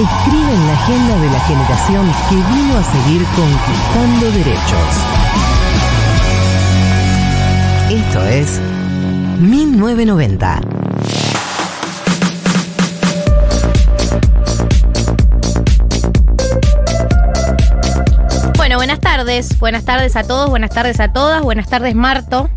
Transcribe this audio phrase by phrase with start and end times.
[0.00, 4.88] escriben la agenda de la generación que vino a seguir conquistando derechos.
[7.90, 8.60] Esto es
[9.40, 10.60] 1990.
[18.56, 19.58] Bueno, buenas tardes.
[19.58, 22.50] Buenas tardes a todos, buenas tardes a todas, buenas tardes Marto,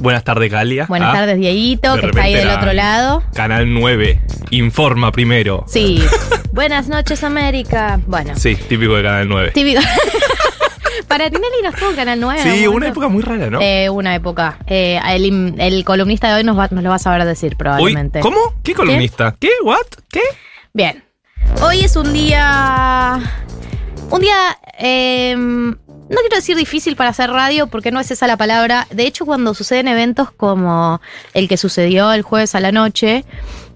[0.00, 0.86] Buenas tardes, Galia.
[0.86, 3.22] buenas Ah, tardes Dieguito, que está ahí del otro lado.
[3.34, 4.20] Canal 9.
[4.50, 5.64] Informa primero.
[5.68, 6.02] Sí.
[6.54, 8.00] buenas noches América.
[8.06, 9.50] Bueno, Sí, típico de Canal 9.
[9.52, 9.80] típico.
[11.08, 12.40] Para Tinelli nos tuvo Canal 9.
[12.40, 13.60] en Sí, una época muy rara, ¿no?
[13.60, 14.58] Eh, una época.
[14.66, 15.00] Eh,
[15.58, 18.20] el, columnista de hoy nos, va- nos lo va a saber decir Uy, probablemente.
[18.20, 18.54] ¿cómo?
[18.62, 19.34] ¿Qué columnista?
[19.38, 19.50] ¿Qué?
[19.64, 19.86] ¿What?
[20.10, 20.22] ¿Qué?
[20.72, 21.04] Bien.
[21.60, 23.18] Hoy es un día.
[24.10, 24.56] Un día.
[24.78, 28.86] eh, no quiero decir difícil para hacer radio porque no es esa la palabra.
[28.90, 31.00] De hecho, cuando suceden eventos como
[31.32, 33.24] el que sucedió el jueves a la noche,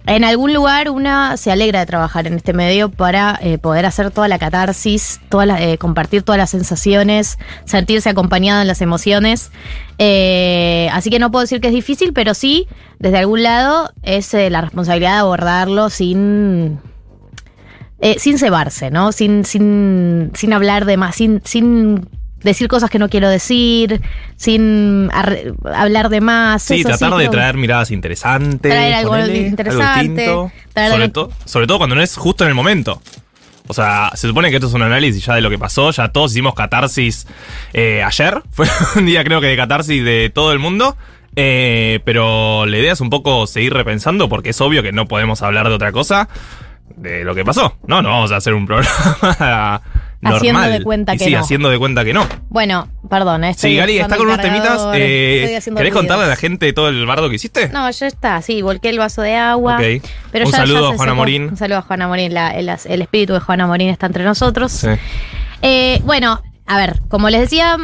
[0.08, 4.10] en algún lugar una se alegra de trabajar en este medio para eh, poder hacer
[4.10, 9.50] toda la catarsis, toda la- eh, compartir todas las sensaciones, sentirse acompañado en las emociones.
[9.98, 12.66] Eh, así que no puedo decir que es difícil, pero sí,
[12.98, 16.80] desde algún lado, es eh, la responsabilidad de abordarlo sin
[18.00, 19.10] eh, sin cebarse, ¿no?
[19.10, 22.08] Sin, sin, sin hablar de más, sin, sin
[22.42, 24.00] decir cosas que no quiero decir,
[24.36, 26.62] sin hablar de más.
[26.62, 28.70] Sí, eso tratar de traer miradas interesantes.
[28.72, 30.24] Traer algo ponele, interesante,
[30.72, 33.00] traer sobre, algo- to- sobre todo cuando no es justo en el momento.
[33.70, 35.90] O sea, se supone que esto es un análisis ya de lo que pasó.
[35.90, 37.26] Ya todos hicimos catarsis
[37.74, 38.40] eh, ayer.
[38.50, 38.66] Fue
[38.96, 40.96] un día, creo que, de catarsis de todo el mundo.
[41.36, 45.42] Eh, pero la idea es un poco seguir repensando, porque es obvio que no podemos
[45.42, 46.28] hablar de otra cosa
[46.96, 47.76] de lo que pasó.
[47.86, 49.82] No, no vamos a hacer un programa
[50.20, 50.36] normal.
[50.38, 51.38] Haciendo de cuenta Y que sí, no.
[51.40, 52.26] haciendo de cuenta que no.
[52.48, 54.82] Bueno, perdón, eh, estoy Sí, Gali, está con unos temitas.
[54.94, 55.92] eh, ¿Querés ruidos.
[55.94, 57.68] contarle a la gente todo el bardo que hiciste?
[57.68, 59.76] No, ya está, sí, volqué el vaso de agua.
[59.76, 60.02] Ok.
[60.32, 61.14] Pero Un ya- saludo a Juana secó.
[61.14, 61.42] Morín.
[61.50, 62.34] Un saludo a Juana Morín.
[62.34, 64.72] la- el, el espíritu de Juana Morín está entre nosotros.
[64.72, 64.88] Sí.
[65.62, 67.76] Eh, bueno, a ver, como les decía,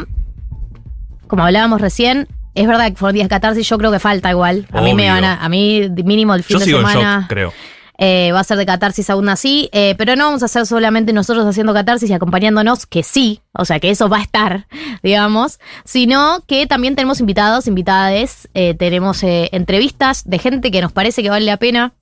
[1.27, 4.65] como hablábamos recién, es verdad que fueron días catarsis, yo creo que falta igual.
[4.71, 5.13] A mí me Obvio.
[5.13, 7.19] van a, a mí mínimo el fin Yo de sigo en semana.
[7.21, 7.53] shock, creo.
[7.97, 11.13] Eh, va a ser de catarsis aún así, eh, pero no vamos a hacer solamente
[11.13, 14.67] nosotros haciendo catarsis y acompañándonos, que sí, o sea que eso va a estar,
[15.03, 21.23] digamos, sino que también tenemos invitados, invitades, eh, tenemos entrevistas de gente que nos parece
[21.23, 21.93] que vale la pena.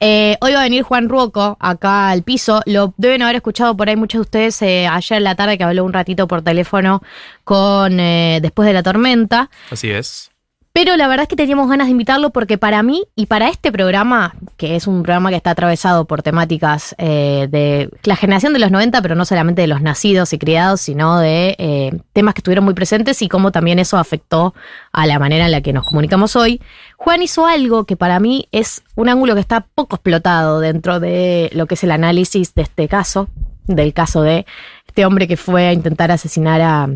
[0.00, 2.62] Hoy va a venir Juan Ruoco acá al piso.
[2.66, 5.84] Lo deben haber escuchado por ahí muchos de ustedes ayer en la tarde que habló
[5.84, 7.00] un ratito por teléfono
[7.44, 9.50] con Después de la Tormenta.
[9.70, 10.31] Así es.
[10.74, 13.70] Pero la verdad es que teníamos ganas de invitarlo porque para mí y para este
[13.70, 18.58] programa, que es un programa que está atravesado por temáticas eh, de la generación de
[18.58, 22.38] los 90, pero no solamente de los nacidos y criados, sino de eh, temas que
[22.38, 24.54] estuvieron muy presentes y cómo también eso afectó
[24.92, 26.62] a la manera en la que nos comunicamos hoy,
[26.96, 31.50] Juan hizo algo que para mí es un ángulo que está poco explotado dentro de
[31.52, 33.28] lo que es el análisis de este caso,
[33.66, 34.46] del caso de
[34.86, 36.88] este hombre que fue a intentar asesinar a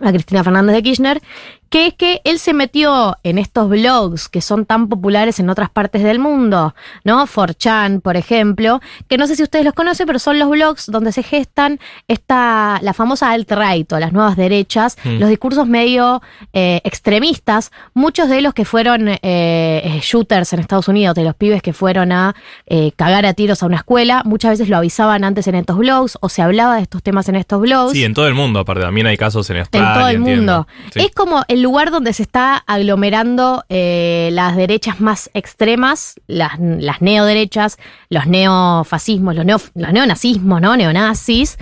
[0.00, 1.22] a Cristina Fernández de Kirchner,
[1.72, 5.70] que es que él se metió en estos blogs que son tan populares en otras
[5.70, 7.26] partes del mundo, ¿no?
[7.26, 11.12] 4chan, por ejemplo, que no sé si ustedes los conocen, pero son los blogs donde
[11.12, 15.18] se gestan esta, la famosa alt-right o las nuevas derechas, Mm.
[15.18, 16.20] los discursos medio
[16.52, 21.34] eh, extremistas, muchos de los que fueron eh, eh, shooters en Estados Unidos, de los
[21.34, 22.34] pibes que fueron a
[22.66, 26.18] eh, cagar a tiros a una escuela, muchas veces lo avisaban antes en estos blogs
[26.20, 27.92] o se hablaba de estos temas en estos blogs.
[27.92, 28.82] Sí, en todo el mundo, aparte.
[28.82, 29.94] También hay casos en En Australia.
[29.94, 30.66] todo el mundo.
[30.92, 31.00] Sí.
[31.00, 37.00] Es como el lugar donde se está aglomerando eh, las derechas más extremas, las, las
[37.00, 37.78] neoderechas,
[38.08, 40.76] los neofascismos, los, neo, los neonazismos, ¿no?
[40.76, 41.58] Neonazis.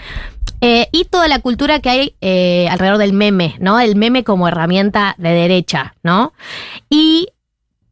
[0.63, 3.81] Eh, y toda la cultura que hay eh, alrededor del meme, ¿no?
[3.81, 6.35] El meme como herramienta de derecha, ¿no?
[6.91, 7.29] Y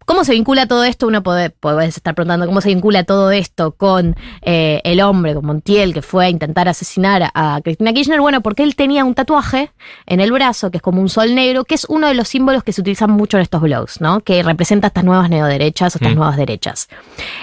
[0.09, 1.07] ¿Cómo se vincula todo esto?
[1.07, 5.45] Uno puede, puede estar preguntando cómo se vincula todo esto con eh, el hombre, con
[5.45, 8.19] Montiel, que fue a intentar asesinar a Cristina Kirchner.
[8.19, 9.71] Bueno, porque él tenía un tatuaje
[10.07, 12.65] en el brazo, que es como un sol negro, que es uno de los símbolos
[12.65, 14.21] que se utilizan mucho en estos blogs, ¿no?
[14.21, 16.17] Que representa estas nuevas neoderechas o estas Mm.
[16.17, 16.89] nuevas derechas.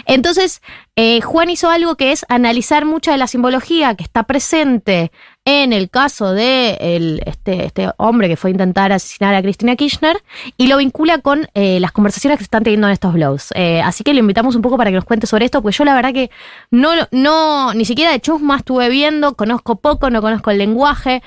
[0.07, 0.63] Entonces,
[0.95, 5.11] eh, Juan hizo algo que es analizar mucha de la simbología que está presente
[5.45, 10.17] en el caso de este, este hombre que fue a intentar asesinar a Cristina Kirchner
[10.57, 13.53] y lo vincula con eh, las conversaciones que se están teniendo en estos blogs.
[13.55, 15.85] Eh, así que le invitamos un poco para que nos cuente sobre esto, porque yo
[15.85, 16.31] la verdad que
[16.71, 21.21] no, no ni siquiera de chusma estuve viendo, conozco poco, no conozco el lenguaje.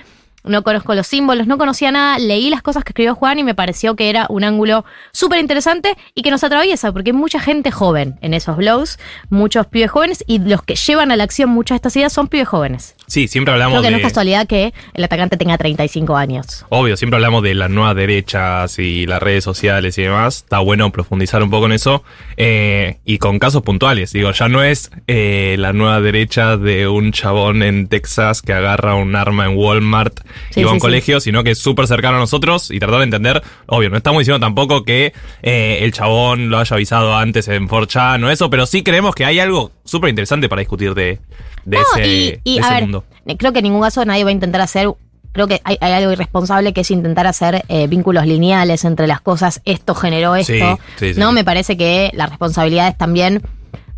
[0.44, 3.54] No conozco los símbolos, no conocía nada, leí las cosas que escribió Juan y me
[3.54, 7.70] pareció que era un ángulo súper interesante y que nos atraviesa, porque hay mucha gente
[7.70, 8.98] joven en esos blogs,
[9.28, 12.28] muchos pibes jóvenes y los que llevan a la acción muchas de estas ideas son
[12.28, 12.94] pibes jóvenes.
[13.08, 13.92] Sí, siempre hablamos Creo que de.
[13.92, 16.64] no es casualidad que el atacante tenga 35 años.
[16.68, 20.36] Obvio, siempre hablamos de las nuevas derechas y las redes sociales y demás.
[20.44, 22.04] Está bueno profundizar un poco en eso.
[22.36, 24.12] Eh, y con casos puntuales.
[24.12, 28.94] Digo, ya no es eh, la nueva derecha de un chabón en Texas que agarra
[28.94, 30.20] un arma en Walmart
[30.50, 30.86] Sí, y va a un sí, sí.
[30.86, 33.42] colegio, sino que es súper cercano a nosotros y tratar de entender.
[33.66, 35.12] Obvio, no estamos diciendo tampoco que
[35.42, 39.24] eh, el chabón lo haya avisado antes en 4chan o eso, pero sí creemos que
[39.24, 41.18] hay algo súper interesante para discutir de,
[41.64, 42.97] de No, ese, y, y, de a ese ver,
[43.38, 44.88] creo que en ningún caso nadie va a intentar hacer.
[45.32, 49.20] Creo que hay, hay algo irresponsable que es intentar hacer eh, vínculos lineales entre las
[49.20, 49.60] cosas.
[49.64, 50.52] Esto generó esto.
[50.52, 50.60] Sí,
[50.96, 51.34] sí, sí, no, sí.
[51.34, 53.42] me parece que la responsabilidad es también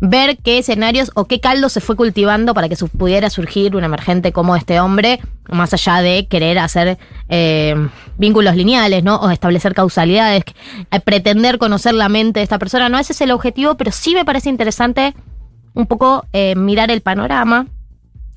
[0.03, 3.83] ver qué escenarios o qué caldo se fue cultivando para que su- pudiera surgir un
[3.83, 5.19] emergente como este hombre,
[5.49, 6.97] más allá de querer hacer
[7.29, 7.75] eh,
[8.17, 9.17] vínculos lineales, ¿no?
[9.17, 10.43] O establecer causalidades,
[10.91, 12.89] eh, pretender conocer la mente de esta persona.
[12.89, 15.13] No ese es el objetivo, pero sí me parece interesante
[15.75, 17.67] un poco eh, mirar el panorama.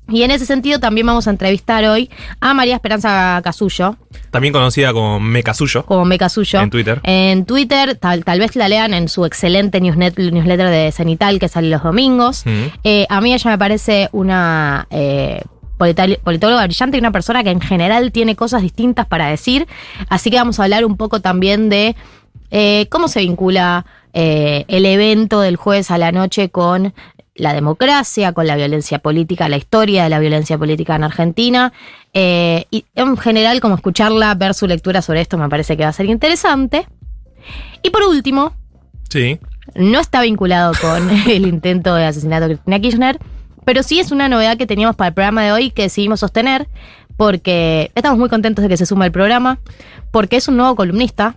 [0.07, 2.09] Y en ese sentido también vamos a entrevistar hoy
[2.39, 3.97] a María Esperanza Casullo,
[4.29, 5.83] También conocida como Mecasuyo.
[5.85, 6.61] como Meca Suyo.
[6.61, 6.99] En Twitter.
[7.03, 11.47] En Twitter, tal, tal vez la lean en su excelente newsnet- newsletter de Cenital que
[11.47, 12.45] sale los domingos.
[12.45, 12.51] Mm.
[12.83, 15.41] Eh, a mí ella me parece una eh,
[15.77, 19.67] politóloga brillante y una persona que en general tiene cosas distintas para decir.
[20.09, 21.95] Así que vamos a hablar un poco también de
[22.51, 26.93] eh, cómo se vincula eh, el evento del jueves a la noche con
[27.35, 31.73] la democracia, con la violencia política, la historia de la violencia política en Argentina.
[32.13, 35.89] Eh, y en general, como escucharla, ver su lectura sobre esto me parece que va
[35.89, 36.87] a ser interesante.
[37.83, 38.53] Y por último,
[39.09, 39.39] Sí.
[39.75, 43.19] no está vinculado con el intento de asesinato de Cristina Kirchner,
[43.65, 46.67] pero sí es una novedad que teníamos para el programa de hoy que decidimos sostener,
[47.17, 49.59] porque estamos muy contentos de que se suma al programa,
[50.11, 51.35] porque es un nuevo columnista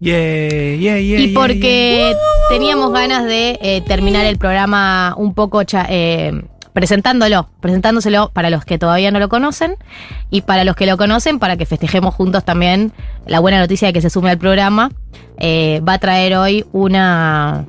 [0.00, 2.14] Yeah, yeah, yeah, y porque
[2.50, 6.30] teníamos ganas de eh, terminar el programa un poco cha- eh,
[6.72, 9.74] presentándolo, presentándoselo para los que todavía no lo conocen
[10.30, 12.92] y para los que lo conocen, para que festejemos juntos también
[13.26, 14.92] la buena noticia de que se sume al programa.
[15.38, 17.64] Eh, va a traer hoy una.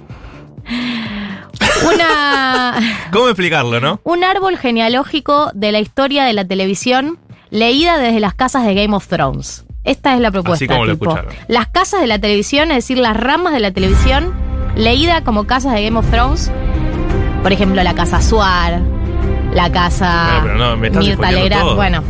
[1.92, 2.76] Una.
[3.12, 4.00] ¿Cómo explicarlo, no?
[4.04, 7.18] un árbol genealógico de la historia de la televisión
[7.50, 9.66] leída desde las casas de Game of Thrones.
[9.84, 10.66] Esta es la propuesta.
[10.66, 11.34] Así como lo escucharon.
[11.48, 14.34] Las casas de la televisión, es decir, las ramas de la televisión,
[14.76, 16.52] leída como casas de Game of Thrones.
[17.42, 18.82] Por ejemplo, la casa Suar,
[19.54, 21.76] la casa No, pero no, me estás Mirta todo.
[21.76, 22.04] Bueno,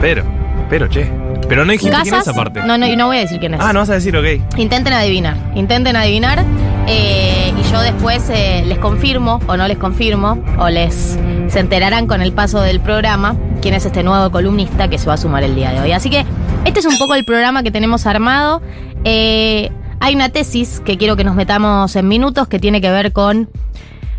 [0.00, 0.24] Pero,
[0.68, 1.10] pero, che.
[1.48, 2.60] Pero no dijiste quién es esa parte.
[2.64, 3.60] No, no, y no voy a decir quién es.
[3.60, 4.56] Ah, no vas a decir, ok.
[4.56, 6.44] Intenten adivinar, intenten adivinar
[6.86, 12.06] eh, y yo después eh, les confirmo o no les confirmo o les se enterarán
[12.06, 15.42] con el paso del programa quién es este nuevo columnista que se va a sumar
[15.42, 15.92] el día de hoy.
[15.92, 16.24] Así que
[16.64, 18.62] este es un poco el programa que tenemos armado.
[19.04, 23.12] Eh, hay una tesis que quiero que nos metamos en minutos que tiene que ver
[23.12, 23.48] con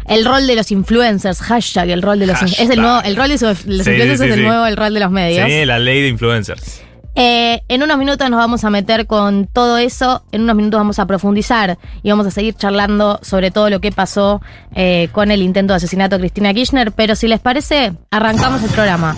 [0.07, 2.63] el rol de los influencers, hashtag el rol de los Hashtag.
[2.65, 4.41] es el nuevo, el rol de los Sí, influencers sí, es el sí.
[4.41, 5.49] nuevo el rol de los medios.
[5.49, 6.81] Sí, la ley de influencers.
[7.17, 10.99] Eh, en unos minutos nos vamos a meter con todo eso, en unos minutos vamos
[10.99, 14.41] a profundizar y vamos a seguir charlando sobre todo lo que pasó
[14.75, 18.69] eh, con el intento de asesinato de Cristina Kirchner, pero si les parece, arrancamos el
[18.69, 19.15] programa.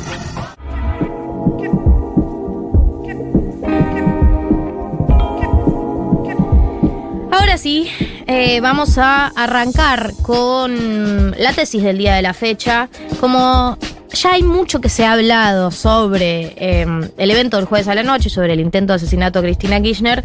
[7.57, 7.89] Ahora sí,
[8.27, 12.87] eh, vamos a arrancar con la tesis del día de la fecha.
[13.19, 13.79] Como
[14.13, 16.85] ya hay mucho que se ha hablado sobre eh,
[17.17, 20.23] el evento del jueves a la noche, sobre el intento de asesinato de Cristina Kirchner,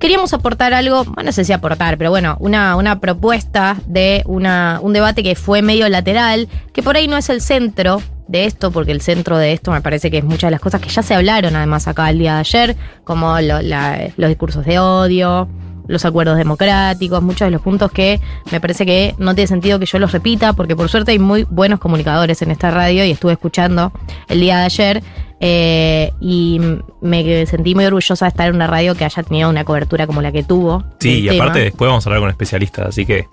[0.00, 4.80] queríamos aportar algo, bueno, no sé si aportar, pero bueno, una, una propuesta de una,
[4.82, 8.72] un debate que fue medio lateral, que por ahí no es el centro de esto,
[8.72, 11.04] porque el centro de esto me parece que es muchas de las cosas que ya
[11.04, 15.48] se hablaron además acá el día de ayer, como los discursos de odio,
[15.88, 18.20] los acuerdos democráticos, muchos de los puntos que
[18.52, 21.44] me parece que no tiene sentido que yo los repita, porque por suerte hay muy
[21.50, 23.90] buenos comunicadores en esta radio y estuve escuchando
[24.28, 25.02] el día de ayer
[25.40, 26.60] eh, y
[27.00, 30.22] me sentí muy orgullosa de estar en una radio que haya tenido una cobertura como
[30.22, 30.84] la que tuvo.
[31.00, 31.44] Sí, y tema.
[31.44, 33.26] aparte después vamos a hablar con especialistas, así que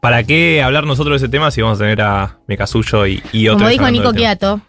[0.00, 3.48] ¿para qué hablar nosotros de ese tema si vamos a tener a Mecasuyo y, y
[3.48, 3.62] otros?
[3.62, 4.12] Como dijo Nico?
[4.12, 4.60] Quiato,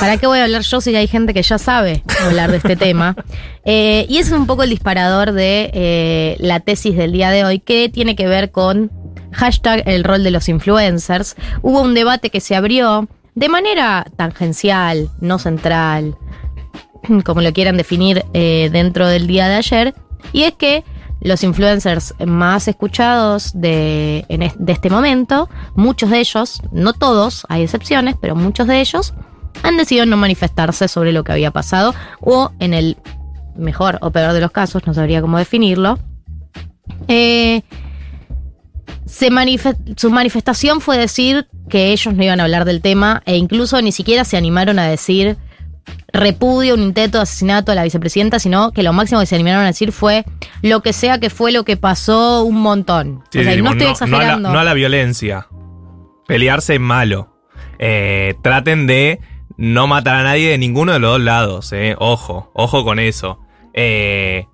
[0.00, 2.76] ¿para qué voy a hablar yo si hay gente que ya sabe hablar de este
[2.76, 3.14] tema?
[3.70, 7.44] Eh, y ese es un poco el disparador de eh, la tesis del día de
[7.44, 8.90] hoy, que tiene que ver con
[9.30, 11.36] hashtag el rol de los influencers.
[11.60, 16.16] Hubo un debate que se abrió de manera tangencial, no central,
[17.26, 19.94] como lo quieran definir eh, dentro del día de ayer,
[20.32, 20.82] y es que
[21.20, 27.44] los influencers más escuchados de, en es- de este momento, muchos de ellos, no todos,
[27.50, 29.12] hay excepciones, pero muchos de ellos
[29.62, 32.96] han decidido no manifestarse sobre lo que había pasado o en el
[33.56, 35.98] mejor o peor de los casos, no sabría cómo definirlo.
[37.08, 37.62] eh,
[39.06, 43.36] se manife- su manifestación fue decir que ellos no iban a hablar del tema e
[43.36, 45.36] incluso ni siquiera se animaron a decir
[46.12, 49.62] repudio un intento de asesinato a la vicepresidenta, sino que lo máximo que se animaron
[49.62, 50.24] a decir fue
[50.62, 53.22] lo que sea que fue lo que pasó un montón.
[53.30, 54.52] Sí, o sea, sí, y no estoy no, a la, exagerando.
[54.52, 55.46] no a la violencia.
[56.26, 57.34] Pelearse es malo.
[57.78, 59.20] Eh, traten de
[59.58, 61.72] no matar a nadie de ninguno de los dos lados.
[61.72, 61.94] Eh.
[61.98, 63.40] Ojo, ojo con eso.
[63.74, 64.46] Eh,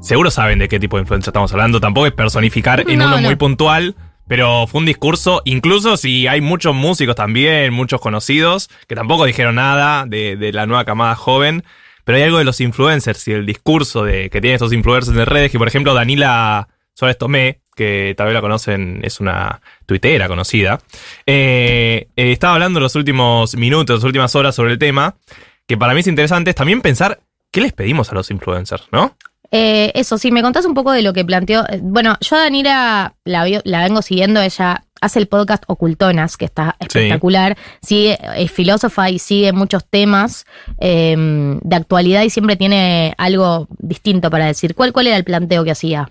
[0.00, 1.80] seguro saben de qué tipo de influencia estamos hablando.
[1.80, 3.22] Tampoco es personificar en No, uno no.
[3.22, 3.96] muy puntual.
[4.28, 9.54] Pero fue un discurso, incluso si hay muchos músicos también, muchos conocidos, que tampoco dijeron
[9.54, 11.62] nada de, de la nueva camada joven.
[12.04, 15.26] Pero hay algo de los influencers y el discurso de, que tienen estos influencers en
[15.26, 20.28] redes, que por ejemplo Danila Suárez Tomé, que tal vez la conocen, es una tuitera
[20.28, 20.80] conocida,
[21.26, 25.14] eh, eh, estaba hablando en los últimos minutos, las últimas horas sobre el tema,
[25.66, 29.14] que para mí es interesante, es también pensar qué les pedimos a los influencers, ¿no?
[29.50, 31.64] Eh, eso, sí, me contás un poco de lo que planteó.
[31.82, 37.56] Bueno, yo a Danira la, vengo siguiendo, ella hace el podcast Ocultonas, que está espectacular.
[37.82, 40.46] Sigue, es filósofa y sigue muchos temas
[40.80, 44.74] eh, de actualidad y siempre tiene algo distinto para decir.
[44.74, 46.10] ¿Cuál, ¿Cuál era el planteo que hacía?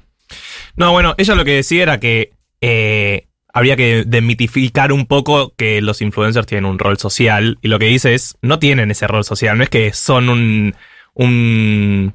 [0.78, 5.82] No, bueno, ella lo que decía era que eh, habría que demitificar un poco que
[5.82, 7.58] los influencers tienen un rol social.
[7.62, 10.76] Y lo que dice es, no tienen ese rol social, no es que son un,
[11.14, 12.14] un,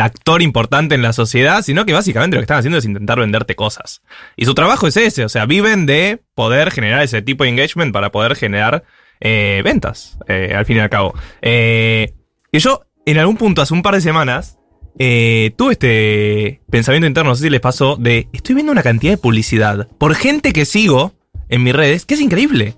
[0.00, 3.54] actor importante en la sociedad, sino que básicamente lo que están haciendo es intentar venderte
[3.54, 4.00] cosas.
[4.34, 7.92] Y su trabajo es ese, o sea, viven de poder generar ese tipo de engagement
[7.92, 8.84] para poder generar
[9.20, 11.12] eh, ventas, eh, al fin y al cabo.
[11.42, 12.14] Eh,
[12.50, 14.58] y yo, en algún punto, hace un par de semanas,
[14.98, 19.12] eh, tuve este pensamiento interno, no sé si les pasó, de estoy viendo una cantidad
[19.12, 21.12] de publicidad por gente que sigo
[21.48, 22.74] en mis redes, que es increíble.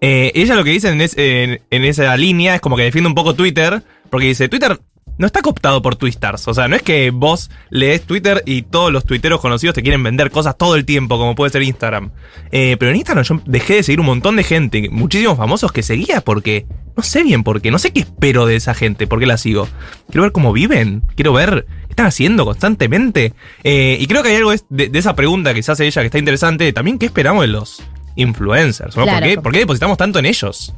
[0.00, 3.08] Eh, ella lo que dice en, es- en- en esa línea es como que defiende
[3.08, 4.78] un poco Twitter, porque dice, Twitter
[5.16, 6.48] no está cooptado por Twistars.
[6.48, 10.02] O sea, no es que vos lees Twitter y todos los tuiteros conocidos te quieren
[10.02, 12.10] vender cosas todo el tiempo, como puede ser Instagram.
[12.50, 15.82] Eh, pero en Instagram yo dejé de seguir un montón de gente, muchísimos famosos que
[15.82, 16.66] seguía porque
[16.96, 19.36] no sé bien por qué, no sé qué espero de esa gente, por qué la
[19.36, 19.68] sigo.
[20.06, 23.32] Quiero ver cómo viven, quiero ver qué están haciendo constantemente.
[23.64, 26.06] Eh, y creo que hay algo de, de esa pregunta que se hace ella que
[26.06, 27.82] está interesante, también qué esperamos de los
[28.16, 29.04] influencers, ¿no?
[29.06, 30.72] ¿Por, qué, por qué depositamos tanto en ellos?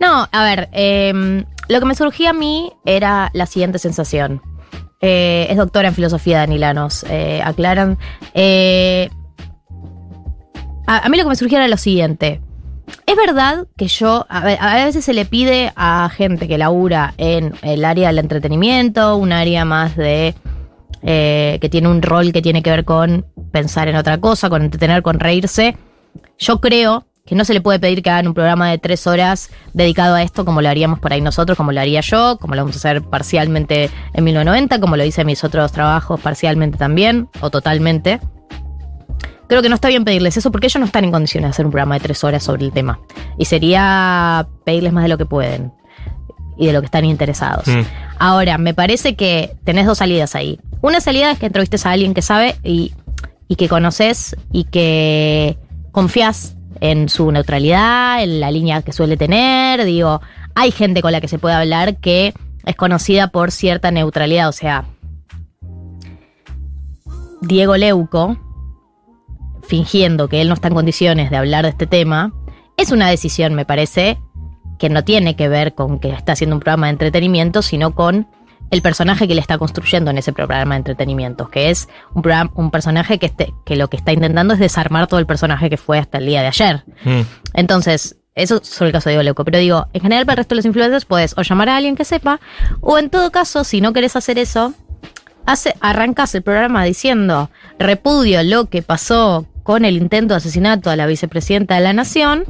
[0.00, 4.42] No, a ver, eh, lo que me surgía a mí era la siguiente sensación.
[5.00, 7.98] Eh, es doctora en filosofía, Danila, nos eh, aclaran.
[10.86, 12.40] A, a mí lo que me surgía era lo siguiente.
[13.06, 17.84] Es verdad que yo, a, veces se le pide a gente que labura en el
[17.84, 20.34] área del entretenimiento, un área más de
[21.02, 24.62] eh, que tiene un rol que tiene que ver con pensar en otra cosa, con
[24.62, 25.76] entretener, con reírse.
[26.38, 29.50] Yo creo que no se le puede pedir que hagan un programa de tres horas
[29.72, 32.62] dedicado a esto como lo haríamos por ahí nosotros, como lo haría yo, como lo
[32.62, 37.28] vamos a hacer parcialmente en 1990, como lo hice en mis otros trabajos parcialmente también,
[37.40, 38.20] o totalmente.
[39.52, 41.66] Creo que no está bien pedirles eso porque ellos no están en condiciones de hacer
[41.66, 43.00] un programa de tres horas sobre el tema.
[43.36, 45.74] Y sería pedirles más de lo que pueden
[46.56, 47.68] y de lo que están interesados.
[47.68, 47.82] Mm.
[48.18, 50.58] Ahora, me parece que tenés dos salidas ahí.
[50.80, 52.94] Una salida es que entrevistes a alguien que sabe y,
[53.46, 55.58] y que conoces y que
[55.90, 59.84] confías en su neutralidad, en la línea que suele tener.
[59.84, 60.22] Digo,
[60.54, 62.32] hay gente con la que se puede hablar que
[62.64, 64.48] es conocida por cierta neutralidad.
[64.48, 64.86] O sea,
[67.42, 68.38] Diego Leuco,
[69.62, 72.32] fingiendo que él no está en condiciones de hablar de este tema,
[72.76, 74.18] es una decisión, me parece,
[74.78, 78.26] que no tiene que ver con que está haciendo un programa de entretenimiento, sino con
[78.70, 82.50] el personaje que le está construyendo en ese programa de entretenimiento, que es un, programa,
[82.54, 85.76] un personaje que, este, que lo que está intentando es desarmar todo el personaje que
[85.76, 86.84] fue hasta el día de ayer.
[87.04, 87.20] Mm.
[87.54, 89.44] Entonces, eso es sobre el caso de Leuco.
[89.44, 91.96] Pero digo, en general para el resto de los influencers puedes o llamar a alguien
[91.96, 92.40] que sepa,
[92.80, 94.72] o en todo caso, si no querés hacer eso,
[95.44, 100.96] hace, arrancas el programa diciendo repudio lo que pasó con el intento de asesinato a
[100.96, 102.44] la vicepresidenta de la nación,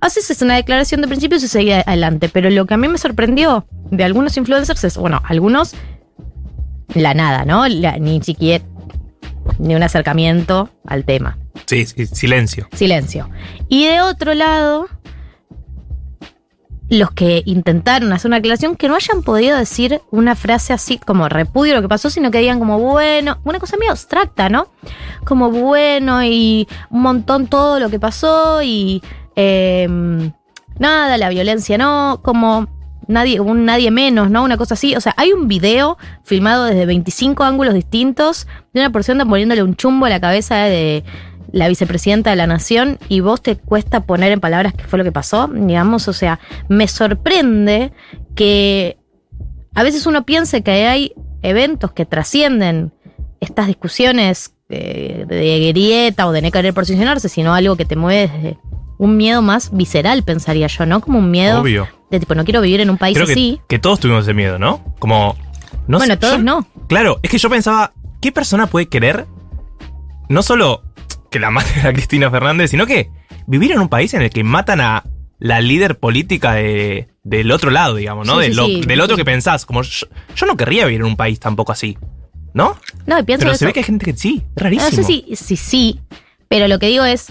[0.00, 2.28] haces una declaración de principios y seguís adelante.
[2.28, 5.74] Pero lo que a mí me sorprendió de algunos influencers es, bueno, algunos,
[6.94, 7.66] la nada, ¿no?
[7.68, 8.64] La- ni siquiera,
[9.58, 11.38] ni un acercamiento al tema.
[11.66, 12.68] Sí, sí, silencio.
[12.72, 13.30] Silencio.
[13.68, 14.88] Y de otro lado,
[16.88, 21.28] los que intentaron hacer una aclaración que no hayan podido decir una frase así como
[21.28, 24.68] repudio lo que pasó, sino que digan como bueno, una cosa medio abstracta, ¿no?
[25.24, 29.02] Como bueno y un montón todo lo que pasó y
[29.36, 29.88] eh,
[30.78, 32.68] nada, la violencia no, como
[33.08, 34.44] nadie, un nadie menos, ¿no?
[34.44, 34.94] Una cosa así.
[34.96, 39.76] O sea, hay un video filmado desde 25 ángulos distintos de una persona poniéndole un
[39.76, 41.04] chumbo a la cabeza de
[41.54, 45.04] la vicepresidenta de la nación y vos te cuesta poner en palabras qué fue lo
[45.04, 47.92] que pasó, digamos, o sea, me sorprende
[48.34, 48.98] que
[49.74, 52.92] a veces uno piense que hay eventos que trascienden
[53.40, 58.28] estas discusiones eh, de grieta o de no querer posicionarse, sino algo que te mueve
[58.32, 58.58] desde
[58.98, 61.00] un miedo más visceral, pensaría yo, ¿no?
[61.00, 61.86] Como un miedo Obvio.
[62.10, 63.60] de tipo, no quiero vivir en un país Creo que, así.
[63.68, 64.82] que todos tuvimos ese miedo, ¿no?
[64.98, 65.36] Como.
[65.86, 66.66] No bueno, sé, todos yo- no.
[66.88, 69.26] Claro, es que yo pensaba, ¿qué persona puede querer
[70.28, 70.83] no solo
[71.34, 73.10] que la maten a Cristina Fernández, sino que
[73.46, 75.04] vivir en un país en el que matan a
[75.38, 78.40] la líder política de- del otro lado, digamos, ¿no?
[78.40, 78.80] Sí, sí, sí.
[78.86, 79.66] del otro que pensás.
[79.66, 81.98] Como yo, yo no querría vivir en un país tampoco así,
[82.54, 82.76] ¿no?
[83.06, 83.58] No, pienso Pero eso.
[83.58, 84.90] se ve que hay gente que sí, es rarísimo.
[84.90, 86.00] No sé si, si sí,
[86.48, 87.26] pero lo que digo es,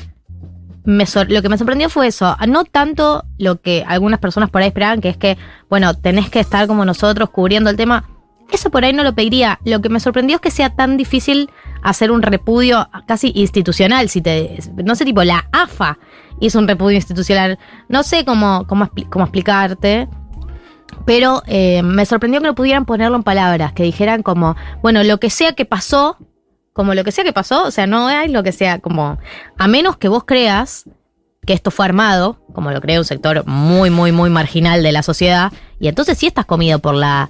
[0.86, 4.62] me sor- lo que me sorprendió fue eso, no tanto lo que algunas personas por
[4.62, 5.38] ahí esperaban, que es que,
[5.69, 8.10] bueno, tenés que estar como nosotros cubriendo el tema.
[8.51, 9.60] Eso por ahí no lo pediría.
[9.65, 11.50] Lo que me sorprendió es que sea tan difícil
[11.83, 14.09] hacer un repudio casi institucional.
[14.09, 15.99] Si te, no sé, tipo, la AFA
[16.39, 17.59] hizo un repudio institucional.
[17.89, 20.07] No sé cómo, cómo, cómo explicarte.
[21.05, 25.19] Pero eh, me sorprendió que no pudieran ponerlo en palabras, que dijeran como, bueno, lo
[25.19, 26.17] que sea que pasó,
[26.71, 29.17] como lo que sea que pasó, o sea, no hay lo que sea como,
[29.57, 30.85] a menos que vos creas
[31.45, 35.03] que esto fue armado, como lo cree un sector muy, muy, muy marginal de la
[35.03, 37.29] sociedad, y entonces sí estás comido por la...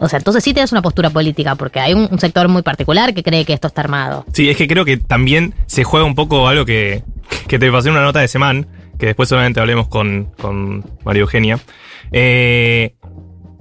[0.00, 3.22] O sea, entonces sí tienes una postura política, porque hay un, sector muy particular que
[3.22, 4.24] cree que esto está armado.
[4.32, 7.02] Sí, es que creo que también se juega un poco algo que,
[7.46, 8.66] que te pasé en una nota de Semán,
[8.98, 11.58] que después solamente hablemos con, con María Eugenia.
[12.12, 12.94] Eh,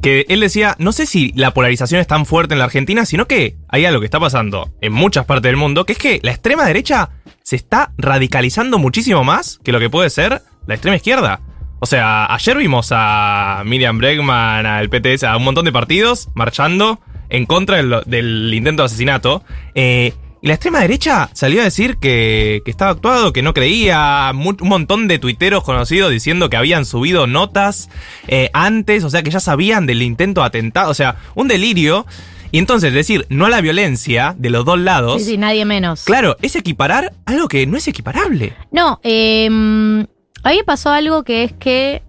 [0.01, 3.27] que él decía, no sé si la polarización es tan fuerte en la Argentina, sino
[3.27, 6.31] que hay algo que está pasando en muchas partes del mundo, que es que la
[6.31, 7.09] extrema derecha
[7.43, 11.39] se está radicalizando muchísimo más que lo que puede ser la extrema izquierda.
[11.79, 16.99] O sea, ayer vimos a Miriam Bregman, al PTS, a un montón de partidos marchando
[17.29, 19.43] en contra del, del intento de asesinato.
[19.75, 24.31] Eh, y la extrema derecha salió a decir que, que estaba actuado, que no creía.
[24.33, 27.89] Un montón de tuiteros conocidos diciendo que habían subido notas
[28.27, 30.91] eh, antes, o sea, que ya sabían del intento de atentado.
[30.91, 32.05] O sea, un delirio.
[32.49, 35.21] Y entonces decir no a la violencia de los dos lados.
[35.21, 36.05] Sí, sí, nadie menos.
[36.05, 38.53] Claro, es equiparar algo que no es equiparable.
[38.71, 40.05] No, eh,
[40.47, 42.03] a mí me pasó algo que es que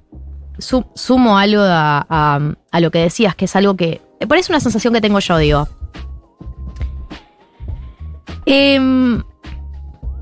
[0.58, 2.38] su- sumo algo a,
[2.80, 4.00] lo que decías, que es algo que.
[4.26, 5.68] Por eso es una sensación que tengo yo, digo.
[8.46, 9.22] Em,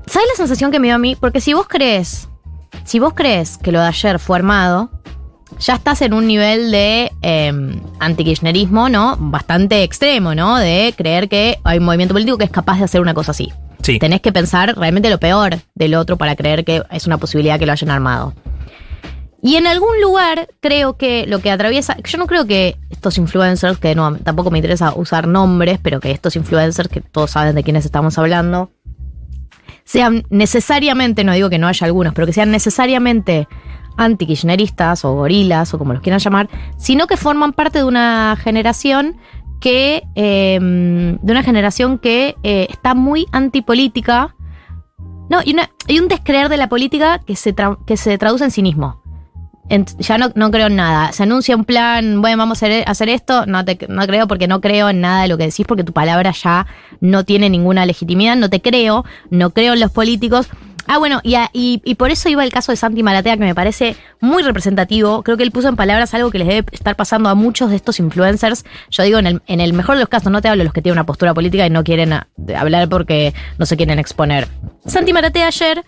[0.05, 1.15] ¿Sabes la sensación que me dio a mí?
[1.15, 2.29] Porque si vos crees,
[2.85, 4.89] si vos crees que lo de ayer fue armado,
[5.59, 9.17] ya estás en un nivel de eh, antikirchnerismo, ¿no?
[9.19, 10.57] Bastante extremo, ¿no?
[10.57, 13.51] De creer que hay un movimiento político que es capaz de hacer una cosa así.
[13.99, 17.65] Tenés que pensar realmente lo peor del otro para creer que es una posibilidad que
[17.65, 18.33] lo hayan armado.
[19.41, 23.77] Y en algún lugar creo que lo que atraviesa, yo no creo que estos influencers,
[23.77, 27.63] que no, tampoco me interesa usar nombres, pero que estos influencers, que todos saben de
[27.63, 28.71] quiénes estamos hablando,
[29.85, 33.47] sean necesariamente, no digo que no haya algunos, pero que sean necesariamente
[33.95, 39.17] anti-kirchneristas o gorilas o como los quieran llamar, sino que forman parte de una generación
[39.59, 44.35] que, eh, de una generación que eh, está muy antipolítica.
[45.29, 48.43] No, y, una- y un descreer de la política que se, tra- que se traduce
[48.45, 49.01] en cinismo.
[49.99, 51.11] Ya no, no creo en nada.
[51.11, 54.47] Se anuncia un plan, bueno, vamos a hacer, hacer esto, no, te, no creo porque
[54.47, 56.65] no creo en nada de lo que decís, porque tu palabra ya
[57.01, 60.47] no tiene ninguna legitimidad, no te creo, no creo en los políticos.
[60.87, 63.43] Ah, bueno, y, a- y, y por eso iba el caso de Santi Maratea, que
[63.43, 65.21] me parece muy representativo.
[65.23, 67.75] Creo que él puso en palabras algo que les debe estar pasando a muchos de
[67.75, 68.63] estos influencers.
[68.89, 70.73] Yo digo, en el, en el mejor de los casos, no te hablo de los
[70.73, 74.47] que tienen una postura política y no quieren ah, hablar porque no se quieren exponer.
[74.85, 75.83] Santi Maratea ayer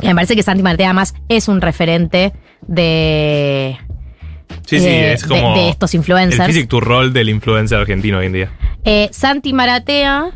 [0.00, 2.32] y me parece que Santi Maratea además es un referente
[2.66, 3.78] de,
[4.66, 5.54] Sí, sí, eh, es de- como.
[5.56, 6.40] de estos influencers.
[6.40, 8.50] El physic to roll del influencer argentino hoy en día.
[8.84, 10.30] Eh, Santi Maratea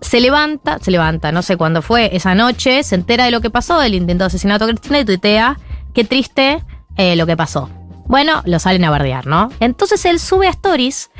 [0.00, 3.50] se levanta, se levanta, no sé cuándo fue, esa noche, se entera de lo que
[3.50, 5.58] pasó, del intento de asesinato a Cristina y tuitea,
[5.94, 6.62] qué triste
[6.96, 7.68] eh, lo que pasó.
[8.06, 9.50] Bueno, lo salen a bardear, ¿no?
[9.60, 11.10] Entonces él sube a Stories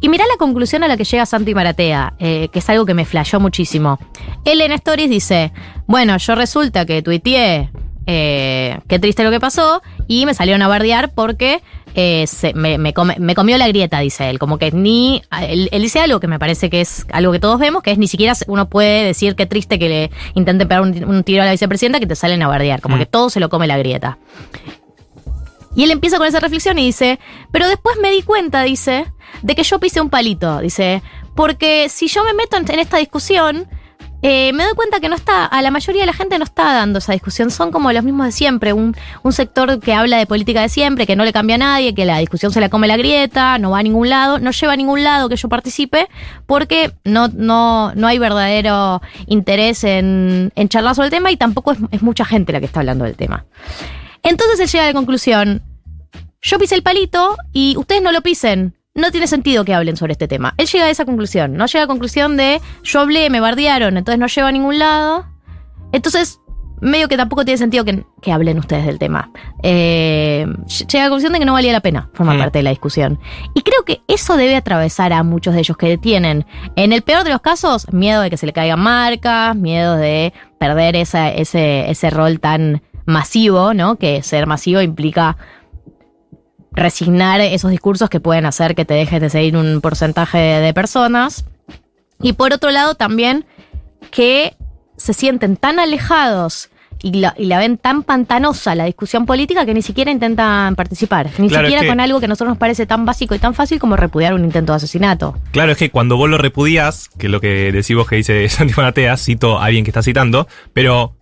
[0.00, 2.94] Y mirá la conclusión a la que llega Santi Maratea, eh, que es algo que
[2.94, 3.98] me flashó muchísimo.
[4.44, 5.52] Él en Stories dice,
[5.86, 7.70] bueno, yo resulta que tuiteé,
[8.06, 11.62] eh, qué triste lo que pasó, y me salieron a bardear porque
[11.94, 14.38] eh, se- me, me come- me comió la grieta, dice él.
[14.38, 15.22] Como que ni.
[15.42, 17.98] Él, él dice algo que me parece que es algo que todos vemos, que es
[17.98, 21.46] ni siquiera uno puede decir qué triste que le intenten pegar un, un tiro a
[21.46, 22.80] la vicepresidenta que te salen a bardear.
[22.82, 22.98] Como Mm.
[22.98, 24.18] que todo se lo come la grieta.
[25.74, 27.18] Y él empieza con esa reflexión y dice,
[27.52, 29.06] pero después me di cuenta, dice,
[29.42, 31.02] de que yo pisé un palito, dice,
[31.34, 33.68] porque si yo me meto en esta discusión,
[34.28, 36.72] eh, me doy cuenta que no está, a la mayoría de la gente no está
[36.74, 40.26] dando esa discusión, son como los mismos de siempre, un, un sector que habla de
[40.26, 42.88] política de siempre, que no le cambia a nadie, que la discusión se la come
[42.88, 46.08] la grieta, no va a ningún lado, no lleva a ningún lado que yo participe,
[46.44, 51.70] porque no, no, no hay verdadero interés en, en charlar sobre el tema y tampoco
[51.92, 53.44] es, mucha gente la que está hablando del tema.
[54.24, 55.62] Entonces él llega a la conclusión,
[56.42, 58.74] yo pisé el palito y ustedes no lo pisen.
[58.96, 60.54] No tiene sentido que hablen sobre este tema.
[60.56, 61.54] Él llega a esa conclusión.
[61.54, 64.78] No llega a la conclusión de yo hablé, me bardearon, entonces no lleva a ningún
[64.78, 65.26] lado.
[65.92, 66.40] Entonces,
[66.80, 69.30] medio que tampoco tiene sentido que, que hablen ustedes del tema.
[69.62, 72.40] Eh, llega a la conclusión de que no valía la pena formar Mm.
[72.40, 73.18] parte de la discusión.
[73.54, 76.44] Y creo que eso debe atravesar a muchos de ellos que tienen,
[76.76, 80.32] en el peor de los casos, miedo de que se le caigan marcas, miedo de
[80.58, 83.96] perder esa- ese, ese rol tan masivo, ¿no?
[83.96, 85.36] Que ser masivo implica
[86.76, 91.44] resignar esos discursos que pueden hacer que te dejes de seguir un porcentaje de personas.
[92.22, 93.44] Y por otro lado también
[94.10, 94.54] que
[94.96, 96.70] se sienten tan alejados
[97.02, 101.26] y la, y la ven tan pantanosa la discusión política que ni siquiera intentan participar.
[101.38, 103.38] Ni Claro, es siquiera que- con algo que a nosotros nos parece tan básico y
[103.38, 105.36] tan fácil como repudiar un intento de asesinato.
[105.52, 108.48] Claro, es que cuando vos lo repudiás, que es lo que decís vos que dice
[108.48, 111.15] Santi Manatea, cito a alguien que está citando, pero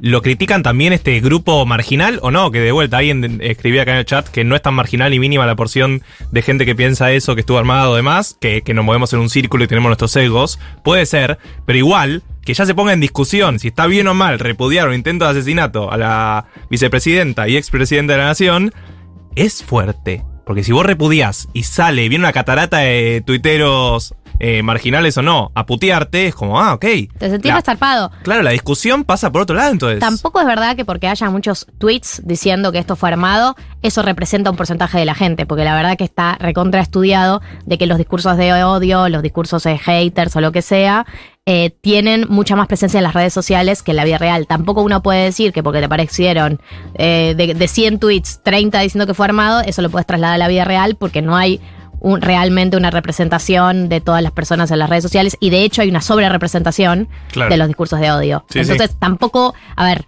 [0.00, 2.50] ¿lo critican también este grupo marginal o no?
[2.50, 5.18] Que de vuelta alguien escribía acá en el chat que no es tan marginal ni
[5.18, 8.84] mínima la porción de gente que piensa eso, que estuvo armado o que, que nos
[8.84, 10.58] movemos en un círculo y tenemos nuestros egos.
[10.84, 14.38] Puede ser, pero igual que ya se ponga en discusión si está bien o mal
[14.38, 18.72] repudiar un intento de asesinato a la vicepresidenta y expresidenta de la nación,
[19.34, 20.24] es fuerte.
[20.44, 25.22] Porque si vos repudiás y sale y viene una catarata de tuiteros eh, marginales o
[25.22, 26.84] no a putearte, es como, ah, ok.
[27.18, 28.10] Te sentís La- resarpado.
[28.22, 30.00] Claro, la discusión pasa por otro lado entonces.
[30.00, 34.50] Tampoco es verdad que porque haya muchos tweets diciendo que esto fue armado, eso representa
[34.50, 37.98] un porcentaje de la gente, porque la verdad que está recontra estudiado de que los
[37.98, 41.06] discursos de odio, los discursos de haters o lo que sea,
[41.48, 44.46] eh, tienen mucha más presencia en las redes sociales que en la vida real.
[44.48, 46.60] Tampoco uno puede decir que porque te parecieron
[46.94, 50.38] eh, de, de 100 tweets, 30 diciendo que fue armado, eso lo puedes trasladar a
[50.38, 51.60] la vida real porque no hay
[52.06, 55.82] un- realmente una representación de todas las personas en las redes sociales y de hecho
[55.82, 57.50] hay una sobre representación Claro.
[57.50, 58.44] de los discursos de odio.
[58.48, 58.70] Sí, sí.
[58.70, 60.06] Entonces tampoco, a ver,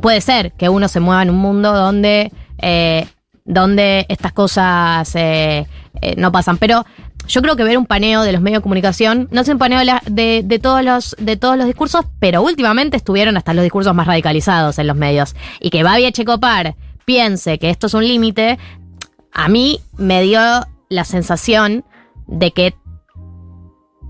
[0.00, 3.06] puede ser que uno se mueva en un mundo donde, eh,
[3.44, 5.66] donde estas cosas eh,
[6.00, 6.56] eh, no pasan.
[6.58, 6.84] Pero
[7.28, 9.78] yo creo que ver un paneo de los medios de comunicación, no es un paneo
[10.06, 14.08] de, de- todos los, de todos los discursos, pero últimamente estuvieron hasta los discursos más
[14.08, 15.36] radicalizados en los medios.
[15.60, 18.58] Y que Babi Echecopar piense que esto es un límite,
[19.32, 20.40] a mí me dio
[20.92, 21.84] la sensación
[22.26, 22.74] de que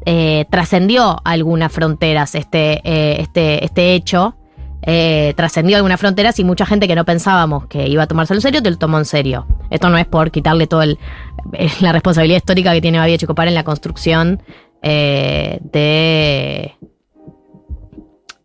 [0.05, 4.37] eh, trascendió algunas fronteras este, eh, este, este hecho.
[4.85, 8.43] eh, trascendió algunas fronteras y mucha gente que no pensábamos que iba a tomárselo en
[8.43, 9.47] serio, te lo tomó en serio.
[9.71, 10.87] Esto no es por quitarle toda
[11.81, 14.43] la responsabilidad histórica que tiene Babi Checopar en la construcción
[14.83, 16.75] de.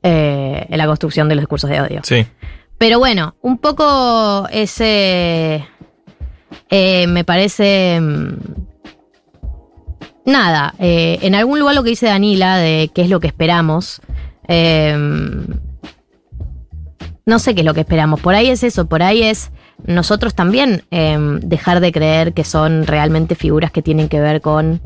[0.04, 2.02] en la construcción de los discursos de odio.
[2.04, 2.28] Sí.
[2.78, 5.66] Pero bueno, un poco ese.
[6.70, 8.00] Eh, me parece.
[8.02, 8.34] mm,
[10.26, 14.02] Nada, eh, en algún lugar lo que dice Danila de qué es lo que esperamos.
[14.50, 14.96] eh,
[17.26, 18.22] no sé qué es lo que esperamos.
[18.22, 19.52] Por ahí es eso, por ahí es
[19.86, 24.82] nosotros también eh, dejar de creer que son realmente figuras que tienen que ver con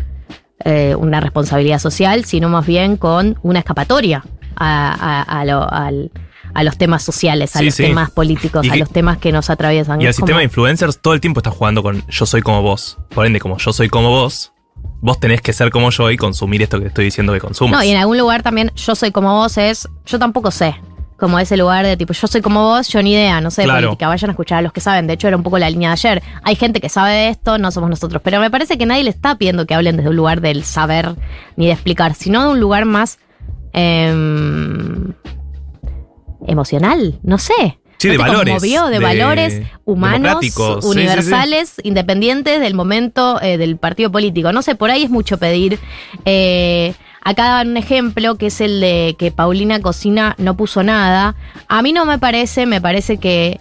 [1.00, 4.24] una responsabilidad social, sino más bien con una escapatoria
[4.56, 6.12] a lo- al-
[6.54, 7.84] a los temas sociales, a Sí, los sí.
[7.84, 10.02] temas políticos, Y a los temas que nos atraviesan.
[10.02, 12.62] Y el como- sistema de influencers todo el tiempo está jugando con yo soy como
[12.62, 12.98] vos.
[13.14, 14.54] Por ende, como yo soy como vos,
[15.02, 17.72] vos tenés que ser como yo y consumir esto que estoy diciendo que consumas.
[17.80, 20.76] No, y en algún lugar también yo soy como vos es, yo tampoco sé.
[21.18, 23.66] Como ese lugar de tipo, yo soy como vos, yo ni idea, no sé de
[23.68, 23.90] Claro.
[23.90, 25.06] política, vayan a escuchar a los que saben.
[25.06, 26.24] De hecho, era un poco la línea de ayer.
[26.42, 28.24] Hay gente que sabe de esto, no somos nosotros.
[28.26, 31.14] Pero me parece que nadie le está pidiendo que hablen desde un lugar del saber
[31.58, 33.20] ni de explicar, sino de un lugar más
[33.74, 35.14] em,
[36.48, 37.80] emocional, no sé.
[37.98, 38.86] Sí, ¿No de valores, conmovió?
[38.88, 40.98] de, de- valores humanos, democráticos, sí, sí, sí.
[41.00, 44.52] universales, independientes del momento eh, del partido político.
[44.52, 45.78] No sé, por ahí es mucho pedir.
[46.26, 51.36] Eh, acá daban un ejemplo que es el de que Paulina Cocina no puso nada.
[51.68, 53.60] A mí no me parece, me parece que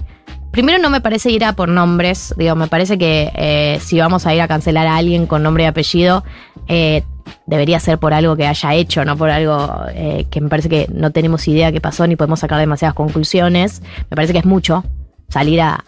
[0.52, 4.26] primero no me parece ir a por nombres, digo, me parece que eh, si vamos
[4.26, 6.24] a ir a cancelar a alguien con nombre y apellido,
[6.66, 7.02] eh,
[7.46, 10.86] debería ser por algo que haya hecho, no por algo eh, que me parece que
[10.92, 13.82] no tenemos idea qué pasó ni podemos sacar demasiadas conclusiones.
[14.10, 14.84] Me parece que es mucho
[15.28, 15.84] salir a,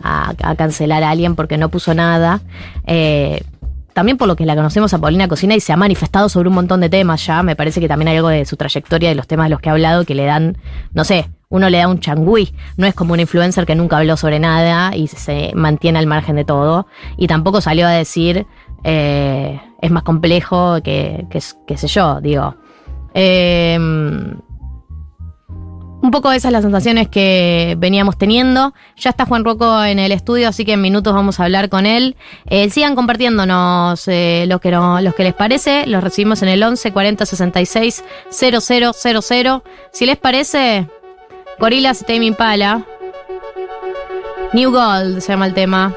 [0.56, 2.40] cancelar a alguien porque no puso nada.
[2.86, 3.42] Eh,
[3.92, 6.54] también por lo que la conocemos a Paulina Cocina y se ha manifestado sobre un
[6.54, 7.42] montón de temas ya.
[7.42, 9.68] Me parece que también hay algo de su trayectoria, de los temas de los que
[9.68, 10.56] ha hablado, que le dan,
[10.94, 12.54] no sé, uno le da un changüí.
[12.78, 16.36] No es como un influencer que nunca habló sobre nada y se mantiene al margen
[16.36, 16.86] de todo.
[17.18, 18.46] Y tampoco salió a decir,
[18.84, 22.56] eh, es más complejo que, que, sé yo, digo.
[23.14, 23.78] Eh,
[26.02, 28.74] un poco esas las sensaciones que veníamos teniendo.
[28.96, 31.86] Ya está Juan Rocco en el estudio, así que en minutos vamos a hablar con
[31.86, 32.16] él.
[32.46, 35.86] Eh, sigan compartiéndonos eh, lo que no, los que les parece.
[35.86, 39.62] Los recibimos en el 11 40 66 0000.
[39.92, 40.88] Si les parece,
[41.60, 42.84] Gorilas y Tame Impala.
[44.52, 45.94] New Gold se llama el tema.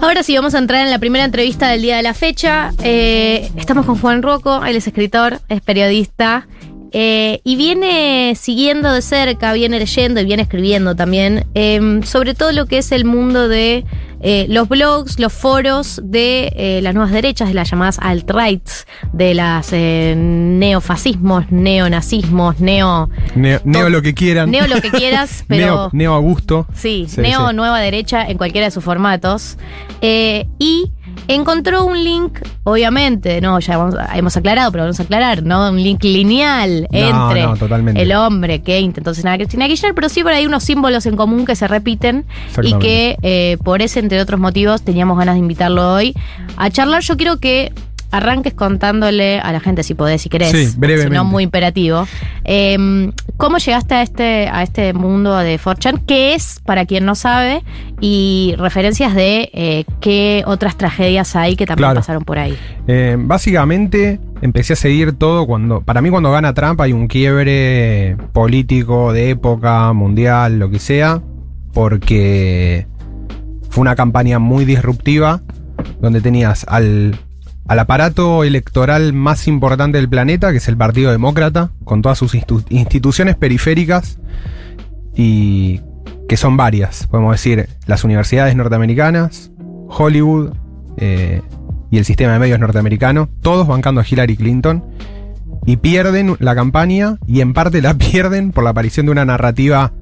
[0.00, 2.72] Ahora sí, vamos a entrar en la primera entrevista del día de la fecha.
[2.82, 6.46] Eh, estamos con Juan Rocco, él es escritor, es periodista
[6.92, 12.52] eh, y viene siguiendo de cerca, viene leyendo y viene escribiendo también eh, sobre todo
[12.52, 13.84] lo que es el mundo de
[14.20, 19.34] eh, los blogs, los foros de eh, las nuevas derechas, de las llamadas alt-rights, de
[19.34, 23.08] las eh, neofascismos, neonazismos, neo...
[23.34, 24.50] Neo, neo lo que quieran.
[24.50, 25.64] Neo lo que quieras, pero...
[25.64, 26.66] Neo, neo a gusto.
[26.74, 27.54] Sí, Sí, Neo sí.
[27.54, 29.56] Nueva Derecha en cualquiera de sus formatos.
[30.00, 30.90] Eh, y
[31.26, 33.74] encontró un link, obviamente, no, ya
[34.14, 35.68] hemos aclarado, pero vamos a aclarar, ¿no?
[35.70, 40.08] Un link lineal No, entre no, el hombre que intentó cenar a Cristina Kirchner, pero
[40.08, 42.26] sí por ahí unos símbolos en común que se repiten
[42.62, 46.14] y que eh, por ese, entre otros motivos, teníamos ganas de invitarlo hoy
[46.56, 47.02] a charlar.
[47.02, 47.72] Yo quiero que
[48.10, 51.10] arranques contándole a la gente, si podés, si querés, Sí, brevemente.
[51.10, 52.06] si no muy imperativo.
[52.44, 56.00] Eh, ¿Cómo llegaste a este, a este mundo de 4chan?
[56.06, 57.62] ¿Qué es, para quien no sabe?
[58.00, 62.00] Y referencias de eh, qué otras tragedias hay que también Claro.
[62.00, 62.56] pasaron por ahí.
[62.86, 65.82] Eh, básicamente empecé a seguir todo cuando.
[65.82, 71.20] Para mí, cuando gana Trump hay un quiebre político de época, mundial, lo que sea.
[71.72, 72.86] Porque
[73.70, 75.42] fue una campaña muy disruptiva.
[76.00, 77.16] Donde tenías al,
[77.68, 82.34] al aparato electoral más importante del planeta, que es el Partido Demócrata, con todas sus
[82.34, 84.18] institu- instituciones periféricas.
[85.14, 85.80] Y
[86.28, 87.06] que son varias.
[87.06, 89.50] Podemos decir las universidades norteamericanas,
[89.88, 90.52] Hollywood,
[90.98, 91.42] eh,
[91.90, 94.84] y el sistema de medios norteamericano, todos bancando a Hillary Clinton,
[95.64, 99.92] y pierden la campaña, y en parte la pierden por la aparición de una narrativa,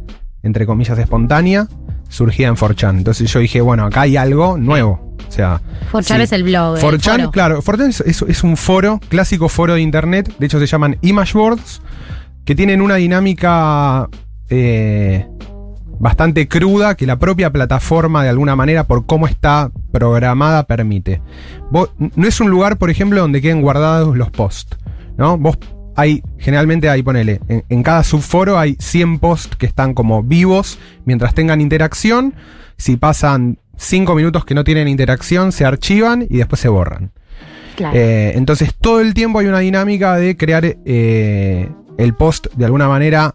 [0.42, 1.68] entre comillas, espontánea,
[2.08, 2.98] surgida en 4chan.
[2.98, 5.05] Entonces yo dije, bueno, acá hay algo nuevo.
[5.28, 5.60] O sea,
[5.92, 6.22] 4chan sí.
[6.22, 6.76] es el blog.
[6.78, 7.30] el 4chan, foro.
[7.30, 10.96] claro, 4chan es, es- es un foro, clásico foro de internet, de hecho se llaman
[11.02, 11.82] image boards,
[12.44, 14.08] que tienen una dinámica
[14.48, 15.26] eh,
[15.98, 21.20] bastante cruda que la propia plataforma de alguna manera por cómo está programada permite.
[21.70, 24.76] Vos- no es un lugar, por ejemplo, donde queden guardados los posts,
[25.16, 25.38] ¿no?
[25.38, 25.58] Vos
[25.96, 30.78] hay, generalmente hay, ponele, en, en cada subforo hay 100 posts que están como vivos
[31.06, 32.34] mientras tengan interacción.
[32.78, 37.12] Si pasan 5 minutos que no tienen interacción, se archivan y después se borran.
[37.76, 37.96] Claro.
[37.96, 42.88] Eh, entonces todo el tiempo hay una dinámica de crear eh, el post de alguna
[42.88, 43.34] manera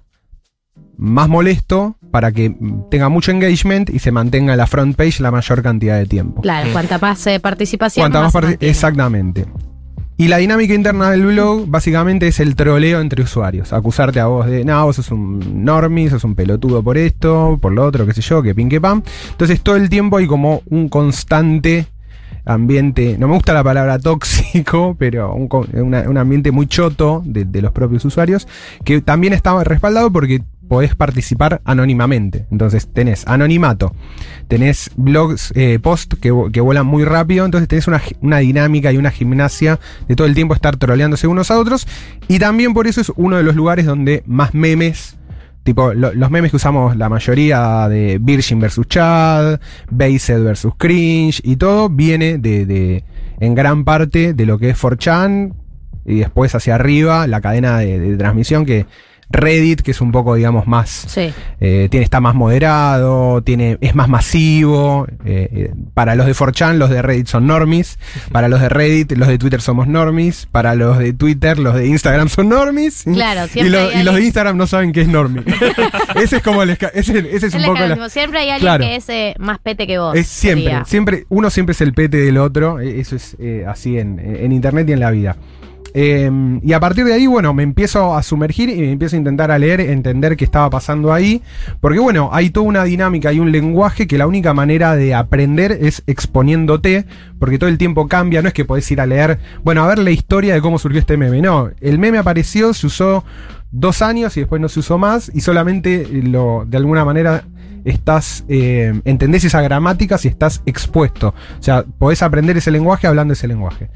[0.97, 2.56] más molesto para que
[2.89, 6.41] tenga mucho engagement y se mantenga en la front page la mayor cantidad de tiempo.
[6.41, 8.12] Claro, cuanta más eh, participación.
[8.12, 8.58] Cuanta más.
[8.60, 9.45] Exactamente.
[10.21, 13.73] Y la dinámica interna del blog básicamente es el troleo entre usuarios.
[13.73, 17.73] Acusarte a vos de, no, vos sos un normie, sos un pelotudo por esto, por
[17.73, 19.01] lo otro, qué sé yo, que pin que pam.
[19.31, 21.88] Entonces todo el tiempo hay como un constante
[22.45, 27.62] ambiente, no me gusta la palabra tóxico, pero un, un ambiente muy choto de, de
[27.63, 28.47] los propios usuarios,
[28.86, 32.45] que también está respaldado porque podés participar anónimamente.
[32.49, 33.93] Entonces tenés anonimato,
[34.47, 39.12] tenés blogs, eh, post que, vuelan muy rápido, entonces tenés una, una dinámica y una
[39.12, 41.86] gimnasia de todo el tiempo estar troleándose unos a otros.
[42.29, 45.17] Y también por eso es uno de los lugares donde más memes
[45.63, 49.60] Tipo, lo- los memes que usamos la mayoría de Virgin versus Chad,
[49.91, 53.03] Based versus Cringe y todo viene de, de-
[53.41, 55.53] en gran parte de lo que es 4chan
[56.05, 58.88] y después hacia arriba la cadena de, de transmisión que
[59.32, 60.89] Reddit, que es un poco, digamos, más.
[61.08, 61.34] Sí.
[61.60, 65.08] eh, tiene, está más moderado, tiene, es más masivo.
[65.26, 68.00] eh, eh, para los de 4chan, los de Reddit son normies.
[68.32, 70.48] Para los de Reddit, los de Twitter somos normies.
[70.52, 73.04] Para los de Twitter, los de Instagram son normies.
[73.04, 75.44] Claro, y, siempre lo- hay y los de Instagram no saben qué es normie.
[76.22, 78.10] ese es como el ese, ese es un poco la-.
[78.10, 78.84] Siempre hay alguien Claro.
[78.84, 80.15] que es eh, más pete que vos.
[80.15, 80.86] es siempre, sería.
[80.86, 83.36] siempre, uno siempre es el pete del otro, eh, eso es
[83.67, 85.36] así en, en internet y en la vida.
[85.93, 89.19] Eh, y a partir de ahí, bueno, me empiezo a sumergir y me empiezo a
[89.19, 91.41] intentar a leer, entender qué estaba pasando ahí.
[91.80, 95.77] Porque, bueno, hay toda una dinámica, hay un lenguaje que la única manera de aprender
[95.82, 97.06] es exponiéndote,
[97.39, 98.41] porque todo el tiempo cambia.
[98.41, 100.99] No es que podés ir a leer, bueno, a ver la historia de cómo surgió
[100.99, 101.41] este meme.
[101.41, 103.23] No, el meme apareció, se usó
[103.71, 107.45] dos años y después no se usó más, y solamente lo, de alguna manera
[107.86, 111.30] estás, eh, entendés esa gramática si estás expuesto.
[111.60, 113.89] O sea, podés aprender ese lenguaje hablando ese lenguaje.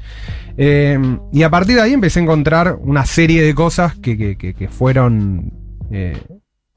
[0.56, 0.98] Eh,
[1.32, 4.68] y a partir de ahí empecé a encontrar una serie de cosas que, que- que-
[4.68, 5.52] fueron
[5.90, 6.16] eh,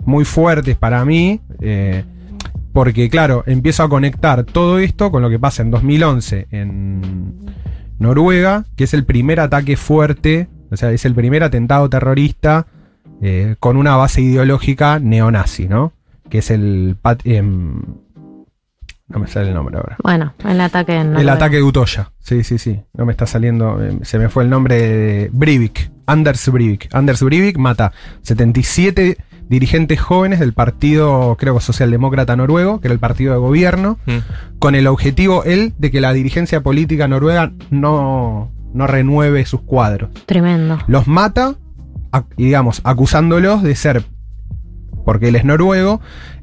[0.05, 1.41] muy fuertes para mí.
[1.61, 2.03] eh,
[2.71, 7.33] porque, claro, empiezo a conectar todo esto con lo que pasa en 2011 en
[7.97, 12.67] Noruega, que es el primer ataque fuerte, o sea, es el primer atentado terrorista
[13.59, 15.91] con una base ideológica neonazi, ¿no?
[16.29, 16.95] Que es el...
[17.01, 17.81] pat- em,
[19.07, 19.97] no me sale el nombre ahora.
[20.03, 22.11] Bueno, el ataque en El ataque de Utoya.
[22.19, 22.79] Sí, sí, sí.
[22.93, 23.83] No me está saliendo.
[23.83, 25.91] eh, Se me fue el nombre de Breivik.
[26.05, 26.89] Anders Breivik.
[26.93, 32.99] Anders Breivik mata 77 dirigentes jóvenes del partido, creo que socialdemócrata noruego, que era el
[32.99, 33.97] partido de gobierno,
[34.59, 40.11] con el objetivo, él, de que la dirigencia política noruega no, no renueve sus cuadros.
[40.27, 40.77] Tremendo.
[40.85, 41.55] Los mata,
[42.37, 44.03] y digamos, acusándolos de ser,
[45.09, 46.01] porque él es noruego,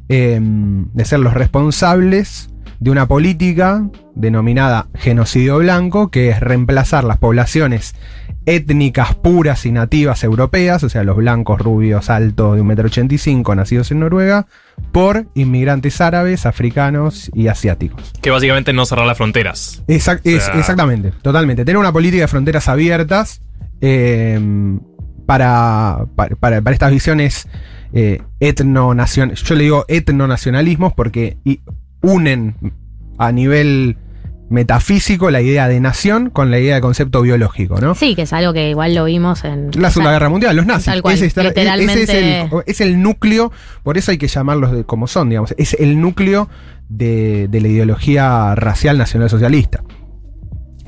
[0.09, 2.51] eh, de ser los responsables
[2.81, 7.95] de una política denominada genocidio blanco, que es reemplazar las poblaciones
[8.45, 14.01] étnicas puras y nativas europeas, o sea, los blancos rubios altos de 1,85m nacidos en
[14.01, 14.47] Noruega,
[14.91, 18.13] por inmigrantes árabes, africanos y asiáticos.
[18.21, 19.85] Que básicamente no cerrar las fronteras.
[19.87, 21.65] Exact- O es- sea- exactamente, totalmente.
[21.65, 23.43] Tener una política de fronteras abiertas
[23.81, 24.41] eh,
[25.27, 27.49] para, para, para- para estas visiones
[27.92, 31.37] eh, etnonacion- Yo le digo etnonacionalismos porque
[32.03, 32.57] unen
[33.18, 33.96] a nivel
[34.49, 37.94] metafísico la idea de nación con la idea de concepto biológico, ¿no?
[37.96, 39.70] Sí, que es algo que igual lo vimos en.
[39.75, 40.87] La Segunda Guerra Mundial, los nazis.
[40.87, 43.51] Tal cual, Ese, está- literalmente- ese es, el, es el núcleo,
[43.83, 45.53] por eso hay que llamarlos de, como son, digamos.
[45.59, 46.49] Es el núcleo
[46.88, 49.83] de, de la ideología racial nacional socialista.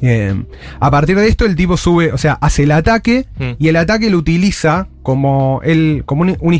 [0.00, 0.32] Eh,
[0.78, 3.50] a partir de esto, el tipo sube, o sea, hace el ataque Mm.
[3.58, 6.55] y el ataque lo utiliza como, un,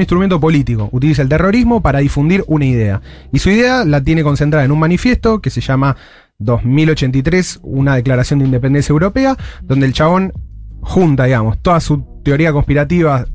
[0.00, 0.88] instrumento político.
[0.92, 3.02] Utiliza el terrorismo para difundir una idea.
[3.34, 5.98] Y su idea la tiene concentrada en un manifiesto que se llama
[6.38, 10.32] 2083, una declaración de independencia europea, donde el chabón
[10.80, 13.26] junta, digamos, toda su teoría conspirativa,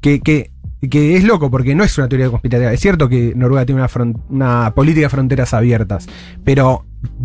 [0.00, 0.52] que, que,
[0.88, 2.72] es loco porque no es una teoría conspirativa.
[2.72, 3.84] Es cierto que Noruega tiene
[4.28, 6.06] una política de fronteras abiertas,
[6.44, 6.84] pero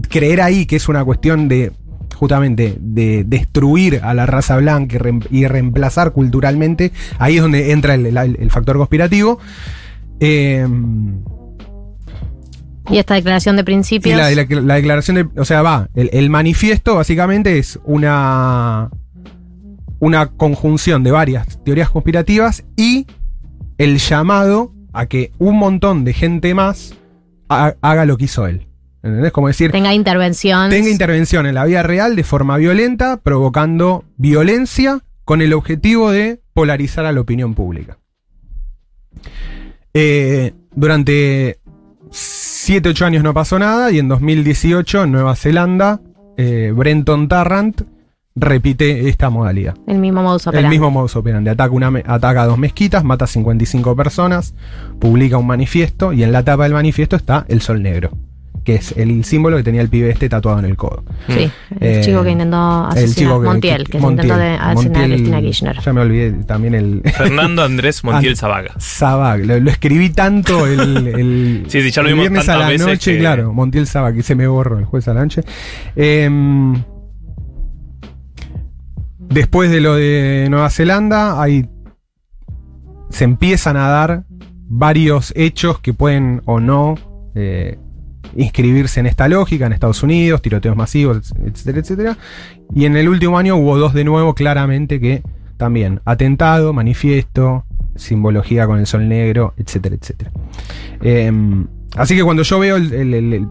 [0.09, 1.73] creer ahí que es una cuestión de
[2.15, 7.71] justamente de destruir a la raza blanca y, reem- y reemplazar culturalmente, ahí es donde
[7.71, 9.39] entra el, el- el factor conspirativo.
[10.19, 10.67] Eh,
[12.89, 14.17] Y esta declaración de y principios.
[14.17, 15.27] la, la- la declaración de.
[15.39, 15.89] O sea, va.
[15.93, 18.89] El, el manifiesto básicamente es una.
[19.99, 23.05] Una conjunción de varias teorías conspirativas y
[23.77, 26.95] el llamado a que un montón de gente más
[27.49, 28.65] ha- haga lo que hizo él.
[29.03, 29.31] ¿Entendés?
[29.31, 29.71] Como decir.
[29.71, 30.69] tenga intervención.
[30.69, 36.39] Tenga intervención en la vida real de forma violenta, provocando violencia con el objetivo de
[36.53, 37.97] polarizar a la opinión pública.
[39.93, 41.59] Eh, durante
[42.11, 46.01] 7, 8 años no pasó nada y en 2018 en Nueva Zelanda,
[46.37, 47.81] eh, Brenton Tarrant
[48.35, 49.75] repite esta modalidad.
[49.87, 50.69] El mismo modus El operandi.
[50.69, 51.49] mismo modus operandi.
[51.49, 54.53] Ataca, una, ataca a dos mezquitas, mata a 55 personas,
[54.99, 58.11] publica un manifiesto y en la tapa del manifiesto está el sol negro,
[58.63, 61.03] que es el símbolo que tenía el pibe este tatuado en el codo.
[61.27, 62.57] Sí, el Eh, chico que intentó
[62.91, 63.15] el asesinar.
[63.15, 65.79] chico que- Montiel, que, se Montiel, intentó de asesinar a Cristina Kirchner.
[65.81, 67.01] Ya me olvidé también el.
[67.17, 68.73] Fernando Andrés Montiel Zabaga.
[68.77, 72.57] Sabag, lo, lo escribí tanto el, el, Sí, sí, ya lo el vimos viernes a
[72.57, 75.21] la veces noche, que- claro, Montiel Sabag, que se me borró el jueves a la
[75.23, 75.41] noche.
[75.95, 76.83] Em,
[79.19, 81.67] después de lo de Nueva Zelanda, hay,
[83.09, 84.23] se empiezan a dar
[84.73, 86.95] varios hechos que pueden o no
[87.35, 87.77] eh,
[88.35, 92.17] inscribirse en esta lógica, en Estados Unidos, tiroteos masivos, etcétera, etcétera.
[92.73, 95.23] Y en el último año hubo dos de nuevo, claramente que
[95.57, 100.31] también atentado, manifiesto, simbología con el sol negro, etcétera, etcétera.
[101.01, 103.47] Em, así que cuando yo veo el,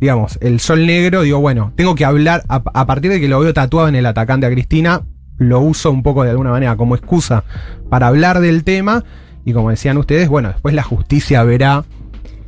[0.00, 3.40] digamos, el sol negro, digo, bueno, tengo que hablar, a, a partir de que lo
[3.40, 5.02] veo tatuado en el atacante a Cristina,
[5.38, 7.44] lo uso un poco de alguna manera como excusa
[7.88, 9.04] para hablar del tema.
[9.44, 11.84] Y como decían ustedes, bueno, después la justicia verá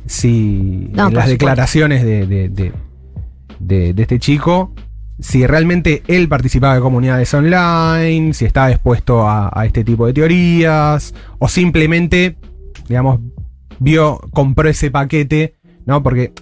[0.05, 2.73] si No, en por las declaraciones de, de- de-
[3.59, 4.73] de- de este chico,
[5.19, 10.13] si realmente él participaba de comunidades online, si estaba expuesto a, a este tipo de
[10.13, 12.35] teorías, o simplemente,
[12.87, 13.19] digamos,
[13.79, 16.03] vio, compró ese paquete, ¿no?
[16.03, 16.33] Porque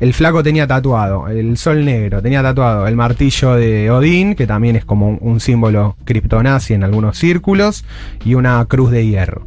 [0.00, 4.76] el flaco tenía tatuado el sol negro, tenía tatuado el martillo de Odín, que también
[4.76, 7.84] es como un, un símbolo criptonazi en algunos círculos,
[8.24, 9.44] y una cruz de hierro.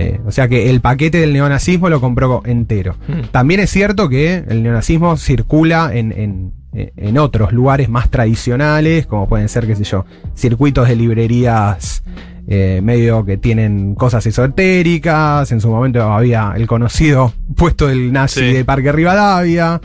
[0.00, 2.94] Eh, o sea que el paquete del neonazismo lo compró entero.
[3.08, 3.20] Mm.
[3.32, 9.28] También es cierto que el neonazismo circula en, en- en otros lugares más tradicionales, como
[9.28, 10.04] pueden ser, qué sé yo,
[10.36, 12.04] circuitos de librerías
[12.46, 15.50] eh, medio que tienen cosas esotéricas.
[15.50, 18.52] En su momento había el conocido puesto del nazi Sí.
[18.52, 19.80] de Parque Rivadavia.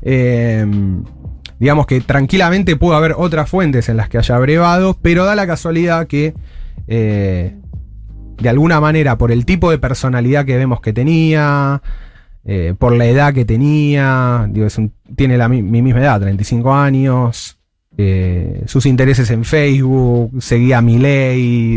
[0.00, 0.66] Eh,
[1.58, 5.46] digamos que tranquilamente pudo haber otras fuentes en las que haya brevado, pero da la
[5.46, 6.32] casualidad que
[6.88, 7.54] eh,
[8.40, 11.82] de alguna manera por el tipo de personalidad que vemos que tenía,
[12.44, 16.20] eh, por la edad que tenía, digo, es un- tiene la, mi, mi misma edad,
[16.20, 17.58] 35 años,
[17.98, 20.82] eh, sus intereses en Facebook, seguía a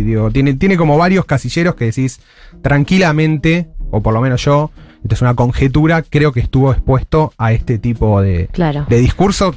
[0.03, 2.21] digo, tiene, tiene como varios casilleros que decís
[2.61, 4.71] tranquilamente, o por lo menos yo,
[5.03, 8.85] esto es una conjetura, creo que estuvo expuesto a este tipo de, Claro.
[8.87, 9.53] de discurso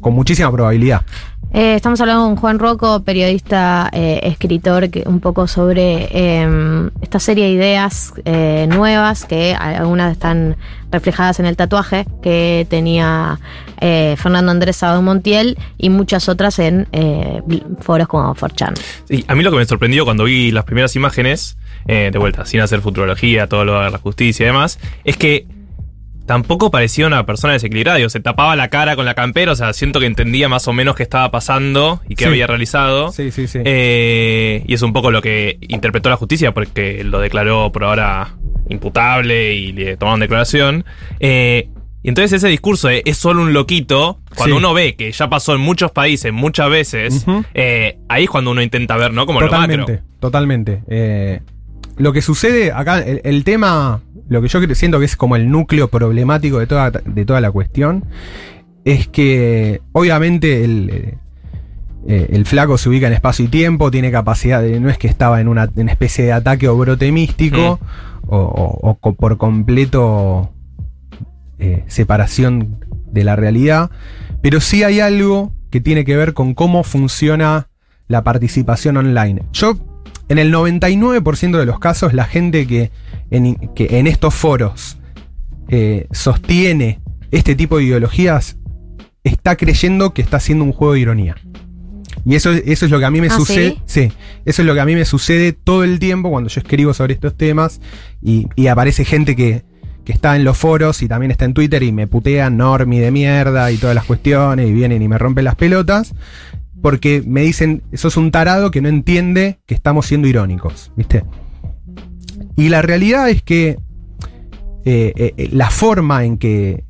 [0.00, 1.02] con muchísima probabilidad.
[1.56, 7.46] Eh, estamos hablando con Juan Rocco, periodista, eh, escritor, un poco sobre eh, esta serie
[7.46, 10.58] de ideas eh, nuevas que algunas están
[10.92, 13.40] reflejadas en el tatuaje que tenía
[13.80, 16.86] Fernando Andrés Sabado Montiel y muchas otras en
[17.80, 18.74] foros como 4chan.
[19.08, 22.60] Sí, a mí lo que me sorprendió cuando vi las primeras imágenes, de vuelta, sin
[22.60, 25.46] hacer futurología, todo lo de la justicia y demás, es que
[26.26, 27.98] tampoco parecía una persona desequilibrada.
[27.98, 30.72] digo, se tapaba la cara con la campera, o sea, siento que entendía más o
[30.72, 32.30] menos qué estaba pasando y qué Sí.
[32.30, 33.12] había realizado.
[33.12, 33.60] Sí, sí, sí.
[33.64, 38.34] Eh, y es un poco lo que interpretó la justicia porque lo declaró por ahora
[38.68, 40.84] imputable y le tomaron declaración.
[41.20, 41.68] Eh,
[42.02, 44.58] y entonces ese discurso de es solo un loquito, cuando Sí.
[44.58, 47.24] uno ve que ya pasó en muchos países muchas veces,
[47.54, 49.26] eh, ahí es cuando uno intenta ver, ¿no?
[49.26, 50.06] Como lo totalmente, macro.
[50.20, 50.82] totalmente.
[50.88, 51.40] Eh,
[51.96, 55.50] lo que sucede acá, el, el tema, lo que yo siento que es como el
[55.50, 58.04] núcleo problemático de toda, de toda la cuestión,
[58.84, 61.18] es que obviamente el, eh,
[62.08, 65.08] eh, el flaco se ubica en espacio y tiempo, tiene capacidad de, no es que
[65.08, 67.80] estaba en una, en especie de ataque o brote místico,
[68.28, 70.50] o, o- o co- por completo
[71.58, 73.90] eh, separación de la realidad,
[74.42, 77.68] pero sí hay algo que tiene que ver con cómo funciona
[78.08, 79.42] la participación online.
[79.52, 79.76] Yo,
[80.28, 82.90] en el 99% de los casos, la gente que
[83.30, 84.98] en, que en estos foros
[85.68, 87.00] eh, sostiene
[87.30, 88.56] este tipo de ideologías
[89.24, 91.36] está creyendo que está haciendo un juego de ironía.
[92.24, 93.76] Y eso, eso es lo que a mí me ¿Ah, sucede.
[93.86, 94.08] sí?
[94.08, 94.12] Sí,
[94.44, 97.14] eso es lo que a mí me sucede todo el tiempo cuando yo escribo sobre
[97.14, 97.80] estos temas
[98.20, 99.64] y, y aparece gente que,
[100.04, 103.10] que está en los foros y también está en Twitter y me putean normi de
[103.10, 106.14] mierda y todas las cuestiones y vienen y me rompen las pelotas
[106.82, 111.24] porque me dicen, sos un tarado que no entiende que estamos siendo irónicos, ¿viste?
[112.56, 113.78] Y la realidad es que
[114.84, 116.84] eh, eh, eh, la forma en que,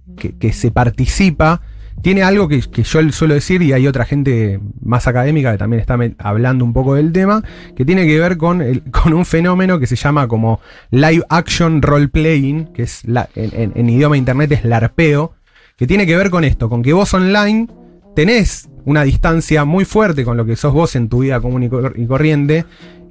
[0.53, 1.61] se participa
[2.03, 5.99] tiene algo que, yo suelo decir y hay otra gente más académica que también está
[6.19, 7.43] hablando un poco del tema,
[7.75, 10.61] que tiene que ver con, con un fenómeno que se llama como
[10.91, 15.35] live action role playing, que es en, en- en idioma internet es larpeo,
[15.77, 17.67] que tiene que ver con esto, con que vos online
[18.15, 21.63] tenés una distancia muy fuerte con lo que sos vos en tu vida común
[21.97, 22.65] y corriente,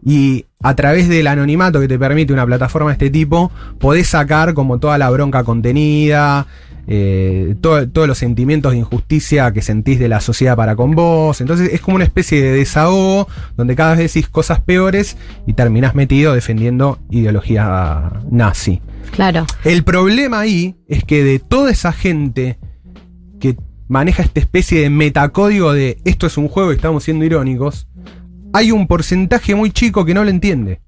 [0.06, 4.54] y a través del anonimato que te permite una plataforma de este tipo, podés sacar
[4.54, 6.46] como toda la bronca contenida,
[6.88, 11.42] eh, todo- todos los sentimientos de injusticia que sentís de la sociedad para con vos.
[11.42, 13.28] Entonces es como una especie de desahogo
[13.58, 18.82] donde cada vez decís cosas peores y terminás metido defendiendo ideología nazi.
[19.12, 19.46] Claro.
[19.64, 22.60] El problema ahí es que de toda esa gente
[23.40, 23.56] que
[23.88, 27.88] maneja esta especie de metacódigo de esto es un juego y estamos siendo irónicos,
[28.56, 30.80] hay un porcentaje muy chico que no lo entiende.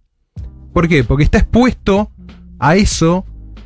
[0.74, 1.03] ¿Por qué?
[1.03, 2.11] Porque está expuesto
[2.59, 3.26] a eso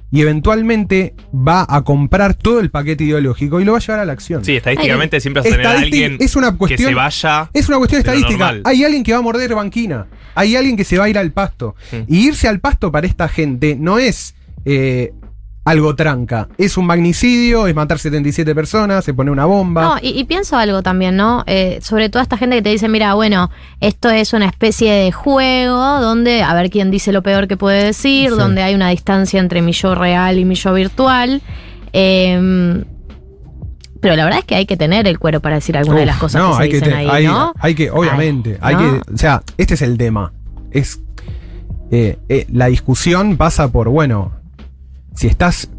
[0.09, 4.05] y eventualmente va a comprar todo el paquete ideológico y lo va a llevar a
[4.05, 4.43] la acción.
[4.43, 7.49] Sí, estadísticamente siempre vas a tener a alguien es una que cuestión- se vaya.
[7.53, 8.55] Es una cuestión estadística.
[8.65, 10.07] Hay alguien que va a morder banquina.
[10.33, 11.75] Hay alguien que se va a ir al pasto.
[11.91, 12.13] Mm.
[12.13, 14.33] Y irse al pasto para esta gente no es
[14.65, 15.13] eh,
[15.63, 16.47] algo tranca.
[16.57, 19.81] Es un magnicidio, es matar 77 personas, se pone una bomba.
[19.83, 21.43] No, y, y pienso algo también, ¿no?
[21.45, 25.11] Eh, sobre toda esta gente que te dice, mira, bueno, esto es una especie de
[25.11, 28.35] juego donde a ver quién dice lo peor que puede decir, Sí.
[28.37, 31.41] donde hay una distancia entre mi yo real y mi yo virtual.
[31.93, 32.83] Eh,
[34.01, 36.17] pero la verdad es que hay que tener el cuero para decir alguna de las
[36.17, 37.53] cosas no, que se hay que dicen te- ahí, hay, ¿no?
[37.59, 39.01] hay que, obviamente, Ay, hay ¿no?
[39.03, 40.33] que, o sea, este es el tema.
[40.71, 40.99] Es
[41.91, 44.31] eh, eh, la discusión pasa por, bueno,
[45.15, 45.69] si estás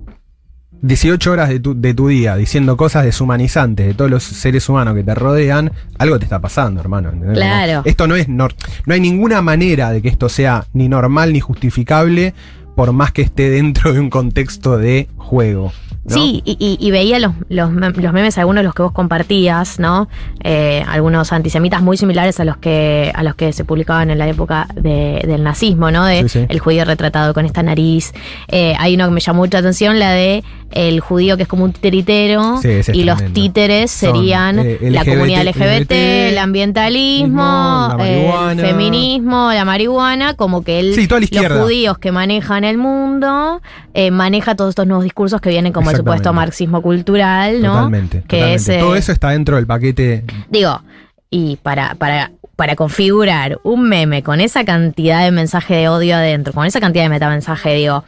[0.85, 4.95] 18 horas de tu, de tu día diciendo cosas deshumanizantes de todos los seres humanos
[4.97, 7.11] que te rodean, algo te está pasando, hermano.
[7.11, 7.37] ¿entendés?
[7.39, 7.73] Claro.
[7.75, 8.55] No, esto no es, nor-
[8.87, 12.35] no hay ninguna manera de que esto sea ni normal ni justificable
[12.75, 15.73] por más que esté dentro de un contexto de juego.
[16.05, 16.15] ¿No?
[16.15, 19.79] Sí, y, y- y veía los, los, los memes, algunos de los que vos compartías,
[19.79, 20.09] ¿no?
[20.43, 24.29] Eh, algunos antisemitas muy similares a los que a los que se publicaban en la
[24.29, 26.05] época de- del nazismo, ¿no?
[26.05, 26.47] De Sí, sí.
[26.49, 28.13] el judío retratado con esta nariz.
[28.49, 30.43] Eh, hay uno que me llamó mucha atención, la de
[30.73, 35.05] el judío que es como un titeritero Sí, y los títeres Son, serían eh, la
[35.05, 35.93] comunidad LGBT,
[36.31, 41.57] el ambientalismo, el feminismo, la marihuana, como que toda la izquierda.
[41.57, 43.61] los judíos que manejan el mundo,
[43.95, 47.75] eh, maneja todos estos nuevos discursos que vienen como el supuesto marxismo cultural, ¿no?
[47.75, 48.23] Totalmente.
[48.27, 48.55] Que totalmente.
[48.55, 50.25] es, eh, Todo eso está dentro del paquete.
[50.51, 50.81] Digo,
[51.31, 56.53] y para, para, para configurar un meme con esa cantidad de mensaje de odio adentro,
[56.53, 58.05] con esa cantidad de metamensaje, digo,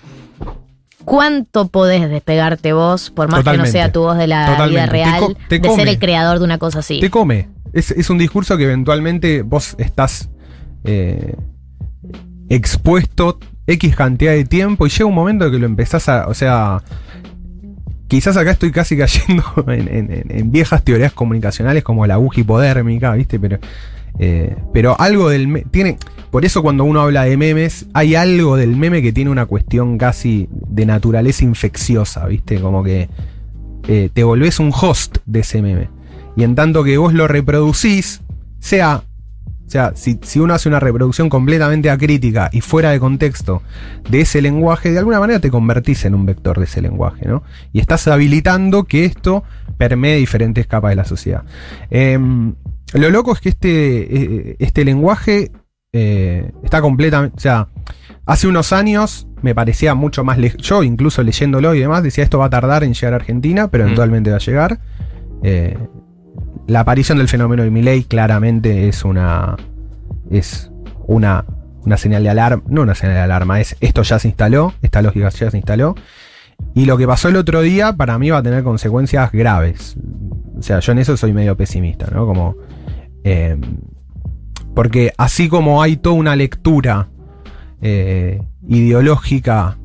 [1.05, 4.71] ¿cuánto podés despegarte vos, por más que no sea tu voz de la Totalmente.
[4.71, 7.01] vida real, te de ser el creador de una cosa así?
[7.01, 7.49] Te come.
[7.73, 10.29] Es, es un discurso que eventualmente vos estás
[10.85, 11.35] eh,
[12.49, 16.29] expuesto X cantidad de tiempo y llega un momento que lo empezás a.
[16.29, 16.83] O sea.
[18.09, 23.39] Quizás acá estoy casi cayendo en, en- viejas teorías comunicacionales como la aguja hipodérmica, ¿viste?
[23.41, 23.59] Pero.
[24.19, 25.65] eh, pero algo del.
[25.71, 25.99] Tiene.
[26.31, 29.99] Por eso cuando uno habla de memes, hay algo del meme que tiene una cuestión
[29.99, 32.61] casi de naturaleza infecciosa, ¿viste?
[32.61, 33.09] Como que
[33.87, 35.89] eh, te volvés un host de ese meme.
[36.37, 38.21] Y en tanto que vos lo reproducís,
[38.59, 39.05] sea,
[39.67, 43.63] o sea, si, si uno hace una reproducción completamente acrítica y fuera de contexto
[44.09, 47.43] de ese lenguaje, de alguna manera te convertís en un vector de ese lenguaje, ¿no?
[47.73, 49.43] Y estás habilitando que esto
[49.79, 51.43] permee diferentes capas de la sociedad.
[51.91, 52.55] Em,
[52.93, 53.71] lo loco es que este,
[54.51, 55.51] eh, este lenguaje
[55.93, 57.69] eh, está completamente, o sea,
[58.27, 62.47] hace unos años me parecía mucho más, yo incluso leyéndolo y demás, decía esto va
[62.47, 63.87] a tardar en llegar a Argentina, pero Mm.
[63.87, 64.81] eventualmente va a llegar.
[65.43, 65.77] Eh,
[66.67, 69.57] la aparición del fenómeno de Milley claramente es una
[70.31, 70.71] es
[71.07, 71.45] una,
[71.83, 75.03] una señal de alarma, no una señal de alarma, es esto ya se instaló, esta
[75.03, 75.95] lógica ya se instaló.
[76.75, 79.97] Y lo que pasó el otro día para mí va a tener consecuencias graves.
[80.57, 82.27] O sea, yo en eso soy medio pesimista, ¿no?
[82.27, 82.57] Como.
[83.25, 83.57] eh,
[84.75, 87.09] porque así como hay toda una lectura
[87.81, 89.79] eh, ideológica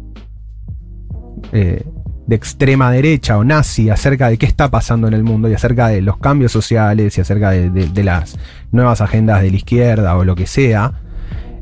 [1.51, 1.83] eh,
[2.29, 5.87] de extrema derecha o nazi acerca de qué está pasando en el mundo y acerca
[5.87, 8.37] de los cambios sociales y acerca de, de- de las
[8.71, 10.93] nuevas agendas de la izquierda o lo que sea,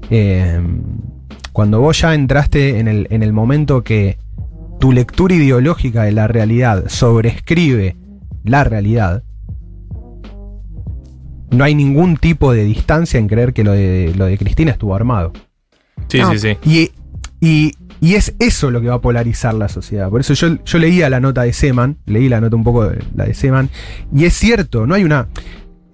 [0.10, 0.60] eh,
[1.54, 4.18] cuando vos ya entraste en el, en el momento que
[4.80, 7.96] tu lectura ideológica de la realidad sobrescribe
[8.44, 9.24] la realidad,
[11.50, 14.94] no hay ningún tipo de distancia en creer que lo de, lo de Cristina estuvo
[14.94, 15.32] armado.
[16.10, 16.32] Sí, No.
[16.34, 16.58] sí, sí.
[16.66, 16.92] Y,
[17.40, 20.10] y- y es eso lo que va a polarizar la sociedad.
[20.10, 23.04] Por eso yo, yo leía la nota de Seman, leí la nota un poco de
[23.16, 23.70] la de Seman,
[24.14, 25.28] y es cierto, no hay una.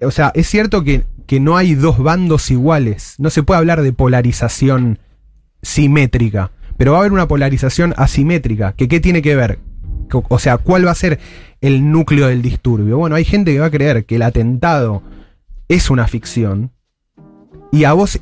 [0.02, 3.14] O sea, es cierto que, que no hay dos bandos iguales.
[3.18, 4.98] No se puede hablar de polarización
[5.62, 8.72] simétrica, pero va a haber una polarización asimétrica.
[8.72, 9.58] ¿Que ¿Qué tiene que ver?
[10.28, 11.18] O sea, ¿cuál va a ser
[11.60, 12.98] el núcleo del disturbio?
[12.98, 15.02] Bueno, hay gente que va a creer que el atentado
[15.68, 16.70] es una ficción
[17.72, 18.20] y a vos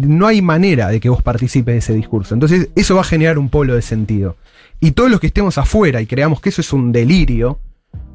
[0.00, 2.34] no hay manera de que vos participes de ese discurso.
[2.34, 4.36] Entonces, eso va a generar un polo de sentido.
[4.80, 7.60] Y todos los que estemos afuera y creamos que eso es un delirio,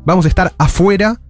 [0.06, 1.22] vamos a estar afuera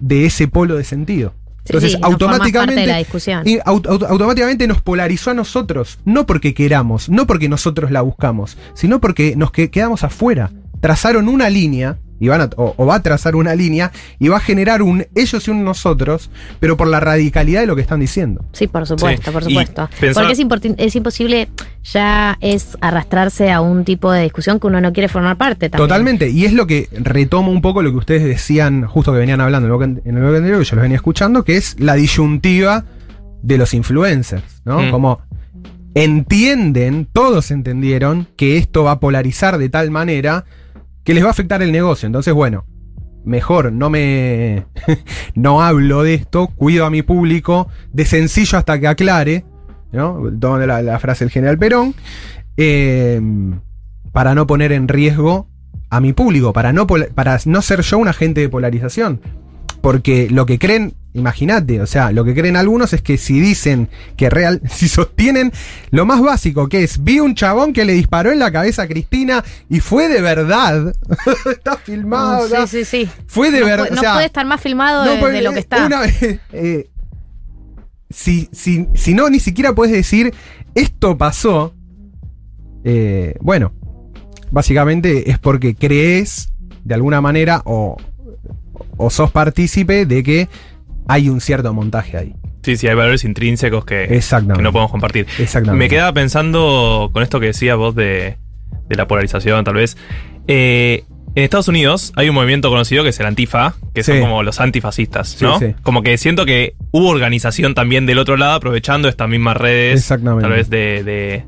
[0.00, 1.32] de ese polo de sentido.
[1.64, 3.42] Entonces, sí, automáticamente, parte de la discusión.
[3.44, 5.98] y aut- aut- automáticamente nos polarizó a nosotros.
[6.04, 10.52] No porque queramos, no porque nosotros la buscamos, sino porque nos que- quedamos afuera.
[10.80, 14.38] Trazaron una línea, y van a- o, o va a trazar una línea, y va
[14.38, 18.00] a generar un ellos y un nosotros, pero por la radicalidad de lo que están
[18.00, 18.44] diciendo.
[18.52, 19.88] Sí, por supuesto, Sí, por supuesto.
[20.00, 21.48] pensaba- Porque es, imposible,
[21.84, 25.88] ya es arrastrarse a un tipo de discusión que uno no quiere formar parte también.
[25.88, 29.40] Totalmente, y es lo que retomo un poco lo que ustedes decían, justo que venían
[29.40, 31.76] hablando en el bloque, en el bloque anterior, que yo los venía escuchando, que es
[31.78, 32.84] la disyuntiva
[33.42, 34.80] de los influencers, ¿no?
[34.80, 34.90] Mm.
[34.90, 35.20] Como
[35.94, 40.44] entienden, todos entendieron que esto va a polarizar de tal manera
[41.06, 42.06] que les va a afectar el negocio.
[42.06, 42.66] Entonces, bueno,
[43.24, 44.66] mejor no me.
[45.34, 49.44] no hablo de esto, cuido a mi público, de sencillo hasta que aclare,
[49.92, 50.20] ¿no?
[50.38, 51.94] Tomo la, la frase del general Perón,
[52.56, 53.20] eh,
[54.12, 55.48] para no poner en riesgo
[55.90, 59.20] a mi público, para no, para no ser yo un agente de polarización.
[59.80, 63.88] Porque lo que creen, imagínate, o sea, lo que creen algunos es que si dicen
[64.16, 65.50] que real, si sostienen
[65.90, 68.86] lo más básico que es, vi un chabón que le disparó en la cabeza a
[68.88, 70.94] Cristina y fue de verdad,
[71.50, 73.10] está filmado, Mm, Sí, sí, sí.
[73.26, 73.84] fue de no verdad.
[73.86, 75.60] puede- o no sea, puede estar más filmado no, de, pues, de lo que eh,
[75.60, 75.86] está.
[75.86, 76.90] una vez, eh,
[78.10, 80.32] si, si, si no, ni siquiera puedes decir,
[80.74, 81.74] esto pasó,
[82.84, 83.72] eh, bueno,
[84.50, 86.50] básicamente es porque crees,
[86.84, 87.96] de alguna manera, o,
[88.96, 90.48] o sos partícipe de que
[91.08, 92.34] hay un cierto montaje ahí.
[92.62, 94.20] Sí, sí, hay valores intrínsecos que,
[94.58, 95.26] no podemos compartir.
[95.38, 95.84] Exactamente.
[95.84, 98.38] Me quedaba pensando con esto que decías vos de,
[98.88, 99.96] de la polarización, tal vez.
[100.48, 101.04] Eh,
[101.36, 104.20] en Estados Unidos hay un movimiento conocido que es el Antifa, que son Sí.
[104.20, 105.58] como los antifascistas, Sí, ¿no?
[105.58, 105.74] sí.
[105.82, 110.42] Como que siento que hubo organización también del otro lado, aprovechando estas mismas redes, Exactamente.
[110.42, 111.44] tal vez de, de-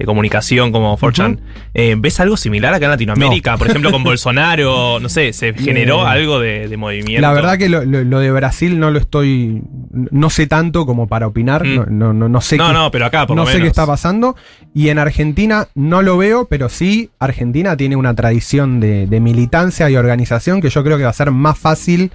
[0.00, 1.38] de comunicación como 4chan.
[1.74, 3.56] Eh, ¿Ves algo similar acá en Latinoamérica?
[3.58, 7.20] Por ejemplo, con Bolsonaro, no sé, ¿se generó Eh, algo de, de movimiento?
[7.20, 9.62] La verdad que lo, lo- lo de Brasil no lo estoy.
[9.92, 11.64] No sé tanto como para opinar.
[11.66, 11.74] Mm.
[11.76, 13.86] No, no, no, no sé No, qué, no, pero acá por no sé qué está
[13.86, 14.36] pasando.
[14.74, 19.90] Y en Argentina no lo veo, pero sí, Argentina tiene una tradición de, de militancia
[19.90, 22.10] y organización que yo creo que va a ser más fácil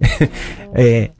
[0.76, 1.10] eh,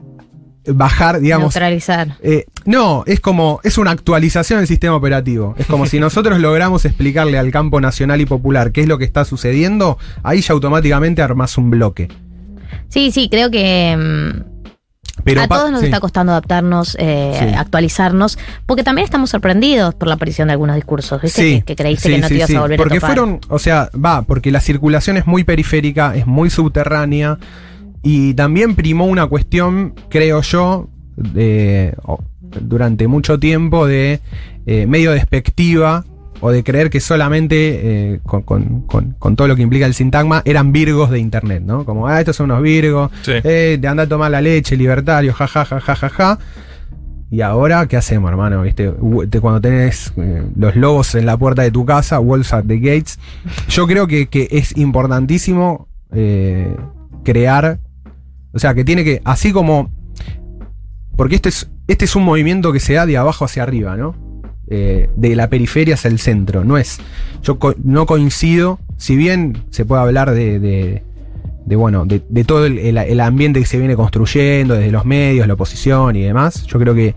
[0.67, 1.55] bajar, digamos.
[1.55, 2.17] Neutralizar.
[2.23, 5.55] Eh, no, es como, es una actualización del sistema operativo.
[5.59, 9.05] Es como si nosotros logramos explicarle al campo nacional y popular qué es lo que
[9.05, 12.09] está sucediendo, ahí ya automáticamente armas un bloque.
[12.89, 15.87] Sí, sí, creo que mm, Pero a todos nos sí.
[15.87, 17.55] está costando adaptarnos, eh, Sí.
[17.57, 21.43] actualizarnos, porque también estamos sorprendidos por la aparición de algunos discursos, ¿viste?
[21.43, 23.11] Sí, que, que creíste que no te ibas a volver porque a topar.
[23.17, 27.39] fueron, o sea, va, porque la circulación es muy periférica, es muy subterránea
[28.05, 31.97] y también primó una cuestión, creo yo, de,
[32.61, 34.21] durante mucho tiempo de
[34.67, 36.05] eh, medio despectiva
[36.41, 37.57] o de creer que solamente
[38.15, 41.63] eh, con, con- con- con todo lo que implica el sintagma eran virgos de internet,
[41.65, 41.85] ¿no?
[41.87, 43.33] Como, ah, estos son unos virgos, Sí.
[43.43, 46.39] eh, te anda a tomar la leche, libertario, ja, ja, ja, ja, ja, ja.
[47.31, 48.63] Y ahora, ¿qué hacemos, hermano?
[48.63, 48.93] ¿Viste?
[49.41, 53.19] Cuando tenés eh, los lobos en la puerta de tu casa, Wolves at the Gates.
[53.69, 55.89] Yo creo que, que es importantísimo
[57.25, 57.79] crear.
[58.55, 59.21] O sea, que tiene que.
[59.25, 59.91] Así como.
[61.17, 64.15] Porque este es, este es un movimiento que se da de abajo hacia arriba, ¿no?
[64.69, 66.65] Eh, de la periferia hacia el centro.
[66.65, 66.99] No es.
[67.43, 68.79] Yo no coincido.
[68.97, 70.59] Si bien se puede hablar de.
[70.59, 71.03] de-
[71.67, 75.55] de, bueno, de, todo el- el ambiente que se viene construyendo, desde los medios, la
[75.55, 77.15] oposición y demás, yo creo que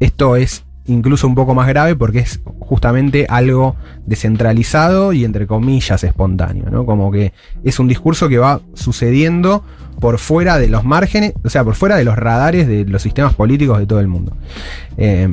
[0.00, 3.76] esto es incluso un poco más grave porque es justamente algo
[4.06, 6.84] descentralizado y entre comillas espontáneo, ¿no?
[6.84, 7.32] Como que
[7.64, 9.64] es un discurso que va sucediendo
[10.00, 13.34] por fuera de los márgenes, o sea, por fuera de los radares de los sistemas
[13.34, 14.36] políticos de todo el mundo.
[14.96, 15.28] Eh,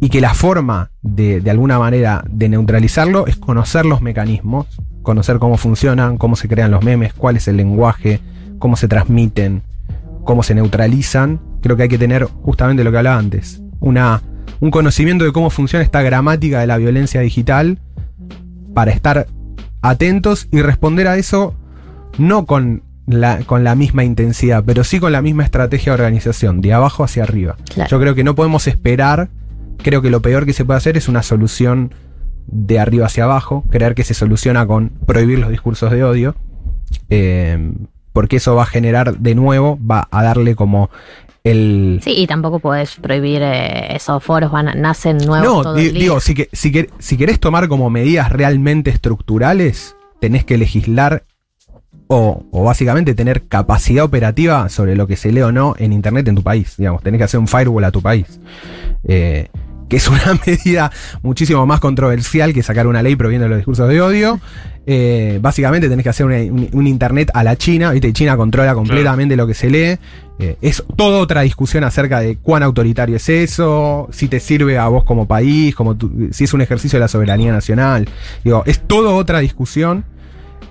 [0.00, 4.66] y que la forma de, de alguna manera de neutralizarlo es conocer los mecanismos,
[5.02, 8.20] conocer cómo funcionan, cómo se crean los memes, cuál es el lenguaje,
[8.58, 9.62] cómo se transmiten,
[10.24, 11.40] cómo se neutralizan.
[11.62, 14.20] Creo que hay que tener justamente lo que hablaba antes, una,
[14.60, 17.78] un conocimiento de cómo funciona esta gramática de la violencia digital
[18.74, 19.26] para estar
[19.80, 21.54] atentos y responder a eso
[22.18, 26.60] no con la, con la misma intensidad, pero sí con la misma estrategia de organización,
[26.60, 27.56] de abajo hacia arriba.
[27.72, 27.90] Claro.
[27.90, 29.28] Yo creo que no podemos esperar,
[29.78, 31.94] creo que lo peor que se puede hacer es una solución
[32.46, 36.36] de arriba hacia abajo, creer que se soluciona con prohibir los discursos de odio,
[37.08, 37.72] eh,
[38.12, 40.90] porque eso va a generar de nuevo, va a darle como
[41.44, 42.00] el...
[42.02, 45.92] Sí, y tampoco podés prohibir eh, esos foros, van, nacen nuevos No, todo di- el
[45.94, 46.02] día.
[46.02, 51.24] digo, si, que, si, que- si querés tomar como medidas realmente estructurales, tenés que legislar
[52.06, 56.28] o, o básicamente tener capacidad operativa sobre lo que se lee o no en Internet
[56.28, 56.76] en tu país.
[56.76, 58.38] Digamos, tenés que hacer un firewall a tu país.
[59.08, 59.48] Eh,
[59.92, 60.90] que es una medida
[61.22, 64.40] muchísimo más controversial que sacar una ley prohibiendo los discursos de odio.
[64.86, 68.10] Eh, básicamente tenés que hacer una- un, un Internet a la China, ¿viste?
[68.14, 69.98] China controla completamente lo que se lee.
[70.38, 74.88] Eh, es toda otra discusión acerca de cuán autoritario es eso, si te sirve a
[74.88, 78.08] vos como país, como tu- si es un ejercicio de la soberanía nacional.
[78.42, 80.04] Digo, es toda otra discusión,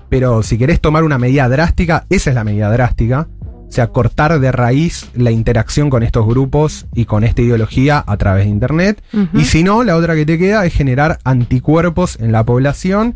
[0.08, 3.28] pero si querés tomar una medida drástica, esa es la medida drástica.
[3.72, 8.18] O sea, cortar de raíz la interacción con estos grupos y con esta ideología a
[8.18, 9.02] través de Internet.
[9.32, 13.14] Y si no, la otra que te queda es generar anticuerpos en la población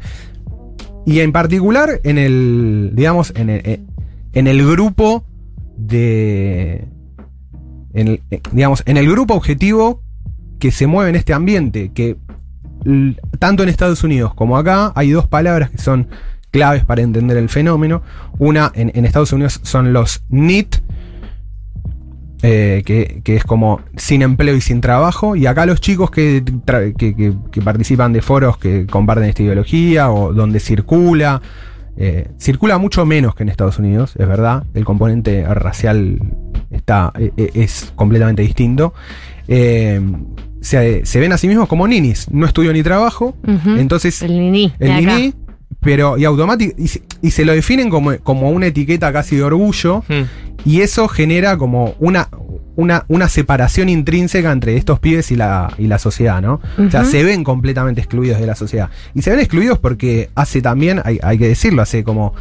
[1.05, 3.81] y en particular en el, digamos, en el,
[4.33, 5.27] en el grupo
[5.77, 6.89] de,
[7.93, 10.01] en el- eh, digamos, en el grupo objetivo
[10.59, 12.17] que se mueve en este ambiente, que
[13.39, 16.09] tanto en Estados Unidos como acá hay dos palabras que son
[16.57, 18.01] claves para entender el fenómeno.
[18.39, 20.77] Una en, en Estados Unidos son los NEET,
[22.43, 25.37] eh, que, que es como sin empleo y sin trabajo.
[25.37, 26.43] Y acá los chicos que,
[27.63, 31.43] participan de foros que comparten esta ideología o donde circula,
[31.99, 34.65] eh, circula mucho menos que en Estados Unidos, es verdad.
[34.73, 36.19] El componente racial
[36.71, 38.95] está, e- e- es completamente distinto.
[39.47, 40.01] Eh,
[40.63, 42.29] se, se ven a sí mismos como ninis.
[42.31, 43.37] No estudio ni trabajo.
[43.67, 44.73] Entonces, el niní.
[44.79, 45.35] de el niní,
[45.87, 49.43] pero y automático y, se- y se lo definen como, como una etiqueta casi de
[49.45, 50.24] orgullo Hmm.
[50.66, 52.28] y eso genera como una
[52.78, 56.61] una, una separación intrínseca entre estos pibes y la, y la sociedad, ¿no?
[56.76, 58.91] O sea, se ven completamente excluidos de la sociedad.
[59.14, 62.34] Y se ven excluidos porque hace también, hay, hay que decirlo, hace como,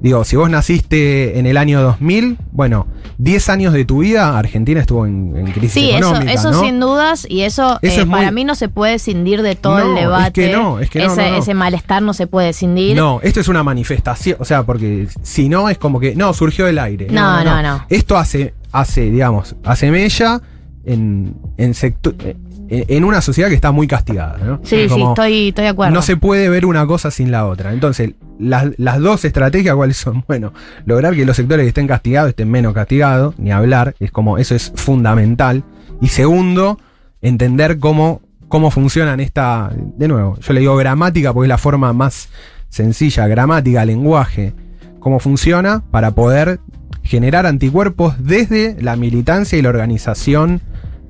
[0.00, 2.86] digo, si vos naciste en el año 2000, bueno,
[3.18, 6.60] 10 años de tu vida, Argentina estuvo en, en crisis Sí, eso, económica, eso ¿no?
[6.62, 9.54] sin dudas, y eso, Eso eh, es muy- para mí no se puede escindir de
[9.56, 10.32] todo No, el es debate.
[10.32, 12.96] que no, es que no, ese, malestar no se puede escindir.
[12.96, 16.66] No, esto es una manifestación, o sea, porque si no es como que, no, surgió
[16.66, 17.08] del aire.
[17.10, 17.84] No, no, no.
[17.90, 20.40] Esto hace, hace, digamos, hace mella
[20.84, 22.36] en, en, sectu- eh,
[22.70, 24.60] en una sociedad que está muy castigada, ¿no?
[24.62, 25.92] Sí, sí, estoy, estoy de acuerdo.
[25.92, 27.72] No se puede ver una cosa sin la otra.
[27.72, 30.24] Entonces, las, las dos estrategias, ¿cuáles son?
[30.28, 30.52] Bueno,
[30.86, 34.54] lograr que los sectores que estén castigados estén menos castigados, ni hablar, es como, eso
[34.54, 35.64] es fundamental.
[36.00, 36.78] Y segundo,
[37.20, 41.92] entender cómo, cómo funcionan esta, de nuevo, yo le digo gramática porque es la forma
[41.92, 42.28] más
[42.68, 44.54] sencilla, gramática, lenguaje,
[45.00, 46.60] cómo funciona para poder
[47.02, 50.60] generar anticuerpos desde la militancia y la organización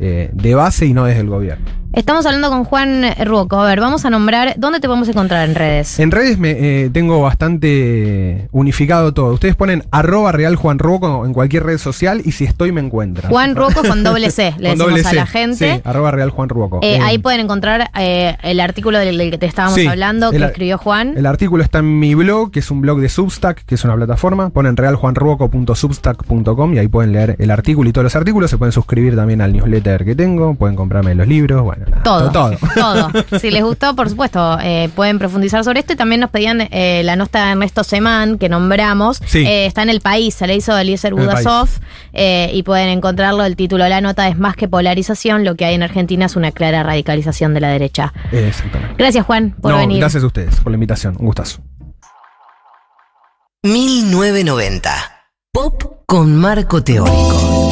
[0.01, 1.80] eh, de base y no desde el gobierno.
[1.93, 3.59] Estamos hablando con Juan Ruoco.
[3.61, 4.55] A ver, vamos a nombrar.
[4.57, 5.99] ¿Dónde te podemos encontrar en redes?
[5.99, 6.51] En redes me,
[6.85, 9.33] eh, tengo bastante unificado todo.
[9.35, 13.29] Ustedes ponen arroba real Juan Ruoco en cualquier red social y si estoy me encuentran.
[13.33, 15.75] Juan Ruoco con doble C, le decimos doble a la gente.
[15.75, 16.79] Sí, arroba real Juan Ruoco.
[16.83, 20.31] Eh, Eh, ahí pueden encontrar eh, el artículo del, del que te estábamos Sí, hablando,
[20.31, 21.15] que el- escribió Juan.
[21.17, 23.97] El artículo está en mi blog, que es un blog de Substack, que es una
[23.97, 24.51] plataforma.
[24.51, 28.49] Ponen realjuanruoco.substack.com y ahí pueden leer el artículo y todos los artículos.
[28.51, 30.55] Se pueden suscribir también al newsletter que tengo.
[30.55, 31.63] Pueden comprarme los libros.
[31.63, 32.31] Bueno, Todo.
[32.31, 32.57] todo.
[32.75, 33.11] Todo.
[33.39, 35.93] Si les gustó, por supuesto, eh, pueden profundizar sobre esto.
[35.93, 39.21] Y también nos pedían eh, la nota de Ernesto Semán, que nombramos.
[39.27, 39.45] Sí.
[39.47, 41.69] Eh, está en el país, se le hizo de Eliezer Budasov.
[42.13, 43.45] eh, y pueden encontrarlo.
[43.45, 46.37] El título de la nota es Más que polarización, lo que hay en Argentina es
[46.37, 48.13] una clara radicalización de la derecha.
[48.33, 48.95] Exactamente.
[48.99, 49.99] Gracias, Juan, por No, venir.
[49.99, 51.17] gracias a ustedes por la invitación.
[51.19, 51.61] Un gustazo.
[53.63, 54.91] 1990.
[55.53, 57.71] Pop con marco teórico.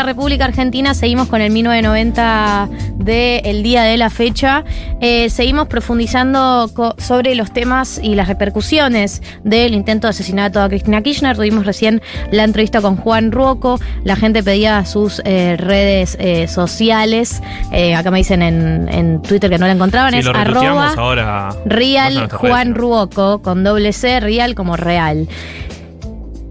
[0.00, 4.64] La República Argentina, seguimos con el 1990 del día de la fecha.
[5.02, 11.02] Eh, seguimos profundizando sobre los temas y las repercusiones del intento de asesinato a Cristina
[11.02, 11.36] Kirchner.
[11.36, 13.78] Tuvimos recién la entrevista con Juan Ruoco.
[14.02, 17.42] La gente pedía sus eh, redes eh, sociales.
[17.70, 20.14] Eh, acá me dicen en, en Twitter que no la encontraban.
[20.14, 21.50] Sí, es arroba ahora.
[21.66, 22.74] Real Juan.
[22.74, 25.28] Ruoco con doble C, Real como real.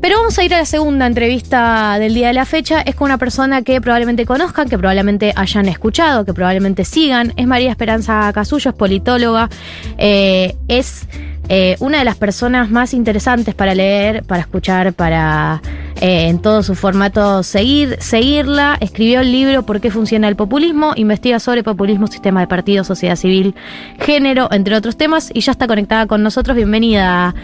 [0.01, 2.79] Pero vamos a ir a la segunda entrevista del día de la fecha.
[2.81, 7.33] Es con una persona que probablemente conozcan, que probablemente hayan escuchado, que probablemente sigan.
[7.35, 9.49] Es María Esperanza Casullo, es politóloga.
[9.97, 11.05] Eh, es
[11.49, 15.61] eh, una de las personas más interesantes para leer, para escuchar, para
[15.99, 18.77] eh, en todo su formato seguir, seguirla.
[18.79, 20.93] Escribió el libro ¿Por qué funciona el populismo?
[20.95, 23.53] Investiga sobre populismo, sistema de partidos, sociedad civil,
[23.99, 25.29] género, entre otros temas.
[25.33, 26.55] Y ya está conectada con nosotros.
[26.55, 27.35] Bienvenida,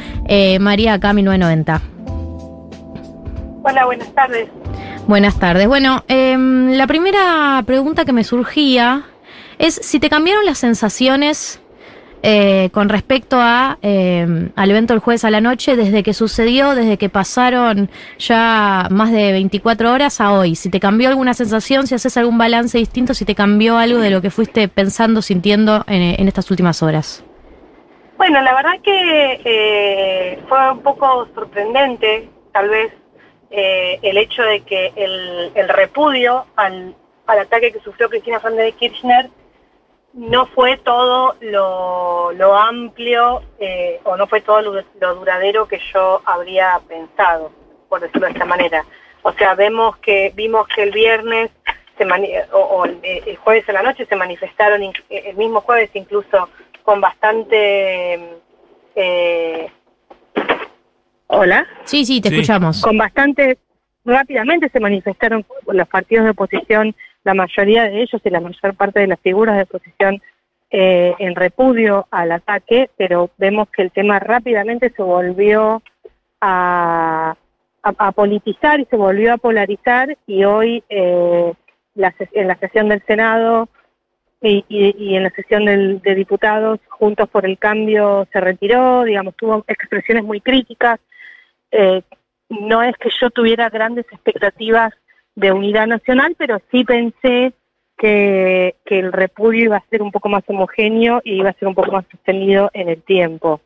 [0.61, 1.94] María, acá a 1990.
[3.67, 4.47] Hola, buenas tardes.
[5.07, 5.67] Buenas tardes.
[5.67, 9.05] Bueno, em, la primera pregunta que me surgía
[9.57, 11.59] es si te cambiaron las sensaciones
[12.21, 16.75] eh, con respecto a em, al evento el jueves a la noche desde que sucedió,
[16.75, 17.89] desde que pasaron
[18.19, 20.55] ya más de 24 horas a hoy.
[20.55, 24.11] Si te cambió alguna sensación, si haces algún balance distinto, si te cambió algo de
[24.11, 27.25] lo que fuiste pensando, sintiendo en, en estas últimas horas.
[28.17, 32.93] Bueno, la verdad que eh, fue un poco sorprendente, tal vez,
[33.51, 36.95] eh, el hecho de que el, el repudio al,
[37.27, 39.29] al ataque que sufrió Cristina Fernández de Kirchner
[40.13, 45.79] no fue todo lo, lo amplio eh, o no fue todo lo, lo duradero que
[45.93, 47.51] yo habría pensado,
[47.89, 48.85] por decirlo de esta manera.
[49.23, 51.51] O sea, vemos que vimos que el viernes
[51.97, 56.49] se mani- o, el, jueves a la noche se manifestaron, in- el mismo jueves incluso
[56.83, 58.19] con bastante...
[58.95, 59.71] eh,
[61.37, 61.65] Hola.
[61.83, 62.81] Sí, sí, te escuchamos.
[62.81, 63.57] Con bastante,
[64.05, 68.99] rápidamente se manifestaron los partidos de oposición, la mayoría de ellos y la mayor parte
[68.99, 70.21] de las figuras de oposición
[70.71, 75.81] eh, en repudio al ataque, pero vemos que el tema rápidamente se volvió
[76.41, 77.35] a,
[77.83, 81.53] a- a politizar y se volvió a polarizar y hoy eh,
[81.95, 83.69] la en la sesión del Senado
[84.41, 89.03] y, y- y en la sesión del- de diputados, Juntos por el Cambio se retiró,
[89.03, 90.99] digamos, tuvo expresiones muy críticas.
[91.77, 92.01] Eh,
[92.49, 94.93] no es que yo tuviera grandes expectativas
[95.35, 97.53] de unidad nacional, pero sí pensé
[97.97, 101.67] que, que el repudio iba a ser un poco más homogéneo y iba a ser
[101.67, 103.59] un poco más sostenido en el tiempo.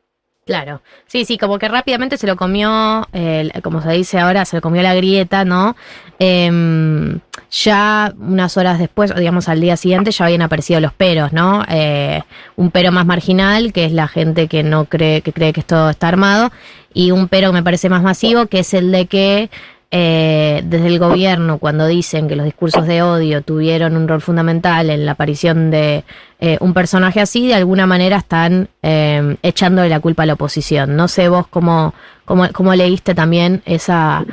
[0.50, 4.56] Claro, sí, sí, como que rápidamente se lo comió, eh, como se dice ahora, se
[4.56, 5.76] lo comió la grieta, ¿no?
[6.18, 7.20] em,
[7.52, 11.64] ya unas horas después, digamos al día siguiente, ya habían aparecido los peros, ¿no?
[11.70, 12.24] Eh,
[12.56, 15.88] un pero más marginal, que es la gente que no cree, que cree que esto
[15.88, 16.52] está armado,
[16.96, 19.52] y un pero que me parece más masivo, que es el de que
[19.92, 24.90] eh, desde el gobierno, cuando dicen que los discursos de odio tuvieron un rol fundamental
[24.90, 26.04] en la aparición de
[26.40, 30.96] eh, un personaje así, de alguna manera están eh, echándole la culpa a la oposición.
[30.96, 31.94] No sé vos cómo,
[32.26, 34.24] cómo, cómo leíste también esa,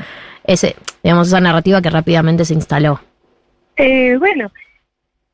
[0.44, 3.00] ese, digamos, esa narrativa que rápidamente se instaló.
[3.76, 4.50] Eh, bueno,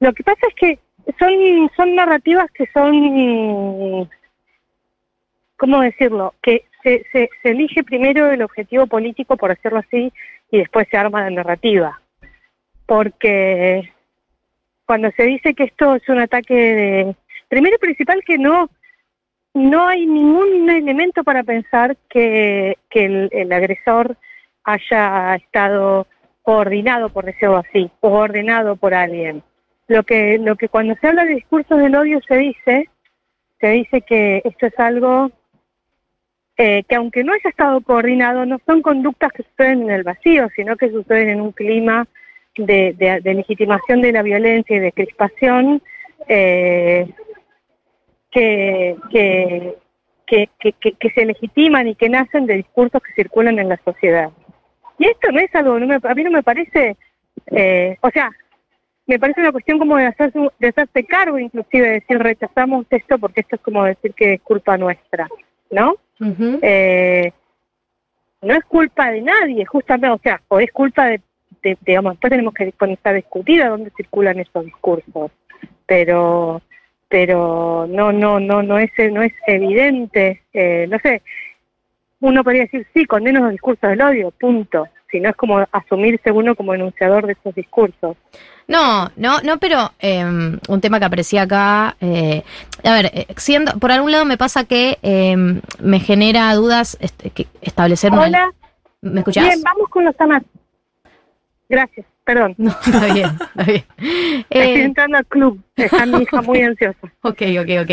[0.00, 0.78] lo que pasa es que
[1.18, 1.32] son,
[1.76, 4.08] son narrativas que son,
[5.62, 6.34] ¿cómo decirlo?
[6.42, 10.12] Que se, se, elige primero el objetivo político, por decirlo así,
[10.50, 12.02] y después se arma la narrativa.
[12.84, 13.92] Porque
[14.84, 17.16] cuando se dice que esto es un ataque de...
[17.46, 18.70] Primero y principal que no,
[19.54, 24.16] no hay ningún elemento para pensar que, que el, el agresor
[24.64, 26.08] haya estado
[26.42, 29.44] coordinado, por decirlo así, o ordenado por alguien.
[29.86, 32.90] Lo que, lo que cuando se habla de discursos del odio se dice,
[33.60, 35.30] se dice que esto es algo
[36.56, 40.48] eh, que aunque no haya estado coordinado, no son conductas que suceden en el vacío,
[40.54, 42.06] sino que suceden en un clima
[42.56, 45.82] de, de, legitimación de la violencia y de crispación
[46.28, 47.08] eh,
[48.30, 49.74] que, que,
[50.26, 54.30] que, se legitiman y que nacen de discursos que circulan en la sociedad.
[54.98, 56.96] Y esto no es algo, a mí no me parece,
[57.50, 58.30] eh, o sea,
[59.06, 63.18] me parece una cuestión como de hacerse, de hacerse cargo, inclusive, de decir rechazamos esto
[63.18, 65.28] porque esto es como decir que es culpa nuestra,
[65.70, 65.96] ¿no?
[66.20, 67.32] Eh,
[68.42, 71.20] no es culpa de nadie, justamente, o sea, o es culpa de,
[71.62, 75.30] de digamos, después tenemos que comenzar a discutir a dónde circulan esos discursos,
[75.86, 76.62] pero
[77.12, 81.20] pero no no no no es no es evidente eh, no sé
[82.20, 86.32] uno podría decir sí condeno los discursos del odio punto si no es como asumirse
[86.32, 88.16] uno como enunciador de esos discursos
[88.66, 92.42] No, no, no, pero eh, un tema que aparecía acá, eh,
[92.82, 95.36] a ver, eh, siendo, por algún lado me pasa que eh,
[95.80, 98.22] me genera dudas este, que establecer una...
[98.22, 98.52] Hola.
[99.02, 99.44] ¿Me escuchás?
[99.44, 100.42] Bien, vamos con los temas.
[101.68, 102.54] Gracias, perdón.
[102.58, 103.84] No, está bien, está bien.
[103.98, 106.98] Estoy Eh, entrando al club, está mi hija muy ansiosa.
[107.22, 107.90] Ok, ok, ok.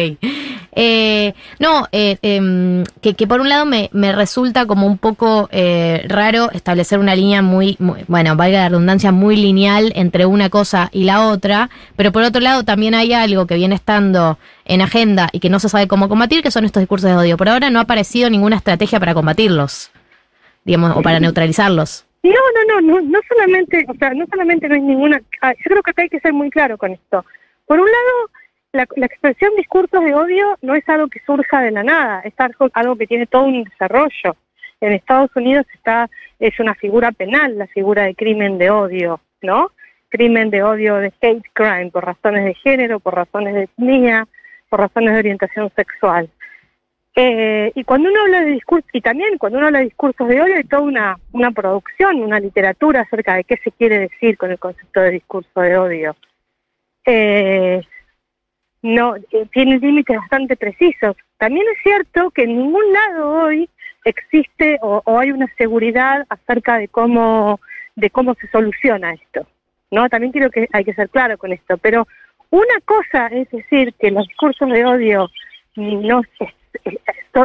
[0.72, 5.50] Eh, no, eh, em, que, que por un lado me, me resulta como un poco
[5.52, 10.50] eh, raro establecer una línea muy, muy- bueno, valga la redundancia, muy lineal entre una
[10.50, 14.82] cosa y la otra, pero por otro lado también hay algo que viene estando en
[14.82, 17.36] agenda y que no se sabe cómo combatir, que son estos discursos de odio.
[17.36, 19.90] Por ahora no ha aparecido ninguna estrategia para combatirlos,
[20.64, 22.06] digamos, o para neutralizarlos.
[22.22, 25.64] No, no, no, no, no solamente, o sea, no solamente no hay ninguna, ah, yo
[25.64, 27.26] creo que acá hay que ser muy claro con esto.
[27.66, 28.30] Por un lado,
[28.74, 32.34] la, la expresión discursos de odio no es algo que surja de la nada, es
[32.38, 34.36] algo, algo que tiene todo un desarrollo.
[34.82, 36.10] En Estados Unidos está,
[36.40, 39.72] es una figura penal, la figura de crimen de odio, ¿no?
[40.10, 44.28] Crimen de odio de hate crime, por razones de género, por razones de etnia,
[44.70, 46.30] por razones de orientación sexual.
[47.16, 50.42] Eh, y cuando uno habla de discursos, y también cuando uno habla de discursos de
[50.42, 54.52] odio, hay toda una, una producción, una literatura acerca de qué se quiere decir con
[54.52, 56.16] el concepto de discurso de odio.
[57.06, 57.82] Eh,
[58.82, 61.16] no, eh, tiene límites bastante precisos.
[61.38, 63.70] También es cierto que en ningún lado hoy
[64.06, 67.60] existe o, hay una seguridad acerca de cómo,
[67.96, 69.46] de cómo se soluciona esto.
[69.92, 70.08] ¿no?
[70.10, 71.78] También creo que hay que ser claro con esto.
[71.78, 72.08] Pero
[72.50, 75.30] una cosa es decir que los discursos de odio
[75.76, 76.22] no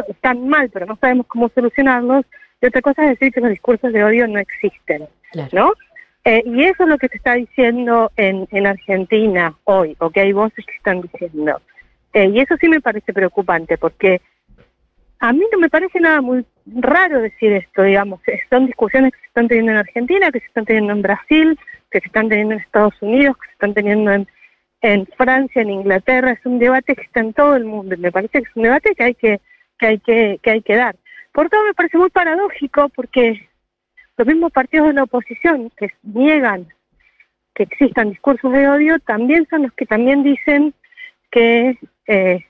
[0.07, 2.25] están mal, pero no sabemos cómo solucionarlos.
[2.61, 5.07] Y otra cosa es decir que los discursos de odio no existen,
[5.51, 5.73] ¿no?
[6.23, 10.21] Eh, y eso es lo que se está diciendo en, en Argentina hoy, o que
[10.21, 11.61] hay voces que están diciendo.
[12.13, 14.21] Eh, y eso sí me parece preocupante, porque
[15.19, 18.21] a mí no me parece nada muy raro decir esto, digamos.
[18.27, 21.59] Eh, Son discusiones que se están teniendo en Argentina, que se están teniendo en Brasil,
[21.91, 24.27] que se están teniendo en Estados Unidos, que se están teniendo en,
[24.81, 26.31] en Francia, en Inglaterra.
[26.31, 27.95] Es un debate que está en todo el mundo.
[27.95, 29.41] y Me parece que es un debate que hay que,
[29.79, 30.95] que hay que, que hay que dar.
[31.31, 33.49] Por todo me parece muy paradójico, porque
[34.17, 36.67] los mismos partidos de la oposición que niegan
[37.53, 40.73] que existan discursos de odio también son los que también dicen
[41.31, 42.45] que eh,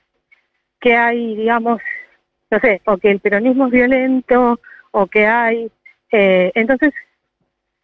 [0.79, 1.81] que hay digamos
[2.49, 4.59] no sé o que el peronismo es violento
[4.91, 5.71] o que hay
[6.11, 6.93] eh, entonces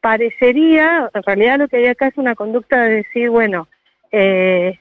[0.02, 3.68] parecería en realidad lo que hay acá es una conducta de decir bueno
[4.12, 4.80] eh,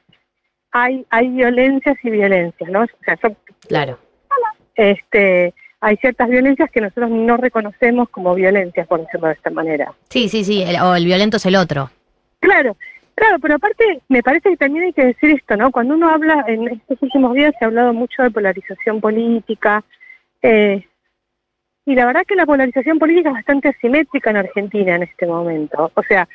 [0.73, 3.31] hay hay violencias y violencias no o sea yo
[3.69, 3.99] Claro.
[4.75, 9.93] este hay ciertas violencias que nosotros no reconocemos como violencias por decirlo de esta manera
[10.09, 11.91] Sí, sí, sí, el- o el violento es el otro.
[12.41, 12.77] Claro,
[13.15, 15.71] claro, pero aparte me parece que también hay que decir esto, ¿no?
[15.71, 19.85] Cuando uno habla, en estos últimos días se ha hablado mucho de polarización política,
[20.43, 20.87] eh,
[21.87, 25.91] y la verdad que la polarización política es bastante asimétrica en Argentina en este momento.
[25.95, 26.29] O sea,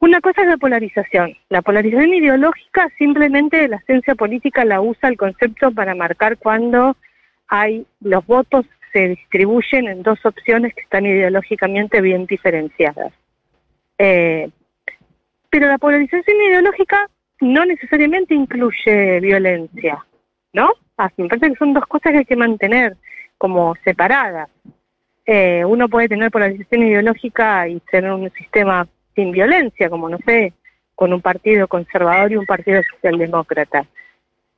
[0.00, 1.36] una cosa es la polarización.
[1.50, 6.96] La polarización ideológica simplemente la ciencia política la usa el concepto para marcar cuando
[7.48, 13.12] hay los votos se distribuyen en dos opciones que están ideológicamente bien diferenciadas.
[13.98, 14.48] Eh,
[15.50, 17.08] pero la polarización ideológica
[17.40, 20.04] no necesariamente incluye violencia,
[20.54, 20.70] ¿no?
[20.96, 22.96] Ah, me parece que son dos cosas que hay que mantener
[23.36, 24.48] como separadas.
[25.26, 28.88] Eh, uno puede tener polarización ideológica y tener un sistema
[29.20, 30.54] sin violencia, como no sé,
[30.94, 33.84] con un partido conservador y un partido socialdemócrata.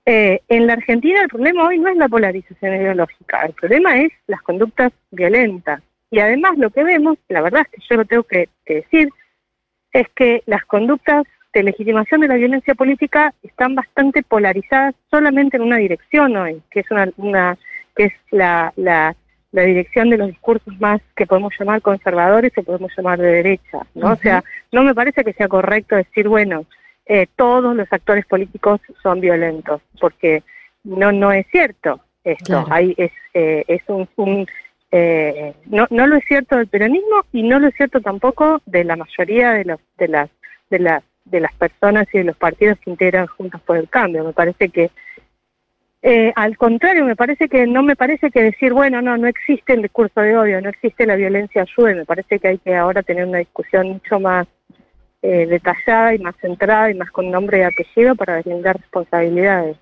[0.06, 4.12] Eh, en la Argentina el problema hoy no es la polarización ideológica, el problema es
[4.28, 5.82] las conductas violentas.
[6.10, 9.08] Y además lo que vemos, la verdad es que yo lo tengo que, decir,
[9.92, 15.64] es que las conductas de legitimación de la violencia política están bastante polarizadas solamente en
[15.64, 17.58] una dirección hoy, que es una, una
[17.96, 19.16] que es la, la,
[19.52, 23.78] la, dirección de los discursos más que podemos llamar conservadores o podemos llamar de derecha,
[23.94, 24.12] ¿no?
[24.12, 24.42] O sea,
[24.72, 26.66] no me parece que sea correcto decir, bueno,
[27.06, 30.42] eh, todos los actores políticos son violentos, porque
[30.84, 32.64] no no es cierto esto.
[32.70, 34.46] Hay, es, eh, es un,
[34.90, 38.84] eh, no, no lo es cierto del peronismo y no lo es cierto tampoco de
[38.84, 40.30] la mayoría de los de las
[40.70, 44.24] de las de las personas y de los partidos que integran Juntos por el Cambio.
[44.24, 44.90] Me parece que
[46.34, 49.82] al contrario, me parece que no me parece que decir, bueno, no, no existe el
[49.82, 53.24] discurso de odio, no existe la violencia ayude, me parece que hay que ahora tener
[53.24, 54.48] una discusión mucho más
[55.22, 59.76] eh, detallada y más centrada y más con nombre y apellido para deslindar responsabilidades.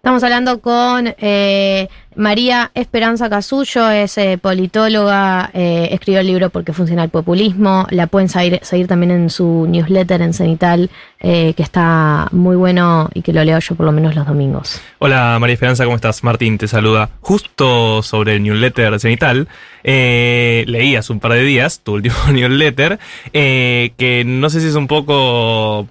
[0.00, 6.72] Estamos hablando con eh, María Esperanza Casullo, es eh, politóloga, eh, escribió el libro Porque
[6.72, 7.86] funciona el populismo.
[7.90, 10.88] La pueden seguir, también en su newsletter en Cenital,
[11.20, 14.80] que está muy bueno y que lo leo yo por lo menos los domingos.
[15.00, 16.24] Hola María Esperanza, ¿cómo estás?
[16.24, 17.10] Martín te saluda.
[17.20, 19.48] Justo sobre el newsletter Cenital,
[19.84, 22.98] leí hace un par de días tu último newsletter,
[23.34, 25.86] que no sé si es un poco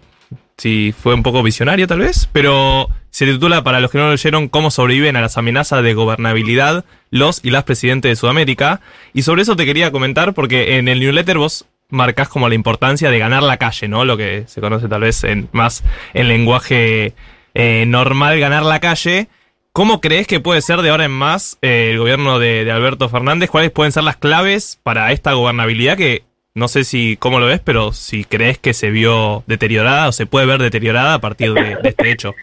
[0.57, 2.89] si fue un poco visionario tal vez, pero
[3.19, 6.85] se titula, para los que no lo leyeron, Cómo sobreviven a las amenazas de gobernabilidad
[7.09, 8.79] los y las presidentes de Sudamérica.
[9.13, 13.11] Y sobre eso te quería comentar, porque en el newsletter vos marcas como la importancia
[13.11, 14.05] de ganar la calle, ¿no?
[14.05, 17.13] Lo que se conoce tal vez en, más en lenguaje
[17.55, 19.27] eh, normal, ganar la calle.
[19.73, 23.09] ¿Cómo crees que puede ser de ahora en más eh, el gobierno de, de Alberto
[23.09, 23.49] Fernández?
[23.49, 26.23] ¿Cuáles pueden ser las claves para esta gobernabilidad que
[26.59, 30.25] no sé si cómo lo ves, pero si crees que se vio deteriorada o se
[30.25, 32.35] puede ver deteriorada a partir de, este hecho.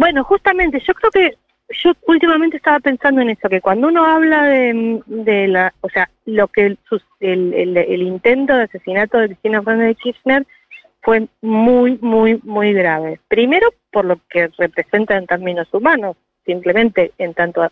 [0.00, 1.36] Bueno, justamente, yo creo que
[1.68, 6.48] yo últimamente estaba pensando en eso, que cuando uno habla de, la, o sea, lo
[6.48, 6.74] que
[7.20, 10.46] el, el, intento de asesinato de Cristina Fernández de Kirchner
[11.02, 13.20] fue muy, muy, muy grave.
[13.28, 17.70] Primero, por lo que representa en términos humanos, simplemente en tanto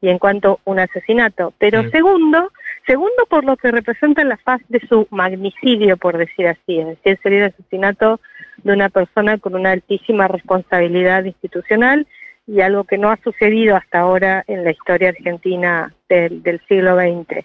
[0.00, 1.54] y en cuanto un asesinato.
[1.58, 2.50] Pero segundo,
[2.88, 7.20] segundo por lo que representa la faz de su magnicidio, por decir así, es decir,
[7.22, 8.20] sería el asesinato
[8.62, 12.06] de una persona con una altísima responsabilidad institucional
[12.46, 16.96] y algo que no ha sucedido hasta ahora en la historia argentina del, del siglo
[16.96, 17.44] XX,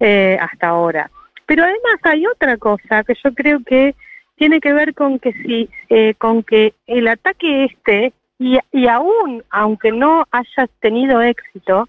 [0.00, 1.10] eh, hasta ahora.
[1.46, 3.94] Pero además hay otra cosa que yo creo que
[4.36, 9.44] tiene que ver con que si, eh, con que el ataque este y, y aún,
[9.50, 11.88] aunque no haya tenido éxito,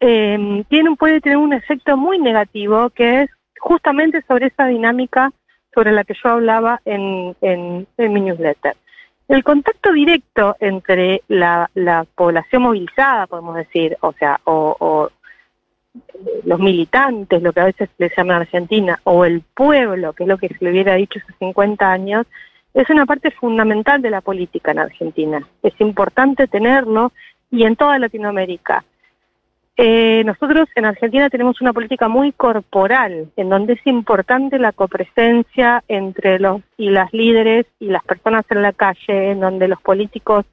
[0.00, 3.30] eh, tiene, puede tener un efecto muy negativo que es
[3.60, 5.32] justamente sobre esa dinámica
[5.74, 8.76] sobre la que yo hablaba en, en, mi newsletter.
[9.28, 15.10] El contacto directo entre la, la, población movilizada, podemos decir, o sea, o, o,
[16.44, 20.38] los militantes, lo que a veces le llaman Argentina, o el pueblo, que es lo
[20.38, 22.26] que se le hubiera dicho hace 50 años,
[22.74, 25.46] es una parte fundamental de la política en Argentina.
[25.62, 27.12] Es importante tenerlo
[27.50, 28.84] y en toda Latinoamérica.
[29.76, 35.82] Eh, nosotros en Argentina tenemos una política muy corporal, en donde es importante la copresencia
[35.88, 40.46] entre los y las líderes y las personas en la calle, en donde los políticos,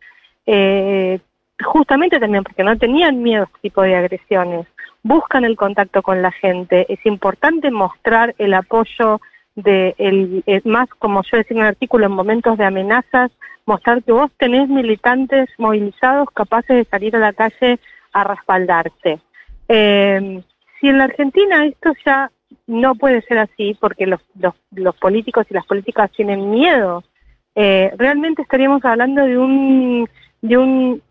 [0.47, 1.19] eh,
[1.63, 4.65] justamente también porque no tenían miedo a este tipo de agresiones,
[5.03, 6.87] buscan el contacto con la gente.
[6.89, 9.21] Es importante mostrar el apoyo
[9.55, 13.31] de el, eh, más, como yo decía en el artículo, en momentos de amenazas,
[13.67, 17.79] mostrar que vos tenés militantes movilizados capaces de salir a la calle
[18.13, 19.19] a respaldarse.
[19.67, 20.41] Eh,
[20.79, 22.31] si en la Argentina esto ya
[22.67, 27.03] no puede ser así, porque los, los, los políticos y las políticas tienen miedo,
[27.55, 30.09] eh, realmente estaríamos hablando de un,
[30.41, 31.01] de un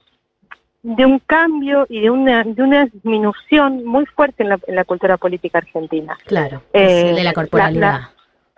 [0.83, 4.85] de un cambio y de una, de una disminución muy fuerte en la, en la
[4.85, 6.17] cultura política argentina.
[6.27, 8.01] Claro, eh, de la corporalidad.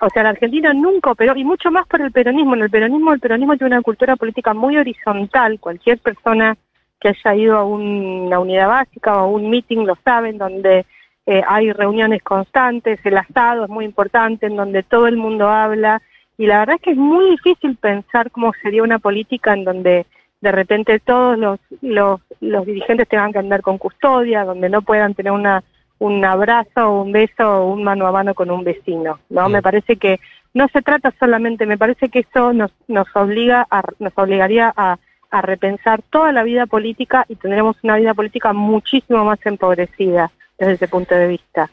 [0.01, 2.55] o sea, la Argentina nunca operó, y mucho más por el peronismo.
[2.55, 5.59] En el peronismo, el peronismo tiene una cultura política muy horizontal.
[5.59, 6.57] Cualquier persona
[7.03, 10.86] que haya ido a una unidad básica o a un meeting lo saben, donde
[11.26, 16.00] eh, hay reuniones constantes, el asado es muy importante, en donde todo el mundo habla,
[16.38, 20.07] y la verdad es que es muy difícil pensar cómo sería una política en donde
[20.40, 25.14] de repente todos los, los, los dirigentes tengan que andar con custodia, donde no puedan
[25.14, 25.64] tener una
[25.98, 29.48] un abrazo o un beso o un mano a mano con un vecino, ¿no?
[29.48, 30.18] Me parece que
[30.53, 34.98] no se trata solamente, me parece que esto nos, nos obliga a, nos obligaría a,
[35.33, 40.74] a repensar toda la vida política y tendremos una vida política muchísimo más empobrecida desde
[40.74, 41.70] ese punto de vista.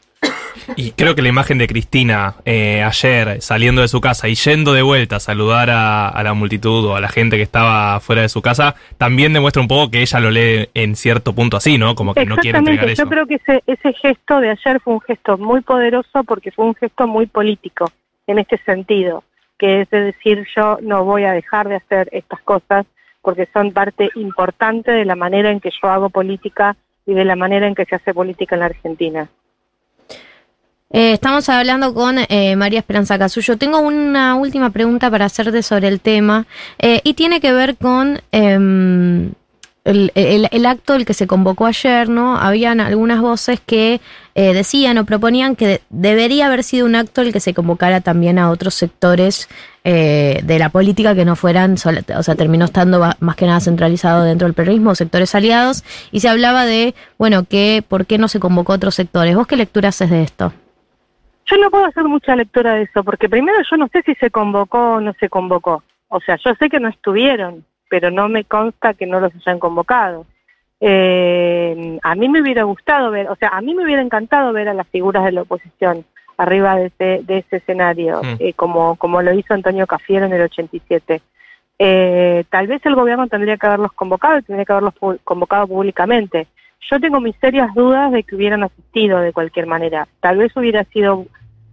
[0.76, 4.72] Y creo que la imagen de Cristina eh, ayer saliendo de su casa y yendo
[4.72, 8.22] de vuelta a saludar a, a, la multitud o a la gente que estaba fuera
[8.22, 11.78] de su casa también demuestra un poco que ella lo lee en cierto punto así,
[11.78, 11.94] ¿no?
[11.94, 13.04] Como que no quiere entregar eso.
[13.04, 16.64] Yo creo que ese, ese gesto de ayer fue un gesto muy poderoso porque fue
[16.64, 17.92] un gesto muy político
[18.26, 19.22] en este sentido,
[19.58, 22.86] que es de decir yo no voy a dejar de hacer estas cosas
[23.22, 27.36] porque son parte importante de la manera en que yo hago política y de la
[27.36, 29.28] manera en que se hace política en la Argentina.
[30.92, 33.56] Eh, estamos hablando con eh, María Esperanza Casullo.
[33.56, 36.46] Tengo una última pregunta para hacerte sobre el tema
[36.78, 39.32] eh, y tiene que ver con em,
[39.84, 42.36] el, el, el, acto el que se convocó ayer, ¿no?
[42.36, 44.00] Habían algunas voces que
[44.34, 48.00] eh, decían o proponían que de, debería haber sido un acto el que se convocara
[48.00, 49.48] también a otros sectores
[49.84, 54.24] eh, de la política que no fueran, o sea, terminó estando más que nada centralizado
[54.24, 58.40] dentro del peronismo, sectores aliados, y se hablaba de, bueno, que por qué no se
[58.40, 59.34] convocó a otros sectores.
[59.34, 60.52] ¿Vos qué lectura haces de esto?
[61.46, 64.30] Yo no puedo hacer mucha lectura de eso, porque primero yo no sé si se
[64.30, 65.82] convocó o no se convocó.
[66.08, 69.58] O sea, yo sé que no estuvieron, pero no me consta que no los hayan
[69.58, 70.24] convocado.
[70.80, 74.68] Eh, a mí me hubiera gustado ver, o sea, a mí me hubiera encantado ver
[74.68, 76.06] a las figuras de la oposición
[76.38, 78.36] arriba de ese, de ese escenario, mm.
[78.38, 81.20] eh, como, como lo hizo Antonio Cafiero en el 87.
[81.78, 85.66] Eh, tal vez el gobierno tendría que haberlos convocado y tendría que haberlos pu convocado
[85.66, 86.46] públicamente.
[86.90, 90.08] Yo tengo mis serias dudas de que hubieran asistido de cualquier manera.
[90.20, 91.26] Tal vez hubiera sido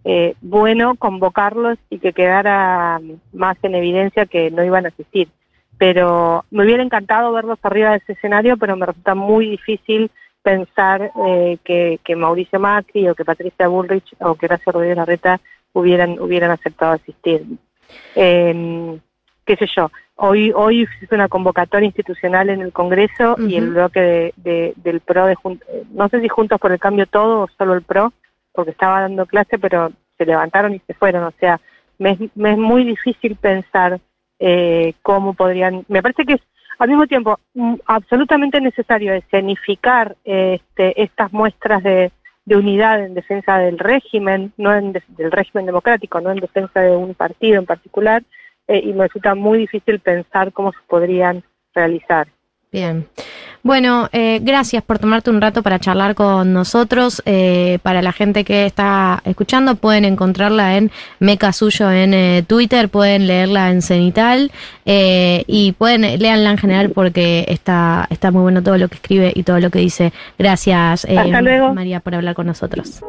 [0.04, 3.00] eh, bueno convocarlos y que quedara
[3.34, 5.30] más en evidencia que no iban a asistir.
[5.78, 10.10] Pero me hubiera encantado verlos arriba de ese escenario, pero me resulta muy difícil
[10.42, 15.42] pensar eh, que, que, Mauricio Macri o que Patricia Bullrich o que Horacio Rodríguez Larreta
[15.74, 17.44] hubieran, hubieran aceptado asistir.
[18.16, 18.98] Eh,
[19.46, 23.50] qué sé yo, hoy hoy hizo una convocatoria institucional en el Congreso uh -huh.
[23.50, 25.36] y el bloque de, de, del PRO, de
[25.92, 28.14] no sé si Juntos por el Cambio todo o solo el PRO,
[28.52, 31.24] porque estaba dando clase, pero se levantaron y se fueron.
[31.24, 31.60] O sea,
[31.98, 34.00] me me es muy difícil pensar
[34.40, 35.86] eh, cómo podrían.
[35.88, 36.42] Me parece que es
[36.80, 42.12] al mismo tiempo mm, absolutamente necesario escenificar este, estas muestras de,
[42.50, 46.96] unidad en defensa del régimen, no en de, del régimen democrático, no en defensa de
[46.96, 48.24] un partido en particular,
[48.70, 52.28] eh, y me resulta muy difícil pensar cómo se podrían realizar.
[52.78, 53.08] Bien.
[53.64, 57.24] Bueno, eh, gracias por tomarte un rato para charlar con nosotros.
[57.26, 62.88] Eh, para la gente que está escuchando, pueden encontrarla en Meca Suyo en eh, Twitter,
[62.88, 64.52] pueden leerla en Cenital
[64.86, 69.34] eh, y pueden leanla en general porque está, está muy bueno todo lo que escribe
[69.36, 70.14] y todo lo que dice.
[70.38, 71.16] Gracias, eh,
[71.74, 73.02] María, por hablar con nosotros.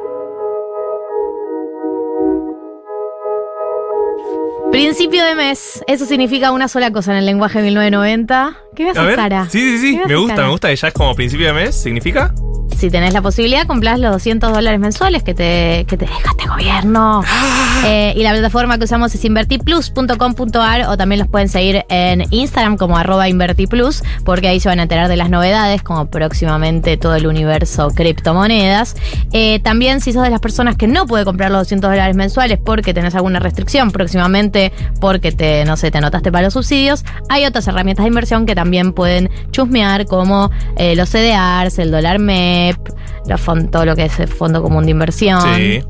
[4.71, 8.57] Principio de mes, eso significa una sola cosa en el lenguaje 1990.
[8.77, 9.49] ¿Qué me hace cara?
[9.51, 10.47] Sí, sí, sí, me gusta, cara?
[10.47, 12.35] me gusta que ya es como principio de mes, ¿significa?
[12.79, 16.49] Si tenés la posibilidad, comprás los 200 dólares mensuales que te, que te deja este
[16.49, 17.23] gobierno.
[17.27, 17.83] Ah.
[17.85, 22.77] Eh, y la plataforma que usamos es invertiplus.com.ar o también los pueden seguir en Instagram
[22.77, 27.17] como arroba invertiplus, porque ahí se van a enterar de las novedades, como próximamente todo
[27.17, 28.95] el universo criptomonedas.
[29.33, 32.61] Eh, también si sos de las personas que no puede comprar los 200 dólares mensuales
[32.65, 37.45] porque tenés alguna restricción próximamente, porque te, no sé, te anotaste para los subsidios, hay
[37.45, 42.21] otras herramientas de inversión que también pueden chusmear como eh, los CDRs, el dólar
[42.69, 42.89] MEP,
[43.27, 43.39] la
[43.71, 45.41] todo lo que es el Fondo Común de Inversión.
[45.55, 45.83] Sí.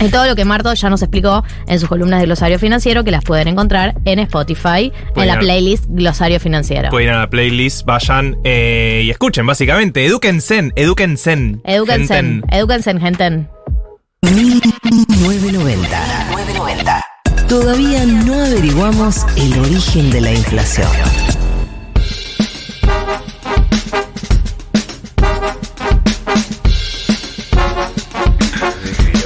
[0.00, 3.10] Y todo lo que Marto ya nos explicó en sus columnas de Glosario Financiero, que
[3.10, 6.90] las pueden encontrar en Spotify, en la playlist Glosario Financiero.
[6.90, 10.04] Pueden ir a la playlist, vayan eh, y escuchen, básicamente.
[10.06, 11.58] Edúquense, edúquense.
[11.64, 13.46] Edúquense, edúquense, gente.
[14.22, 16.26] 990.
[16.30, 17.04] 990.
[17.48, 20.88] Todavía no averiguamos el origen de la inflación.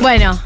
[0.00, 0.38] Bueno,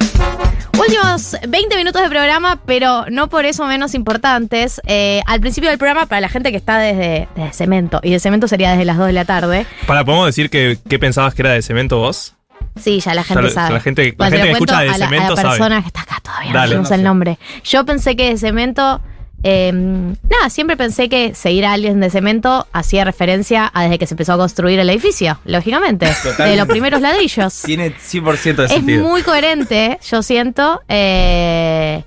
[0.80, 4.80] últimos 20 minutos de programa, pero no por eso menos importantes.
[4.86, 8.18] Eh, al principio del programa, para la gente que está desde, desde, Cemento, y de
[8.18, 9.66] Cemento sería desde las 2 de la tarde.
[9.86, 12.34] Para, ¿podemos decir que qué pensabas que era de Cemento vos?
[12.80, 13.74] Sí, ya la gente sabe.
[13.74, 15.82] La gente, la gente que escucha de a la, Cemento a la persona sabe.
[15.82, 17.38] que está acá todavía, Dale, no, no el nombre.
[17.62, 19.00] Yo pensé que de Cemento
[19.44, 24.06] eh, nada, siempre pensé que seguir a alguien de cemento hacía referencia a desde que
[24.06, 26.06] se empezó a construir el edificio, lógicamente.
[26.06, 26.56] De Totalmente.
[26.56, 27.62] los primeros ladrillos.
[27.62, 29.06] Tiene 100% de Es sentido.
[29.06, 30.80] muy coherente, yo siento.
[30.88, 32.02] eh,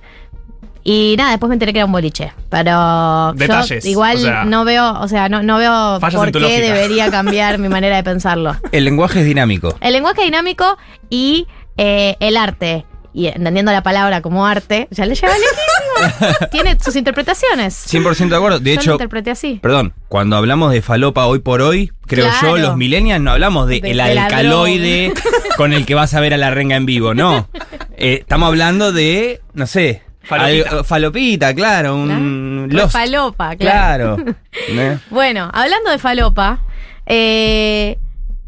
[0.83, 2.31] y nada, después me enteré que era un boliche.
[2.49, 6.39] Pero Detalles, yo igual o sea- no veo, o sea, no, no veo por qué
[6.39, 6.59] lógica.
[6.61, 8.55] debería cambiar mi manera de pensarlo.
[8.71, 9.75] El lenguaje es dinámico.
[9.81, 10.77] El lenguaje dinámico
[11.09, 11.45] y
[11.75, 12.85] eh, el arte.
[13.13, 16.47] Y entendiendo la palabra como arte, ya le lleva lejísimo.
[16.51, 17.87] Tiene sus interpretaciones.
[17.91, 18.59] 100% de acuerdo.
[18.59, 19.59] De Yo lo hecho, interpreté así.
[19.61, 22.57] perdón, cuando hablamos de falopa hoy por hoy, creo Claro.
[22.57, 25.13] yo, los millennials no hablamos de, De- el de la alcaloide
[25.57, 27.49] con el que vas a ver a la renga en vivo, no.
[27.97, 30.69] Eh, estamos hablando de, no sé, Falopita.
[30.69, 32.93] algo- falopita, claro, un Pues Lost.
[32.93, 34.17] falopa, claro.
[34.17, 34.35] Claro.
[34.69, 34.99] ¿eh?
[35.09, 36.59] Bueno, hablando de falopa,
[37.07, 37.97] eh,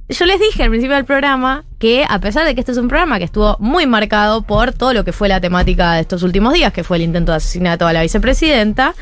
[0.09, 2.89] yo les dije al principio del programa que a pesar de que este es un
[2.89, 6.53] programa que estuvo muy marcado por todo lo que fue la temática de estos últimos
[6.53, 8.93] días, que fue el intento de asesinato a la vicepresidenta,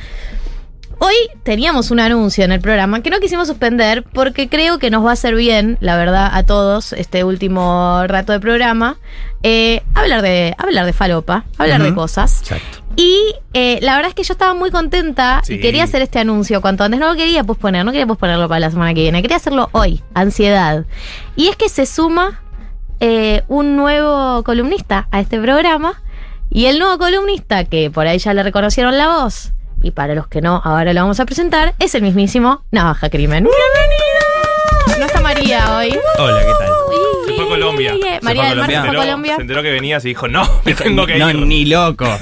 [1.00, 5.04] hoy teníamos un anuncio en el programa que no quisimos suspender porque creo que nos
[5.04, 8.98] va a hacer bien, la verdad, a todos este último rato de programa,
[9.42, 12.42] eh, hablar de hablar de falopa, hablar de cosas.
[12.42, 12.84] Exacto.
[12.96, 16.62] Y eh, la verdad es que yo estaba muy contenta y quería hacer este anuncio
[16.62, 17.00] cuanto antes.
[17.00, 19.22] No lo quería posponer, no quería posponerlo para la semana que viene.
[19.22, 20.86] Quería hacerlo hoy, ansiedad.
[21.36, 22.42] Y es que se suma
[23.00, 26.02] eh, un nuevo columnista a este programa.
[26.50, 29.52] Y el nuevo columnista, que por ahí ya le reconocieron la voz,
[29.82, 33.44] y para los que no, ahora lo vamos a presentar, es el mismísimo Navaja Crimen.
[33.44, 35.00] ¡Bienvenido!
[35.00, 35.98] No está María hoy.
[36.18, 36.77] Hola, ¿qué tal?
[37.28, 37.94] Se fue a Colombia.
[37.94, 38.78] Se María fue a del Mar se Colombia.
[38.78, 39.36] fue a Se enteró- Colombia.
[39.36, 41.36] Se enteró que venías y dijo, no, me tengo que No, ir.
[41.46, 42.06] ni loco.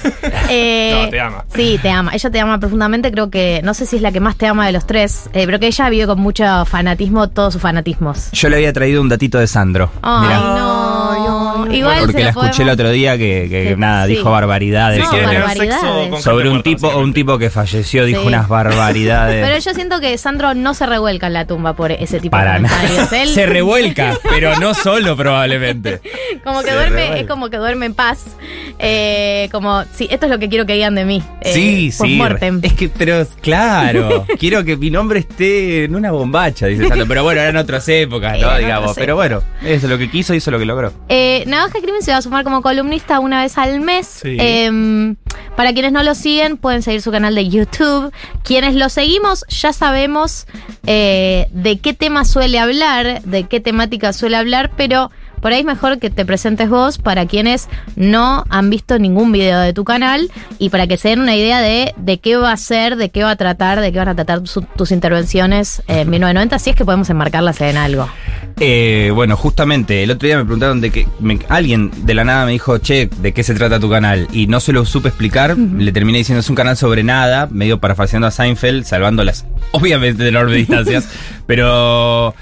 [0.50, 1.46] Eh, No, te ama.
[1.56, 2.12] Sí, te ama.
[2.14, 3.12] Ella te ama profundamente.
[3.12, 5.44] Creo que, no sé si es la que más te ama de los tres, eh,
[5.46, 8.30] pero que ella vive con mucho fanatismo todos sus fanatismos.
[8.32, 9.90] Yo le había traído un datito de Sandro.
[10.02, 10.40] Ay, Mirá.
[10.40, 11.68] no.
[11.72, 14.12] Igual Porque la escuché el podemos- otro día que, que Sí, nada, sí.
[14.16, 15.00] dijo barbaridades.
[15.04, 16.24] No, tener barbaridades.
[16.24, 17.20] Sobre un muerta, tipo, un básicamente.
[17.20, 18.28] tipo que falleció, dijo Sí.
[18.28, 19.44] unas barbaridades.
[19.46, 22.54] Pero yo siento que Sandro no se revuelca en la tumba por ese tipo Para
[22.56, 22.76] de nada.
[22.78, 23.12] comentarios.
[23.30, 26.02] Él Se revuelca, pero no solo probablemente.
[26.44, 28.26] como que se duerme, es como que duerme en paz.
[28.80, 31.24] Eh, como, sí, esto es lo que quiero que digan de mí.
[31.42, 32.22] eh, sí, sí.
[32.62, 37.08] Es que, pero claro, quiero que mi nombre esté en una bombacha, dice Sandro.
[37.08, 38.58] Pero bueno, eran otras épocas, ¿no?
[38.58, 38.94] Digamos.
[38.96, 40.94] Pero bueno, eso es lo que quiso, hizo lo que logró.
[41.10, 44.22] Eh, Navaja Crimen se va a sumar como columnista una vez al mes.
[44.22, 44.38] Sí.
[44.40, 45.16] Eh,
[45.56, 48.12] para quienes no lo siguen, pueden seguir su canal de YouTube.
[48.44, 50.48] Quienes lo seguimos, ya sabemos
[50.86, 54.85] eh, de qué tema suele hablar, de qué temática suele hablar, pero
[55.42, 59.60] por ahí es mejor que te presentes vos para quienes no han visto ningún video
[59.60, 62.58] de tu canal y para que se den una idea de, de qué va a
[62.58, 66.10] ser, de qué va a tratar, de qué van a tratar su- tus intervenciones en
[66.10, 68.08] 1990, si es que podemos enmarcarlas en algo.
[68.60, 72.46] Eh, bueno, justamente, el otro día me preguntaron de que me- alguien de la nada
[72.46, 74.28] me dijo, che, ¿de qué se trata tu canal?
[74.32, 77.80] Y no se lo supe explicar, le terminé diciendo, es un canal sobre nada, medio
[77.80, 81.08] parafraseando a Seinfeld, salvando las, obviamente, de enormes distancias,
[81.46, 82.34] pero...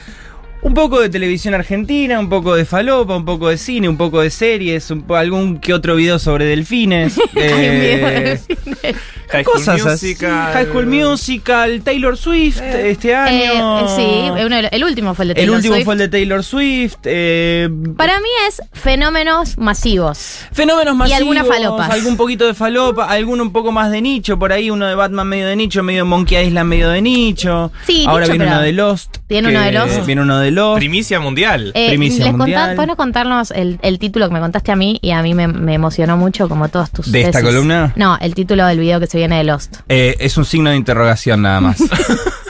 [0.64, 4.22] Un poco de televisión argentina, un poco de falopa, un poco de cine, un poco
[4.22, 7.18] de series, un po- algún que otro video sobre delfines.
[7.36, 8.96] Hay un video de eh, delfines.
[9.30, 10.08] High School cosas así.
[10.08, 10.54] Musical.
[10.54, 13.80] High School Musical, Taylor Swift este año.
[13.82, 15.86] Eh, sí, uno de los- el último fue el de El Taylor último Swift.
[15.86, 16.96] fue el de Taylor Swift.
[17.06, 20.40] eh, Para mí es fenómenos masivos.
[20.54, 21.20] Fenómenos masivos.
[21.22, 21.90] algunas falopas.
[21.90, 24.40] Algún poquito de falopa, alguno un poco más de nicho.
[24.40, 27.72] Por ahí uno de Batman medio de nicho, medio Monkey Island medio de nicho.
[27.86, 29.18] Sí, Ahora nicho, viene pero- uno de Lost.
[29.28, 30.06] Viene uno de Lost.
[30.06, 31.72] Viene uno de Primicia mundial.
[31.76, 32.76] Eh, Primicia les mundial.
[32.76, 35.00] ¿Puedes contarnos el, el título que me contaste a mí?
[35.02, 37.12] Y a mí me, me emocionó mucho, como todos tus.
[37.12, 37.48] ¿De esta tesis.
[37.54, 37.94] columna?
[37.96, 39.78] No, el título del video que se viene de Lost.
[39.90, 41.78] Eh, es un signo de interrogación nada más.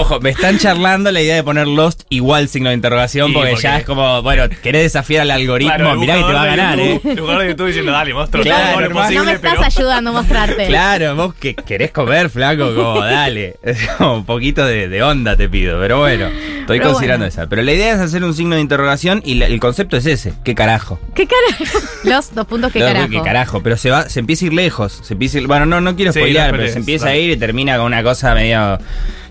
[0.00, 3.50] Ojo, me están charlando la idea de poner Lost igual signo de interrogación, Sí, porque,
[3.50, 6.46] porque- ya es como, bueno, querés desafiar al algoritmo, Claro, mirá que te va a
[6.46, 7.00] ganar, eh.
[7.04, 9.64] El buscador de YouTube diciendo, dale, monstruo, Claro, posible, no me estás pero...
[9.64, 10.66] ayudando a mostrarte.
[10.66, 13.56] Claro, vos que querés comer, flaco, como dale.
[13.62, 17.28] Es como un poquito de, de onda te pido, pero bueno, estoy Pero considerando bueno.
[17.42, 17.46] esa.
[17.48, 20.32] Pero la idea es hacer un signo de interrogación y la- el concepto es ese,
[20.44, 20.98] ¿qué carajo?
[21.14, 21.78] ¿Qué carajo?
[22.04, 23.08] Los dos puntos, ¿qué No, carajo?
[23.10, 23.62] ¿Qué carajo?
[23.62, 25.00] Pero se va, se empieza a ir lejos.
[25.02, 27.18] Se empieza a ir- bueno, no, no quiero Sí, spoilear, no pero se empieza dale.
[27.18, 28.78] a ir y termina con una cosa medio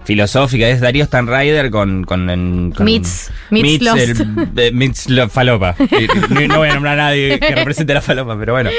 [0.05, 0.67] filosófica.
[0.67, 2.03] Es Darío Stanrider con.
[2.03, 2.25] con,
[2.75, 5.75] con Meets- meets el- eh, meets lo- falopa.
[5.79, 8.69] Y no, no voy a nombrar a nadie que represente la falopa, pero bueno.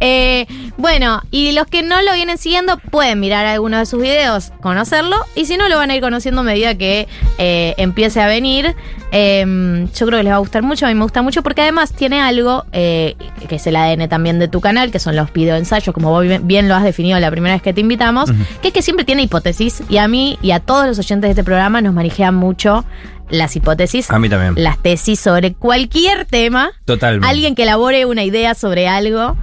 [0.00, 0.46] Eh,
[0.76, 5.16] bueno, y los que no lo vienen siguiendo pueden mirar algunos de sus videos, conocerlo,
[5.34, 8.74] y si no lo van a ir conociendo a medida que eh, empiece a venir.
[9.10, 11.62] Eh, yo creo que les va a gustar mucho, a mí me gusta mucho porque
[11.62, 13.16] además tiene algo eh,
[13.48, 16.46] que es el ADN también de tu canal, que son los videoensayos, como vos bien-
[16.46, 18.30] bien lo has definido la primera vez que te invitamos,
[18.60, 21.30] que es que siempre tiene hipótesis, y a mí y a todos los oyentes de
[21.30, 22.84] este programa nos manejan mucho
[23.28, 24.54] las hipótesis, A mí también.
[24.62, 27.26] las tesis sobre cualquier tema Totalmente.
[27.28, 29.36] alguien que elabore una idea sobre algo.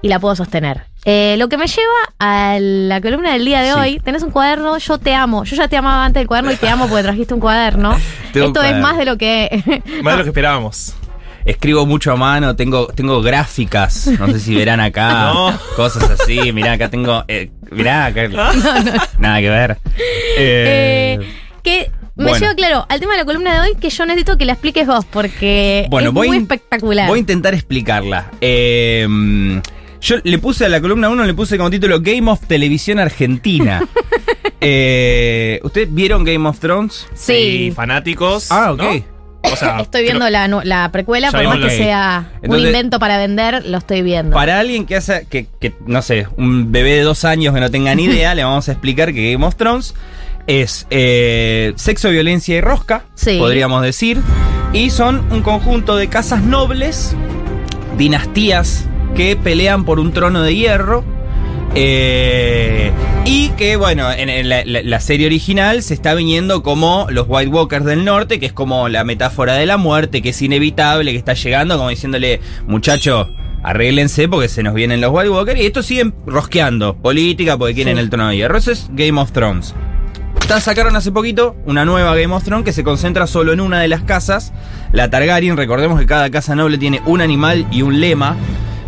[0.00, 0.82] y la puedo sostener.
[1.04, 3.78] Eh, lo que me lleva a la columna del día de Sí.
[3.78, 5.42] hoy, tenés un cuaderno, yo te amo.
[5.42, 7.90] Yo ya te amaba antes del cuaderno y te amo porque trajiste un cuaderno.
[8.36, 9.82] Un Esto es más de lo que...
[10.04, 10.94] Más de lo que esperábamos.
[11.48, 15.58] Escribo mucho a mano, tengo, tengo gráficas, no sé si verán acá, No.
[15.76, 18.28] cosas así, mirá, acá tengo, eh, mirá, acá,
[19.18, 19.78] nada que ver.
[20.36, 21.26] Eh, Eh,
[21.62, 22.38] que me bueno.
[22.38, 24.86] lleva, claro, al tema de la columna de hoy que yo necesito que la expliques
[24.86, 27.08] vos porque Bueno, es voy, muy espectacular.
[27.08, 28.30] voy a intentar explicarla.
[28.40, 29.06] Eh,
[30.00, 33.82] yo le puse a la columna 1, le puse como título Game of Televisión Argentina.
[34.60, 37.06] Eh, ¿Ustedes vieron Game of Thrones?
[37.14, 37.32] Sí.
[37.32, 38.50] Y fanáticos.
[38.50, 38.82] Ah, ok.
[38.82, 39.17] ¿no?
[39.42, 43.64] O sea, Estoy viendo la, la precuela, por más que sea un invento para vender,
[43.66, 44.34] lo estoy viendo.
[44.34, 47.70] Para alguien que hace, que, que, no sé, un bebé de dos años que no
[47.70, 49.94] tenga ni idea, le vamos a explicar que Game of Thrones
[50.46, 53.38] es eh, sexo, violencia y rosca, Sí.
[53.38, 54.18] podríamos decir.
[54.72, 57.14] Y son un conjunto de casas nobles,
[57.96, 58.84] dinastías
[59.14, 61.04] que pelean por un trono de hierro.
[61.74, 62.90] Eh,
[63.24, 67.50] y que, bueno, en, la, la- la serie original se está viniendo como los White
[67.50, 71.18] Walkers del norte, que es como la metáfora de la muerte, que es inevitable, que
[71.18, 73.28] está llegando, como diciéndole, muchacho,
[73.62, 75.60] arréglense porque se nos vienen los White Walkers.
[75.60, 78.00] Y estos siguen rosqueando política porque quieren Sí.
[78.02, 78.56] el trono de hierro.
[78.58, 79.74] Eso es Game of Thrones.
[80.60, 83.88] Sacaron hace poquito una nueva Game of Thrones que se concentra solo en una de
[83.88, 84.54] las casas,
[84.92, 85.58] la Targaryen.
[85.58, 88.34] Recordemos que cada casa noble tiene un animal y un lema.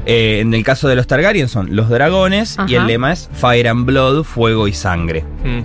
[0.06, 3.68] Eh, en el caso de los Targaryen son los dragones y el lema es Fire
[3.68, 5.24] and Blood, fuego y sangre.
[5.44, 5.62] mm.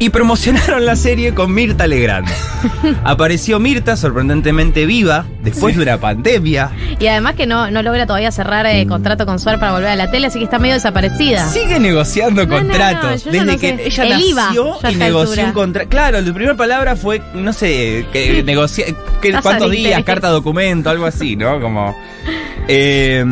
[0.00, 2.28] Y promocionaron la serie con Mirta Legrand.
[3.04, 6.70] Apareció Mirta sorprendentemente viva después de una pandemia.
[7.00, 9.96] Y además que no, no logra todavía cerrar eh, contrato con Suar para volver a
[9.96, 11.48] la tele, así que está medio desaparecida.
[11.48, 13.26] Sigue negociando No, contratos.
[13.26, 13.86] no, desde que sé.
[13.86, 15.88] ella El nació y negoció un contrato.
[15.88, 18.86] Claro, la primera palabra fue, no sé, que negocia,
[19.20, 21.60] que Tasa cuántos días, carta documento, algo así, ¿no?
[21.60, 21.96] Como.
[22.68, 23.24] eh,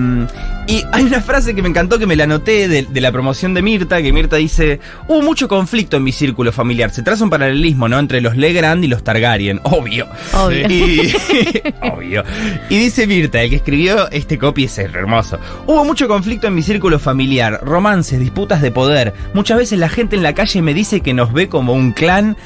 [0.66, 3.54] y hay una frase que me encantó que me la anoté de, de la promoción
[3.54, 6.90] de Mirta, que Mirta dice, hubo mucho conflicto en mi círculo familiar.
[6.90, 7.98] Se traza un paralelismo, ¿no?
[7.98, 9.60] Entre los Legrand y los Targaryen.
[9.62, 10.08] Obvio.
[10.34, 10.68] Obvio.
[10.68, 11.12] Y,
[11.82, 12.24] obvio.
[12.68, 15.38] Y dice Mirta, el que escribió este copy es hermoso.
[15.66, 19.14] Hubo mucho conflicto en mi círculo familiar, romances, disputas de poder.
[19.34, 22.36] Muchas veces la gente en la calle me dice que nos ve como un clan.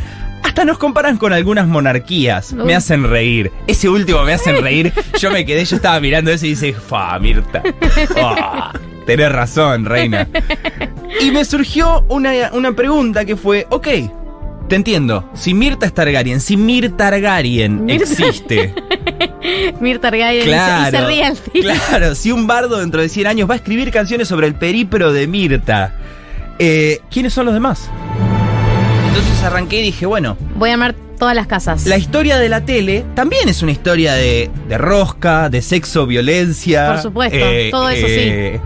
[0.51, 2.52] Hasta nos comparan con algunas monarquías.
[2.55, 3.52] Me hacen reír.
[3.68, 4.93] Ese último me hacen reír.
[5.20, 7.62] Yo me quedé, yo estaba mirando eso y dice, fa, Mirta.
[8.16, 8.72] Ah,
[9.06, 10.27] tenés razón, reina.
[11.20, 13.86] Y me surgió una, una pregunta que fue, ok,
[14.66, 15.31] te entiendo.
[15.35, 18.74] Si Mirta es Targaryen, si Mir Targaryen Mirta- existe.
[19.81, 21.62] Mirta Targaryen y Claro, se ríe al fin.
[21.62, 25.12] claro, si un bardo dentro de 100 años va a escribir canciones sobre el periplo
[25.12, 25.94] de Mirta,
[26.59, 27.89] eh, ¿quiénes son los demás?
[29.11, 31.85] Entonces arranqué y dije, bueno, Voy a armar todas las casas.
[31.87, 36.93] la historia de la tele también es una historia de, de rosca, de sexo, violencia.
[36.93, 37.39] Por supuesto,
[37.73, 38.61] todo eso sí.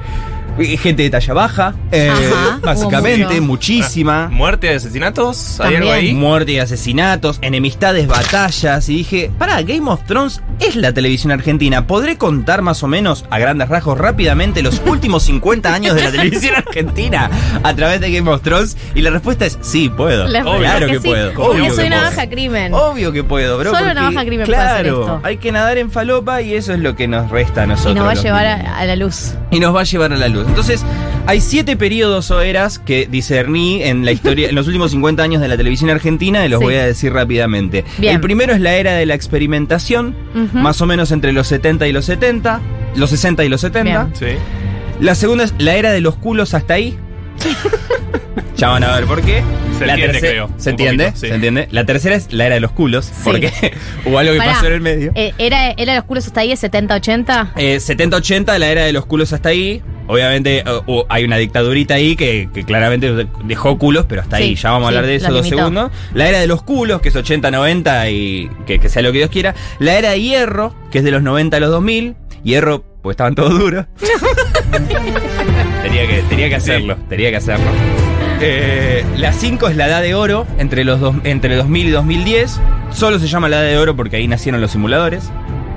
[0.56, 4.28] Gente de talla baja, eh, Ajá, básicamente, muchísima.
[4.28, 5.60] Muerte de asesinatos.
[5.60, 6.06] ¿Hay algo También.
[6.10, 6.14] ahí?
[6.14, 8.88] Muerte y asesinatos, enemistades, batallas.
[8.88, 11.86] Y dije, pará, Game of Thrones es la televisión argentina.
[11.88, 16.10] ¿Podré contar más o menos, a grandes rasgos, rápidamente los últimos 50 años de la
[16.12, 17.30] televisión argentina
[17.62, 18.76] a través de Game of Thrones?
[18.94, 20.28] Y la respuesta es sí, puedo.
[20.28, 21.32] La claro que, sí, puedo.
[21.34, 22.10] porque Obvio soy que una puedo.
[22.10, 22.74] baja crimen.
[22.74, 23.70] Obvio que puedo, bro.
[23.74, 25.20] Solo baja crimen puede hacer Claro, esto.
[25.24, 27.92] hay que nadar en falopa y eso es lo que nos resta a nosotros.
[27.92, 29.34] y nos va a llevar a la luz.
[29.50, 30.43] y nos va a llevar a la luz.
[30.48, 30.84] Entonces,
[31.26, 35.40] hay siete periodos o eras que discerní en la historia, en los últimos 50 años
[35.40, 36.64] de la televisión argentina, y los Sí.
[36.64, 37.84] voy a decir rápidamente.
[37.98, 38.14] Bien.
[38.14, 40.14] El primero es la era de la experimentación,
[40.52, 42.60] más o menos entre los 70 y los 70,
[42.96, 44.08] los 60 y los 70.
[44.14, 44.26] Sí.
[45.00, 46.96] La segunda es la era de los culos hasta ahí.
[48.56, 49.42] ya van a ver por qué.
[49.78, 51.06] Se La entiende, creo, ¿Se entiende?
[51.06, 51.28] poquito, sí.
[51.28, 51.68] ¿Se entiende?
[51.72, 53.50] La tercera es la era de los culos, porque
[54.06, 55.10] hubo algo que Pará, pasó en el medio.
[55.16, 57.50] eh, ¿Era, ¿Era los culos hasta ahí, 70-80?
[57.56, 59.82] Eh, 70-80, la era de los culos hasta ahí.
[60.06, 64.56] Obviamente eh, uh, hay una dictadurita ahí que, que claramente dejó culos, pero hasta ahí.
[64.56, 65.58] Sí, Ya vamos a sí, hablar de eso los dos limitó.
[65.58, 65.90] segundos.
[66.14, 69.30] La era de los culos, que es 80-90 y que, que sea lo que Dios
[69.30, 69.54] quiera.
[69.78, 72.16] La era de hierro, que es de los 90 a los 2000.
[72.42, 73.86] Hierro, pues estaban todos duros.
[75.82, 77.66] tenía, que, tenía que hacerlo, tenía que hacerlo.
[78.40, 82.60] Eh, la 5 es la edad de oro, entre, los dos, entre 2000 y 2010.
[82.90, 85.30] Solo se llama la edad de oro porque ahí nacieron los simuladores.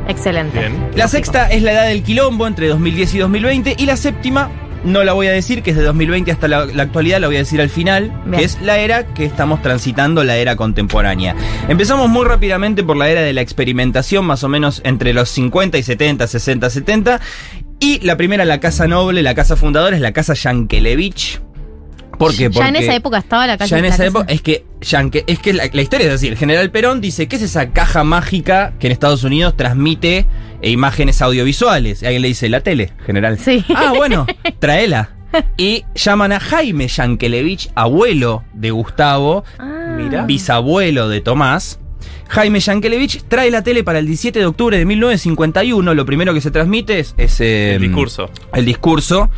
[0.07, 0.59] Excelente.
[0.59, 0.89] Bien.
[0.95, 3.75] La sexta es la edad del quilombo entre 2010 y 2020.
[3.77, 4.49] Y la séptima,
[4.84, 7.35] no la voy a decir, que es de 2020 hasta la, la actualidad, la voy
[7.35, 8.39] a decir al final, Bien.
[8.39, 11.35] que es la era que estamos transitando, la era contemporánea.
[11.67, 15.77] Empezamos muy rápidamente por la era de la experimentación, más o menos entre los 50
[15.77, 17.21] y 70, 60, 70.
[17.79, 21.41] Y la primera, la casa noble, la casa fundadora, es la casa Yankelevich.
[22.18, 22.49] ¿Por qué?
[22.52, 23.69] Ya en Porque esa época estaba la calle.
[23.69, 26.27] Ya en esa casa- época, es que, Yankee- es que la, la historia es así.
[26.27, 30.26] El general Perón dice, ¿qué es esa caja mágica que en Estados Unidos transmite
[30.61, 32.02] eh, imágenes audiovisuales?
[32.02, 33.38] Y alguien le dice, la tele, general.
[33.39, 33.64] Sí.
[33.76, 34.26] Ah, bueno,
[34.60, 35.11] tráela.
[35.57, 40.23] Y llaman a Jaime Yankelevich, abuelo de Gustavo, Ah.
[40.26, 41.80] bisabuelo de Tomás.
[42.30, 45.94] Jaime Yankelevich trae la tele para el 17 de octubre de 1951.
[45.94, 48.30] Lo primero que se transmite es, es, eh, El discurso.
[48.53, 49.30] El discurso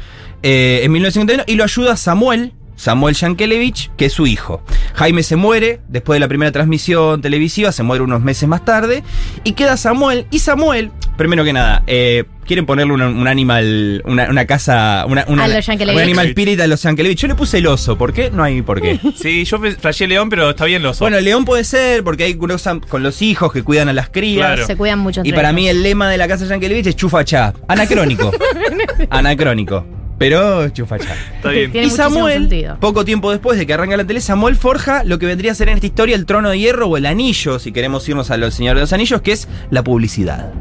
[0.44, 2.54] eh, en 1951 y lo ayuda Samuel.
[2.80, 4.64] Samuel Yankelevich, que es su hijo.
[4.96, 9.04] Jaime se muere después de la primera transmisión televisiva, se muere unos meses más tarde,
[9.44, 10.28] y queda Samuel.
[10.32, 15.26] Y Samuel, primero que nada, eh, quieren ponerle un, un animal, una, una casa, una,
[15.28, 15.98] una- A los Yankelevich.
[15.98, 17.20] un animal spirit a los Yankelevich.
[17.20, 18.32] Yo le puse el oso, ¿por qué?
[18.32, 18.98] No hay por qué.
[19.16, 22.36] Sí, yo flashé león, pero está bien los Bueno, el león puede ser porque hay
[22.36, 24.66] con los hijos que cuidan a las crías.
[24.66, 25.56] Se cuidan mucho Y para ellos.
[25.62, 27.54] mí el lema de la casa Yankelevich es chufachá.
[27.68, 28.32] Anacrónico.
[29.10, 29.86] Anacrónico.
[30.20, 31.16] Pero chufachá.
[31.38, 31.72] Está bien.
[31.72, 32.78] Tiene y Samuel, sentido.
[32.80, 35.70] poco tiempo después de que arranca la tele, Samuel forja lo que vendría a ser
[35.70, 38.54] en esta historia el trono de hierro o el anillo, si queremos irnos a los
[38.54, 40.52] señores de los anillos, que es la publicidad.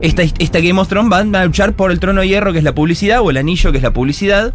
[0.00, 2.64] Esta, esta Game of Thrones van a luchar por el trono de hierro, que es
[2.64, 4.54] la publicidad, o el anillo, que es la publicidad.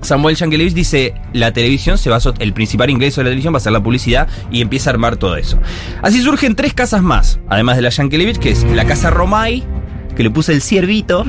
[0.00, 3.58] Samuel Yankelevich dice, la televisión se va a el principal ingreso de la televisión va
[3.58, 5.58] a ser la publicidad y empieza a armar todo eso.
[6.02, 9.64] Así surgen tres casas más, además de la Yankelevich, que es la casa Romay,
[10.16, 11.24] que le puse el ciervito,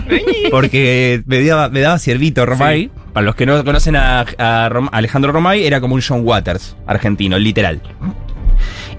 [0.52, 2.92] porque me daba, me daba ciervito Romay.
[3.14, 6.22] Para los que no conocen a, a Rom- a Alejandro Romay, era como un John
[6.24, 7.82] Waters argentino, literal.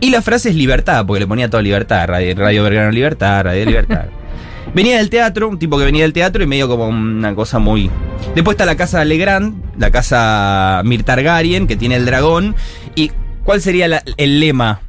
[0.00, 3.64] Y la frase es libertad, porque le ponía toda libertad, Radio, Radio Belgrano Libertad, Radio
[3.64, 4.04] Libertad.
[4.74, 7.88] Venía del teatro, un tipo que venía del teatro y medio como una cosa muy...
[8.34, 12.54] Después está la casa Legrand, la casa Mirtargarien, que tiene el dragón.
[12.94, 13.10] ¿Y
[13.44, 14.80] cuál sería la- el lema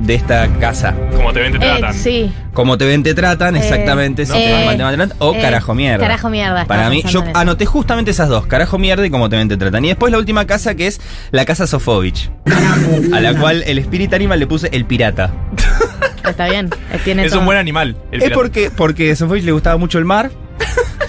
[0.00, 0.94] de esta casa?
[1.14, 1.94] Como te ven, te Eh, tratan.
[1.94, 2.32] sí.
[2.52, 4.26] Como te ven, te tratan, Eh, exactamente.
[4.26, 5.98] si eh, te van mal, te van, te tratan, o eh, carajo mierda.
[6.04, 9.48] carajo mierda, Para mí, yo anoté justamente esas dos, carajo mierda y como te ven,
[9.48, 9.84] te tratan.
[9.84, 11.00] Y después la última casa que es
[11.30, 12.30] la casa Sofovich,
[13.12, 15.32] a la cual el Spirit Animal le puse el pirata.
[16.28, 16.70] Está bien.
[16.92, 17.40] eh, Tiene Es todo.
[17.40, 17.96] un buen animal.
[18.10, 18.34] El Es pirata.
[18.34, 20.30] porque, porque a Sofovich le gustaba mucho el mar.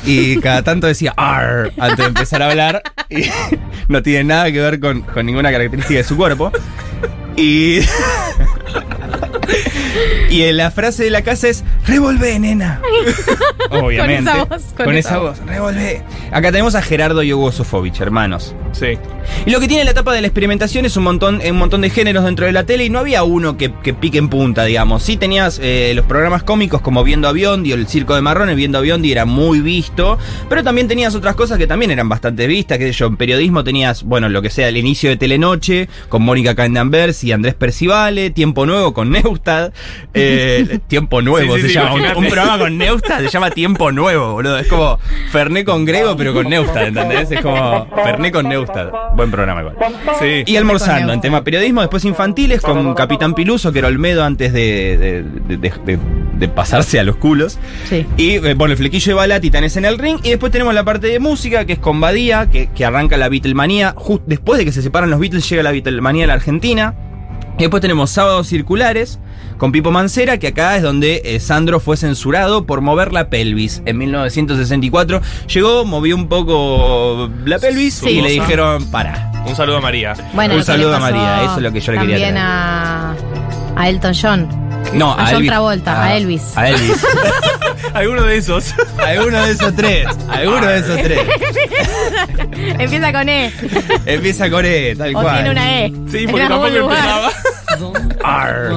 [0.03, 2.81] Y cada tanto decía "Arr" antes de empezar a hablar.
[3.09, 3.23] Y
[3.87, 6.51] no tiene nada que ver con, con ninguna característica de su cuerpo.
[7.35, 7.79] Y.
[10.29, 12.81] Y en la frase de la casa es Revolvé, nena.
[13.69, 14.31] Obviamente.
[14.31, 15.37] Con esa voz, con esa voz.
[15.45, 16.03] Revolvé.
[16.31, 18.55] Acá tenemos a Gerardo y Hugo Sofovich, hermanos.
[18.71, 18.97] Sí.
[19.45, 21.89] Y lo que tiene la etapa de la experimentación es un montón, un montón de
[21.89, 25.03] géneros dentro de la tele y no había uno que, que pique en punta, digamos.
[25.03, 28.55] Sí tenías eh, los programas cómicos como Viendo a Biondi o El Circo de Marrones,
[28.55, 30.17] Viendo a Biondi era muy visto,
[30.49, 34.03] pero también tenías otras cosas que también eran bastante vistas, sé yo, en periodismo tenías,
[34.03, 38.65] bueno, lo que sea, el inicio de Telenoche con Mónica Candanvers y Andrés Percivale, Tiempo
[38.65, 39.73] Nuevo con Neustad,
[40.13, 43.51] eh, Tiempo Nuevo Sí, sí, se sí, llama, un, un programa con Neustad se llama
[43.51, 44.99] Tiempo Nuevo, boludo, es como
[45.31, 47.31] Ferné con Grego pero con Neustad, ¿entendés?
[47.31, 48.89] Es como Ferné con Neustad,
[49.21, 49.75] buen programa igual.
[50.19, 50.43] Sí.
[50.45, 55.23] Y almorzando en tema periodismo, después infantiles con Capitán Piluso, que era Olmedo antes de,
[55.57, 57.59] de- pasarse a los culos.
[57.87, 58.05] Sí.
[58.17, 60.17] Y eh, bueno, el flequillo de bala, Titanes en el ring.
[60.23, 63.29] Y después tenemos la parte de música, que es con Badía, que, que arranca la
[63.29, 63.93] Beatlemanía.
[63.95, 66.95] Just después de que se separan los Beatles, llega la Beatlemanía a la Argentina.
[67.57, 69.19] Y después tenemos Sábados Circulares
[69.57, 73.83] con Pipo Mancera, que acá es donde eh, Sandro fue censurado por mover la pelvis
[73.85, 75.21] en 1964.
[75.47, 79.31] Llegó, movió un poco la pelvis y le dijeron, para.
[79.47, 80.13] Un saludo a María.
[80.33, 82.47] Bueno, Un saludo a María, eso es lo que yo le quería También traer.
[82.47, 83.15] a,
[83.75, 84.70] a Elton John.
[84.93, 85.49] No, A a, John Elvis.
[85.49, 86.57] Travolta, a Elvis.
[86.57, 87.05] A Elvis.
[87.93, 88.73] Alguno de esos.
[88.97, 90.07] Alguno de esos tres.
[90.29, 91.19] Alguno de esos tres.
[92.79, 93.51] Empieza con E.
[94.05, 95.35] Empieza con E, tal O cual.
[95.35, 95.93] tiene una E.
[96.11, 97.31] Sí, porque tampoco empezaba.
[98.23, 98.71] Arr.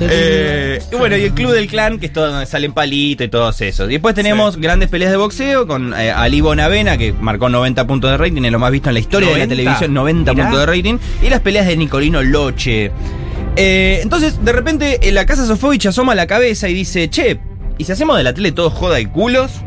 [0.00, 3.28] Eh, y bueno, y el Club del Clan, que es todo donde salen palito y
[3.28, 3.88] todos esos.
[3.88, 8.10] Y después tenemos grandes peleas de boxeo con eh, Ali Bonavena, que marcó 90 puntos
[8.10, 9.56] de rating, es lo más visto en la historia de la 90.
[9.56, 10.44] televisión, 90 Mirá.
[10.44, 10.98] puntos de rating.
[11.22, 12.92] Y las peleas de Nicolino Loche.
[13.56, 17.40] Eh, entonces, de repente, en la casa Sofovich asoma la cabeza y dice, che,
[17.78, 19.60] ¿y si hacemos de la tele todo joda y culos?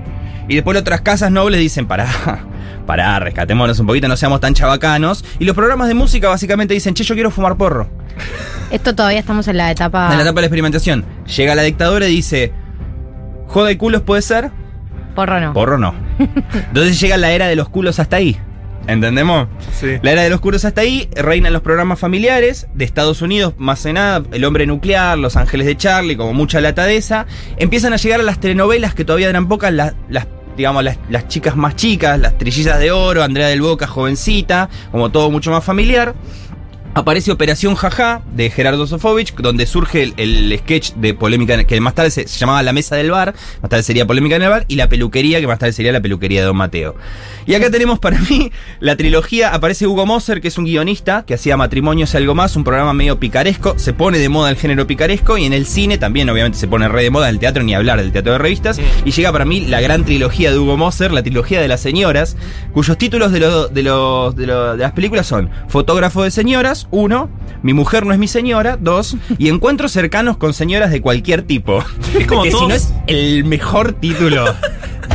[0.47, 2.07] Y después otras casas nobles dicen, pará,
[2.85, 5.23] pará, rescatémonos un poquito, no seamos tan chabacanos.
[5.39, 7.89] Y los programas de música básicamente dicen, che, yo quiero fumar porro.
[8.71, 10.09] Esto todavía estamos en la etapa.
[10.11, 11.05] En la etapa de la experimentación.
[11.35, 12.51] Llega la dictadura y dice,
[13.47, 14.51] joda y culos puede ser,
[15.15, 15.53] Porro no.
[15.53, 15.93] porro no.
[16.53, 18.39] Entonces llega la era de los culos hasta ahí.
[18.87, 19.47] ¿Entendemos?
[19.79, 19.97] Sí.
[20.01, 23.83] La era de los culos hasta ahí, reinan los programas familiares de Estados Unidos, más
[23.83, 27.25] que nada, El Hombre Nuclear, Los Ángeles de Charlie, como mucha lata de esa.
[27.57, 30.27] Empiezan a llegar a las telenovelas que todavía eran pocas, las, las
[30.57, 35.11] digamos, las, las chicas más chicas, las trillizas de oro, Andrea del Boca, jovencita, como
[35.11, 36.13] todo mucho más familiar.
[36.95, 41.95] Aparece Operación Jaja de Gerardo Sofovich, donde surge el, el sketch de polémica, que más
[41.95, 43.33] tarde se, llamaba La Mesa del Bar,
[43.63, 46.01] más tarde sería Polémica en el Bar, y La Peluquería, que más tarde sería La
[46.01, 46.95] Peluquería de Don Mateo.
[47.47, 51.33] Y acá tenemos para mí la trilogía, aparece Hugo Moser, que es un guionista, que
[51.33, 54.85] hacía Matrimonios y algo más, un programa medio picaresco, se pone de moda el género
[54.85, 57.63] picaresco, y en el cine también obviamente se pone re de moda, en el teatro
[57.63, 60.77] ni hablar del teatro de revistas, y llega para mí la gran trilogía de Hugo
[60.77, 62.37] Moser, la trilogía de las señoras,
[62.71, 63.81] cuyos títulos de, de,
[64.35, 67.29] de las películas son Fotógrafo de señoras, uno,
[67.61, 71.83] Mi mujer no es mi señora, dos, y Encuentros cercanos con señoras de cualquier tipo.
[72.19, 74.45] Es como que si no es el mejor título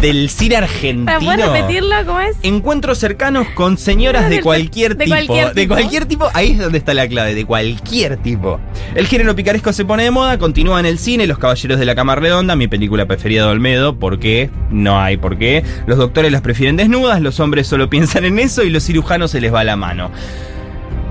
[0.00, 1.18] del cine ¿Para argentino.
[1.20, 1.96] poder repetirlo?
[2.06, 2.36] ¿Cómo es?
[2.42, 5.16] Encuentros cercanos con señoras de De cualquier de tipo.
[5.16, 5.74] cualquier De tipo.
[5.74, 8.60] cualquier tipo, ahí es donde está la clave, de cualquier tipo.
[8.94, 11.94] El género picaresco se pone de moda, continúa en el cine, Los Caballeros de la
[11.94, 14.50] Cama Redonda, mi película preferida de Olmedo, ¿por qué?
[14.70, 15.64] No hay por qué.
[15.86, 19.40] Los doctores las prefieren desnudas, los hombres solo piensan en eso y los cirujanos se
[19.40, 20.10] les va la mano.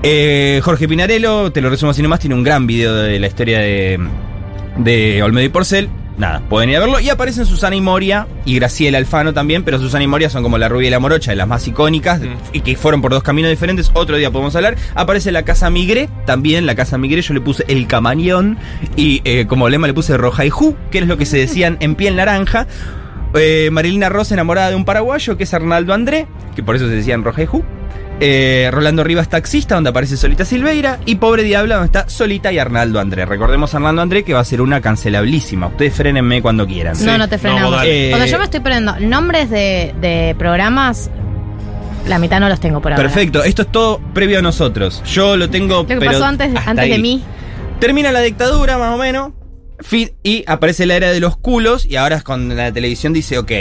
[0.02, 3.58] Eh, Jorge Pinarello, te lo resumo así nomás, tiene un gran video de la historia
[3.58, 3.98] de,
[4.76, 5.88] de Olmedo y Porcel.
[6.18, 6.98] Nada, pueden ir a verlo.
[6.98, 10.58] Y aparecen Susana y Moria y Graciela Alfano también, pero Susana y Moria son como
[10.58, 12.20] la rubia y la morocha, de las más icónicas,
[12.52, 13.92] y que fueron por dos caminos diferentes.
[13.94, 14.76] Otro día podemos hablar.
[14.96, 18.58] Aparece la Casa Migre, también la Casa Migre, yo le puse el camañón,
[18.96, 21.76] y eh, como lema le puse roja y ju, que es lo que se decían
[21.78, 22.66] en piel naranja.
[23.34, 26.26] Eh, Marilina Rosa enamorada de un paraguayo, que es Arnaldo André,
[26.56, 27.64] que por eso se decían roja y ju.
[28.20, 30.98] Eh, Rolando Rivas Taxista, donde aparece Solita Silveira.
[31.06, 33.24] Y Pobre Diabla, donde está Solita y Arnaldo André.
[33.26, 35.68] Recordemos a Arnaldo André que va a ser una cancelablísima.
[35.68, 36.96] Ustedes frénenme cuando quieran.
[37.04, 37.82] no, no te frenamos.
[37.84, 41.10] Eh, Cuando yo me estoy poniendo nombres de, de programas,
[42.06, 43.02] la mitad no los tengo por ahora.
[43.04, 45.02] Perfecto, esto es todo previo a nosotros.
[45.06, 45.82] Yo lo tengo.
[45.82, 47.22] Lo que pero pasó antes, hasta antes de mí.
[47.78, 49.30] Termina la dictadura, más o menos.
[49.80, 51.86] Fin, y aparece la era de los culos.
[51.86, 53.52] Y ahora es cuando la televisión dice, ok.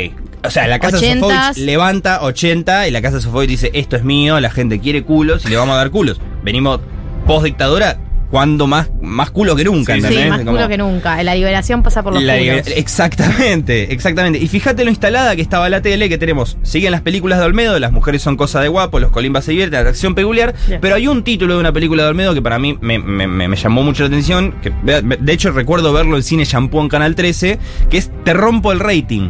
[0.44, 0.98] O sea, la casa.
[0.98, 5.46] Sofovich levanta 80 y la casa Sofovich dice, esto es mío, la gente quiere culos
[5.46, 6.20] y le vamos a dar culos.
[6.44, 6.80] Venimos
[7.26, 10.30] post dictadura, cuando más, más culo que nunca, Sí, ¿entendés?
[10.30, 11.24] más Como- culo que nunca.
[11.24, 12.68] La liberación pasa por los la- culos.
[12.76, 14.40] exactamente, exactamente.
[14.40, 17.80] Y fíjate lo instalada que estaba la tele, que tenemos, siguen las películas de Olmedo,
[17.80, 21.08] las mujeres son cosa de guapo, los colimbas se divierten, la acción peculiar, pero hay
[21.08, 23.82] un título de una película de Olmedo que para mí me, me- me- me llamó
[23.84, 27.60] mucho la atención, que de hecho recuerdo verlo en cine Shampoo en Canal 13,
[27.90, 29.30] que es Te rompo el rating.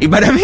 [0.00, 0.42] Y para mí,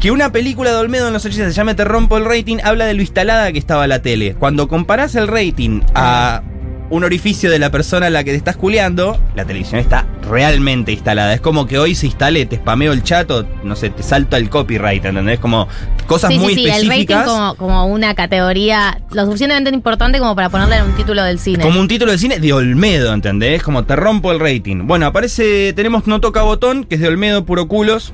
[0.00, 2.84] que una película de Olmedo en los 80 se llame Te rompo el rating, habla
[2.84, 4.34] de lo instalada que estaba la tele.
[4.34, 6.42] Cuando comparás el rating a
[6.90, 10.92] un orificio de la persona a la que te estás culeando, la televisión está realmente
[10.92, 11.34] instalada.
[11.34, 14.36] Es como que hoy se instale, te spameo el chat o, no sé, te salta
[14.36, 15.38] el copyright, ¿entendés?
[15.38, 15.68] Como
[16.06, 17.26] cosas sí, muy sí, sí, el rating específicas.
[17.26, 21.62] como, como una categoría lo suficientemente importante como para ponerle en un título del cine.
[21.62, 23.62] Como un título de cine de Olmedo, ¿entendés?
[23.62, 24.86] Como te rompo el rating.
[24.86, 28.12] Bueno, aparece, tenemos No Toca Botón, que es de Olmedo, puro culos.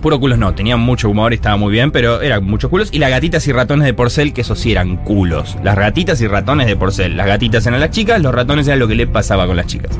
[0.00, 2.90] Puro culos no, tenía mucho humor y estaba muy bien, pero eran muchos culos.
[2.92, 5.56] Y las gatitas y ratones de porcel, que eso sí eran culos.
[5.62, 7.16] Las gatitas y ratones de porcel.
[7.16, 9.98] Las gatitas eran las chicas, los ratones eran lo que le pasaba con las chicas.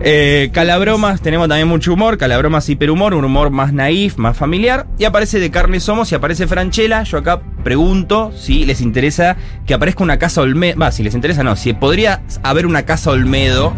[0.00, 2.18] Eh, calabromas, tenemos también mucho humor.
[2.18, 4.86] Calabromas hiperhumor, un humor más naif, más familiar.
[4.98, 7.04] Y aparece de carne somos y aparece Franchella.
[7.04, 10.78] Yo acá pregunto si les interesa que aparezca una casa Olmedo.
[10.78, 11.54] Va, si les interesa, no.
[11.54, 13.72] Si podría haber una casa Olmedo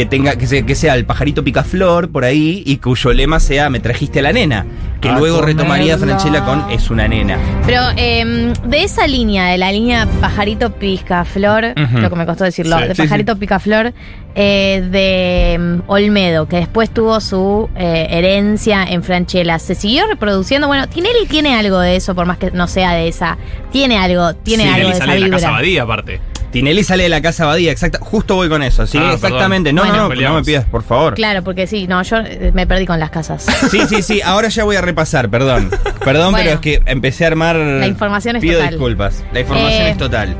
[0.00, 3.68] que tenga que sea, que sea el pajarito picaflor por ahí y cuyo lema sea
[3.68, 4.64] me trajiste a la nena.
[4.98, 5.98] Que A luego retomaría.
[5.98, 7.36] Franchella con es una nena.
[7.66, 11.98] Pero em, de esa línea, de la línea Pajarito Picaflor, Ujú.
[11.98, 13.92] lo que me costó decirlo, Sí, de sí, Pajarito Picaflor,
[14.34, 20.66] eh, de em, Olmedo, que después tuvo su eh, herencia en Franchella, se siguió reproduciendo.
[20.66, 23.36] Bueno, Tinelli tiene algo de eso, por más que no sea de esa.
[23.70, 26.20] Tiene algo, tiene Sí, algo de esa la casa Badía, aparte.
[26.50, 27.98] Tinelli sale de la casa Badía, exacta.
[28.00, 29.14] Justo voy con eso, sí, Ah, perdón.
[29.16, 29.72] exactamente.
[29.72, 29.96] No, Bueno.
[30.08, 31.14] no, no, no me pidas, por favor.
[31.14, 33.46] Claro, porque sí, no, yo eh, me perdí con las casas.
[33.70, 35.70] Sí, sí, sí, ahora ya voy a repasar, perdón.
[36.04, 36.38] Perdón, Bueno.
[36.44, 37.56] pero es que empecé a armar.
[37.56, 38.70] La información es Pido total.
[38.70, 39.24] disculpas.
[39.32, 40.36] La información Eh, es total.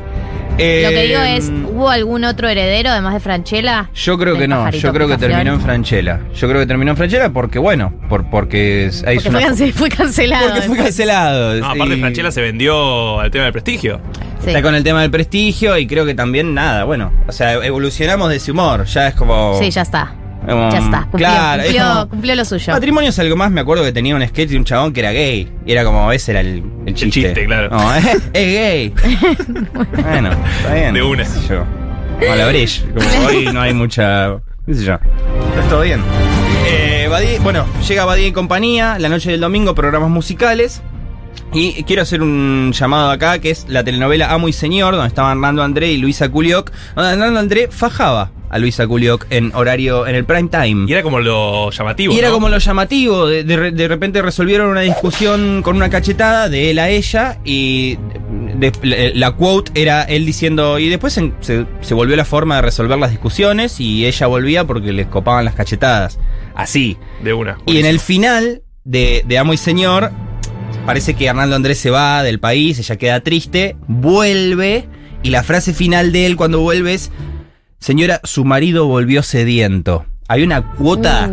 [0.51, 0.57] Lo
[0.89, 3.89] que digo es, ¿hubo algún otro heredero además de Franchella?
[3.95, 6.19] Yo creo que no, yo creo que terminó en Franchella.
[6.35, 9.71] Yo creo que terminó en Franchella porque, bueno, por, porque hay Porque una- fue, cance-
[9.73, 10.49] fue cancelado.
[10.49, 11.55] Porque fue cancelado.
[11.55, 13.99] No, aparte, Y Franchella se vendió al tema del prestigio.
[14.43, 14.47] Sí.
[14.49, 17.11] Está con el tema del prestigio y creo que también nada, bueno.
[17.27, 18.85] O sea, evolucionamos de ese humor.
[18.85, 19.57] Ya es como.
[19.59, 20.15] Sí, ya está.
[20.47, 21.01] Ya está.
[21.03, 22.73] Cumplió, claro, cumplió, como- cumplió lo suyo.
[22.73, 25.11] Matrimonio es algo más, me acuerdo que tenía un sketch de un chabón que era
[25.11, 25.51] gay.
[25.65, 27.21] Y era como, ese era el, el chiste.
[27.27, 27.69] chiste, claro.
[27.69, 28.93] No, es, es gay.
[30.01, 30.93] bueno, está bien.
[30.93, 31.23] De una.
[31.47, 31.63] yo.
[32.19, 32.51] Como la.
[32.51, 34.37] Como hoy no hay mucha.
[34.65, 34.93] qué sé yo.
[34.93, 36.01] Está todo bien.
[36.67, 37.07] Eh,
[37.43, 40.81] bueno, llega Badía y compañía, la noche del domingo, programas musicales.
[41.53, 45.31] Y quiero hacer un llamado acá, que es la telenovela Amo y Señor, donde estaban
[45.37, 48.31] Hernando André y Luisa Culioc, donde Hernando André fajaba.
[48.51, 50.85] A Luisa Culioc en horario, en el prime time.
[50.87, 52.13] Y era como lo llamativo.
[52.13, 52.33] Y era ¿no?
[52.35, 56.69] como lo llamativo, de, de re- de repente resolvieron una discusión con una cachetada de
[56.71, 57.97] él a ella y
[58.55, 62.61] de- la, quote era él diciendo, y después se, se- se volvió la forma de
[62.63, 66.19] resolver las discusiones y ella volvía porque les copaban las cachetadas.
[66.53, 66.97] Así.
[67.23, 67.57] De una.
[67.65, 70.11] Y en el final de, de Amo y Señor,
[70.85, 74.87] parece que Arnaldo Andrés se va del país, ella queda triste, vuelve,
[75.23, 77.11] y la frase final de él cuando vuelve es,
[77.81, 80.05] señora, su marido volvió sediento.
[80.31, 81.29] Hay una cuota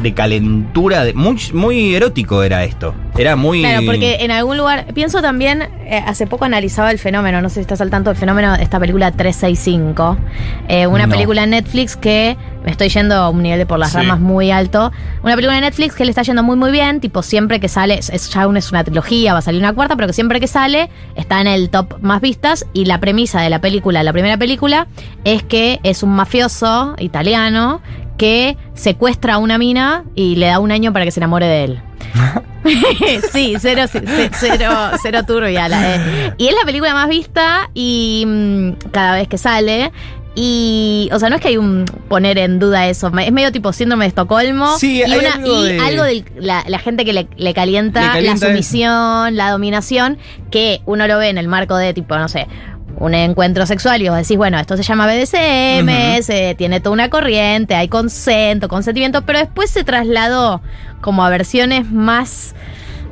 [0.00, 2.92] de calentura, de, muy, muy erótico era esto.
[3.16, 3.60] Era muy...
[3.60, 7.56] Claro, porque en algún lugar, pienso también, eh, hace poco analizaba el fenómeno, no sé
[7.56, 10.16] si estás al tanto del fenómeno de esta película 365,
[10.68, 11.12] eh, una No.
[11.12, 13.98] película en Netflix que me estoy yendo a un nivel de por las Sí.
[13.98, 14.90] ramas muy alto,
[15.22, 17.94] una película de Netflix que le está yendo muy muy bien, tipo siempre que sale,
[17.98, 20.40] es- es ya una, es una trilogía, va a salir una cuarta, pero que siempre
[20.40, 24.12] que sale está en el top más vistas y la premisa de la película, la
[24.12, 24.88] primera película,
[25.24, 27.80] es que es un mafioso italiano
[28.20, 31.64] que secuestra a una mina y le da un año para que se enamore de
[31.64, 31.80] él.
[33.32, 33.84] sí, cero,
[34.38, 34.70] cero,
[35.02, 35.66] cero turbia.
[35.68, 36.34] la- eh.
[36.36, 39.90] Y es la película más vista y mm, cada vez que sale.
[40.34, 43.72] Y, o sea, no es que hay un poner en duda eso, es medio tipo
[43.72, 44.76] síndrome de Estocolmo.
[44.78, 47.54] Sí, y hay una- algo y de- algo de la, la gente que le, le
[47.54, 50.18] calienta, Le calienta la sumisión, la dominación,
[50.50, 52.46] que uno lo ve en el marco de tipo, no sé,
[53.00, 57.08] un encuentro sexual y vos decís, bueno, esto se llama BDSM, se tiene toda una
[57.08, 60.60] corriente, hay consento, consentimiento, pero después se trasladó
[61.00, 62.54] como a versiones más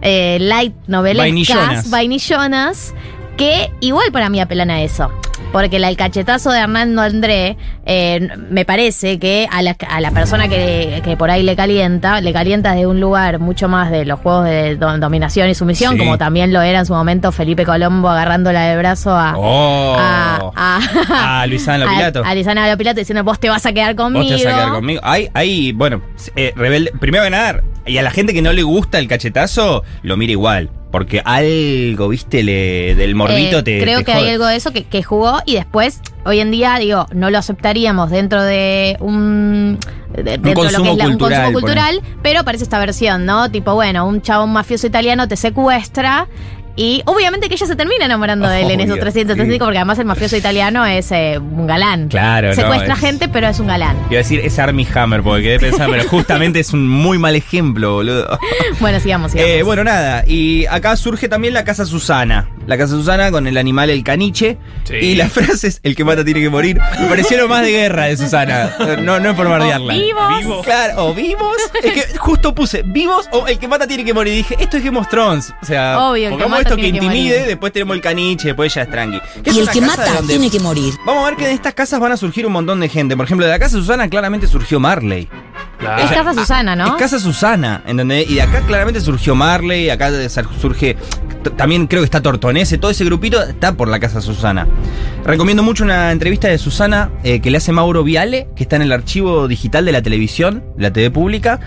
[0.03, 1.91] eh, light novelescas, Vainillonas.
[1.91, 2.95] vainillonas,
[3.39, 5.11] que igual para mí apelan a eso.
[5.53, 7.57] Porque el cachetazo de Hernando André,
[7.87, 12.21] eh, me parece que a la, a la persona que, que por ahí le calienta,
[12.21, 15.95] le calienta de un lugar mucho más de los juegos de do- dominación y sumisión,
[15.95, 15.99] Sí.
[16.01, 19.97] como también lo era en su momento Felipe Colombo agarrándola de brazo a, Oh.
[19.99, 22.23] a, a- a Luisana Lopilato.
[22.25, 24.25] A, Luisana Lopilato diciendo, vos te vas a quedar conmigo.
[24.31, 25.01] Vos te vas a quedar conmigo.
[25.03, 26.03] Hay, hay, bueno,
[26.37, 26.93] eh, rebelde.
[27.01, 30.33] Primero que nada, y a la gente que no le gusta el cachetazo, lo mira
[30.33, 30.71] igual.
[30.91, 33.81] Porque algo, viste, le, del morbito Eh, te.
[33.81, 34.25] Creo te que jode.
[34.25, 37.37] hay algo de eso que, que jugó y después, hoy en día, digo, no lo
[37.39, 39.79] aceptaríamos dentro de un.
[40.15, 42.79] de- dentro de lo que consumo es la- un cultural, consumo cultural, pero aparece esta
[42.79, 43.51] versión, ¿no?
[43.51, 46.27] Tipo, bueno, un chabón mafioso italiano te secuestra.
[46.79, 49.99] Y obviamente que ella se termina enamorando de él en esos Obvio, 335, porque además
[49.99, 52.07] el mafioso italiano es eh, un galán.
[52.07, 53.97] Claro, no, Secuestra es- gente, pero es un galán.
[54.09, 57.35] Iba a decir, es Armie Hammer, porque quedé pensando, pero justamente es un muy mal
[57.35, 58.39] ejemplo, boludo.
[58.81, 59.51] Bueno, sigamos, sigamos.
[59.51, 62.49] Eh, bueno, nada, y acá surge también la Casa Susana.
[62.69, 64.57] La Casa Susana con el animal el caniche.
[65.01, 66.79] Y la frase es, el que mata tiene que morir.
[67.01, 68.71] Me pareció lo más de guerra de Susana.
[69.03, 69.95] No, no es por bardearla.
[69.95, 70.65] O vivos.
[70.65, 71.57] Claro, o vivos.
[71.83, 74.35] Es que justo puse vivos o el que mata tiene que morir.
[74.35, 75.53] Y dije, esto es Game of Thrones.
[75.61, 78.83] O sea, Obvio, el que mata esto que intimide, después tenemos el caniche, después ya
[78.83, 79.21] es tranqui.
[79.45, 80.95] Y el que mata tiene que morir.
[81.05, 83.17] Vamos a ver que de estas casas van a surgir un montón de gente.
[83.17, 85.29] Por ejemplo, de la Casa Susana claramente surgió Marley.
[85.81, 86.87] Es Casa Susana, ¿no?
[86.87, 88.29] Es Casa Susana, ¿entendés?
[88.29, 90.11] Y de acá claramente surgió Marley, acá
[90.61, 90.97] surge.
[91.57, 94.67] También creo que está Tortonese, todo ese grupito está por la Casa Susana.
[95.25, 98.83] Recomiendo mucho una entrevista de Susana eh, que le hace Mauro Viale, que está en
[98.83, 101.61] el archivo digital de la televisión, la TV pública.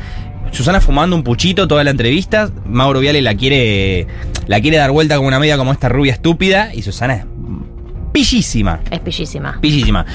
[0.52, 2.50] Susana fumando un puchito toda la entrevista.
[2.66, 4.08] Mauro Viale la quiere.
[4.48, 6.74] La quiere dar vuelta como una media como esta rubia estúpida.
[6.74, 7.26] Y Susana es
[8.12, 8.82] pillísima.
[8.92, 9.60] Es pillísima.
[9.62, 10.06] Pillísima.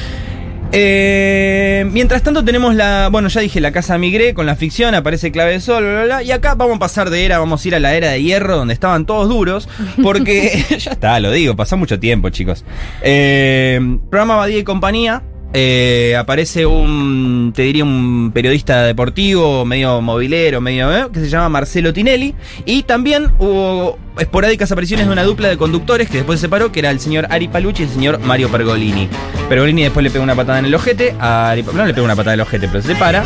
[0.73, 5.31] Eh, mientras tanto tenemos la, bueno ya dije, la casa Migré con la ficción, aparece
[5.31, 7.69] Clave de Sol, bla, bla, bla, y acá vamos a pasar de era, vamos a
[7.69, 9.69] ir a la era de hierro donde estaban todos duros,
[10.03, 12.65] porque ya está, lo digo, pasó mucho tiempo chicos.
[13.03, 13.81] Eh,
[14.11, 15.23] programa Badía y compañía,
[15.59, 21.49] eh, aparece un, te diría un periodista deportivo, medio movilero, medio, eh, que se llama
[21.49, 22.35] Marcelo Tinelli,
[22.67, 26.81] y también hubo esporádicas apariciones de una dupla de conductores que después se separó, que
[26.81, 29.09] era el señor Ari Palucci y el señor Mario Pergolini.
[29.49, 32.17] Pergolini después le pega una patada en el ojete, a Ari, no le pega una
[32.17, 33.25] patada en el ojete, pero se separa.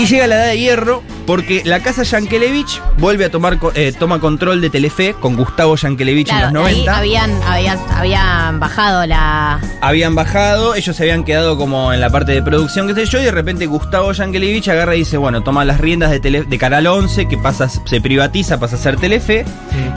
[0.00, 4.18] Y llega la edad de hierro porque la casa Yankelevich vuelve a tomar eh, toma
[4.18, 6.96] control de Telefe con Gustavo Yankelevich Claro, en los ahí 90.
[6.96, 9.60] habían, habían, habían bajado la.
[9.82, 13.20] Habían bajado, ellos se habían quedado como en la parte de producción, qué sé yo,
[13.20, 16.58] y de repente Gustavo Yankelevich agarra y dice, bueno, toma las riendas de, Tele- de
[16.58, 19.44] Canal 11, que pasa, se privatiza, pasa a ser Telefe,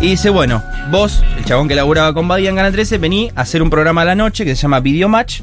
[0.02, 0.62] y dice, bueno,
[0.92, 4.02] vos, el chabón que laburaba con Badía en Canal 13, vení a hacer un programa
[4.02, 5.42] a la noche que se llama Video Match,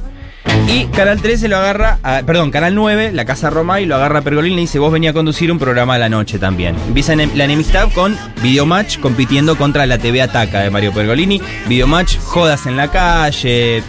[0.68, 4.20] y Canal 13 lo agarra, a- perdón, Canal 9, la Casa Roma, y lo agarra
[4.20, 6.76] a Pergolini y le dice, vos venía a conducir un programa a la noche también.
[6.86, 11.40] Empieza la enemistad con Videomatch compitiendo contra la TV Ataca de Mario Pergolini.
[11.66, 13.82] Videomatch, jodas en la calle,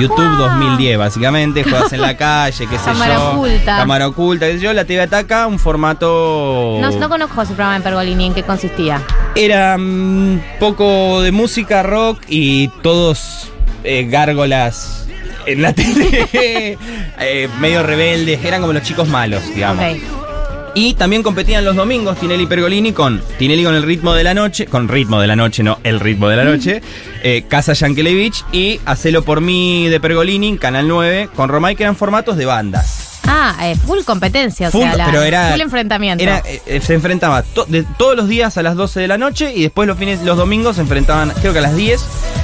[0.00, 3.30] YouTube 2010 básicamente, jodas en la calle, qué sé Cámara yo.
[3.32, 3.76] oculta.
[3.76, 4.72] Cámara oculta, qué sé yo.
[4.72, 6.78] La TV Ataca, un formato...
[6.80, 9.02] No, no conozco ese programa de Pergolini, ¿en qué consistía?
[9.34, 13.50] Era un poco de música rock y todos
[13.84, 15.08] eh, gárgolas
[15.46, 16.28] en la tele,
[17.20, 19.84] eh, medio rebeldes, eran como los chicos malos, digamos.
[20.74, 24.32] Y también competían los domingos Tinelli y Pergolini con Tinelli con el ritmo de la
[24.32, 26.80] noche, con ritmo de la noche, no el ritmo de la noche,
[27.22, 31.94] eh, Casa Yankelevich y Hacelo por mí de Pergolini, Canal 9, con Romay, que eran
[31.94, 33.20] formatos de bandas.
[33.24, 36.24] Ah, eh, full competencia, o Full, sea, la- pero era- full enfrentamiento.
[36.24, 39.18] Era, eh, eh, se enfrentaba to- de- todos los días a las 12 de la
[39.18, 42.00] noche y después los fines, los domingos se enfrentaban, creo que a las 10.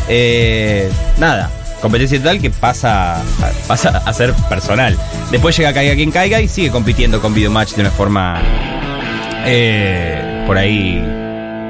[0.08, 1.50] Eh, nada,
[1.80, 3.24] competencia total que pasa, a-
[3.66, 4.96] pasa a ser personal.
[5.30, 8.40] Después llega Caiga quien caiga y sigue compitiendo con Videomatch de una forma
[9.44, 11.02] eh, por ahí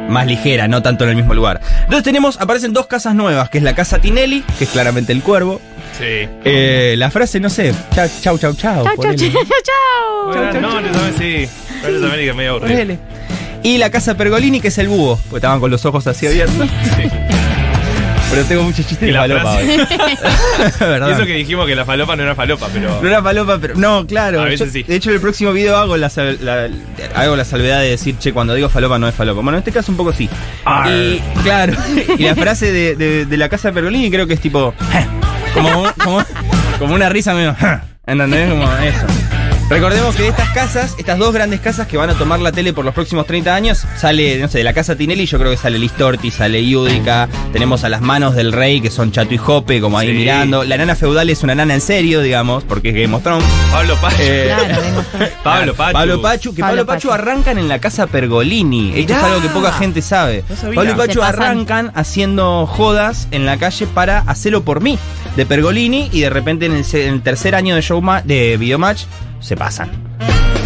[0.08, 1.60] más ligera, no tanto en el mismo lugar.
[1.80, 5.22] Entonces tenemos, aparecen dos casas nuevas, que es la casa Tinelli, que es claramente el
[5.22, 5.60] cuervo.
[5.98, 6.28] Sí.
[6.44, 8.84] Eh, la frase, no sé, chau, chau, chau, chau.
[8.84, 10.26] Chau, chau, chau, chau.
[10.28, 11.48] Bueno, no, no sabes sí.
[11.82, 12.96] Pero América medio aburrido.
[13.62, 16.68] Y la casa Pergolini, que es el búho, porque estaban con los ojos así abiertos.
[18.30, 19.66] Pero tengo muchos chistes de la falopa hoy.
[21.12, 23.00] Eso que dijimos que la falopa no era falopa, pero.
[23.00, 23.74] No era falopa, pero.
[23.76, 24.42] No, claro.
[24.42, 24.82] A veces Yo- sí.
[24.82, 26.68] De hecho, en el próximo video hago la, sal- la-
[27.14, 29.36] hago la salvedad de decir, che, cuando digo falopa no es falopa.
[29.40, 30.28] Bueno, en este caso un poco sí.
[30.64, 30.88] Arr.
[30.90, 31.72] Y claro.
[32.18, 34.74] Y la frase de, de- de la casa Pergolini creo que es tipo.
[35.54, 36.22] Como, como,
[36.78, 37.56] como una risa medio.
[38.06, 38.50] ¿Entendés?
[38.50, 39.06] Como eso.
[39.70, 42.72] Recordemos que de estas casas, estas dos grandes casas que van a tomar la tele
[42.72, 45.58] por los próximos 30 años, sale, no sé, de la casa Tinelli, yo creo que
[45.58, 49.82] sale Listorti, sale Yudica, tenemos a las manos del rey, que son Chato y Jope,
[49.82, 50.14] como ahí Sí.
[50.14, 50.64] mirando.
[50.64, 53.44] La nana feudal es una nana en serio, digamos, porque es Game of Thrones.
[53.70, 54.16] Pablo Pacho.
[54.20, 55.92] Eh, Claro, Pablo Pachu.
[55.92, 57.12] Pablo Pachu, que Pablo Pablo, Pachu, Pachu.
[57.12, 58.92] arrancan en la casa Pergolini.
[58.98, 60.44] Esto es algo que poca gente sabe.
[60.64, 60.72] No.
[60.74, 64.98] Pablo y Pachu arrancan haciendo jodas en la calle para hacerlo por mí,
[65.36, 68.56] de Pergolini, y de repente en el, se- en el tercer año de Showma, de
[68.56, 69.02] Videomatch,
[69.40, 69.90] se pasan.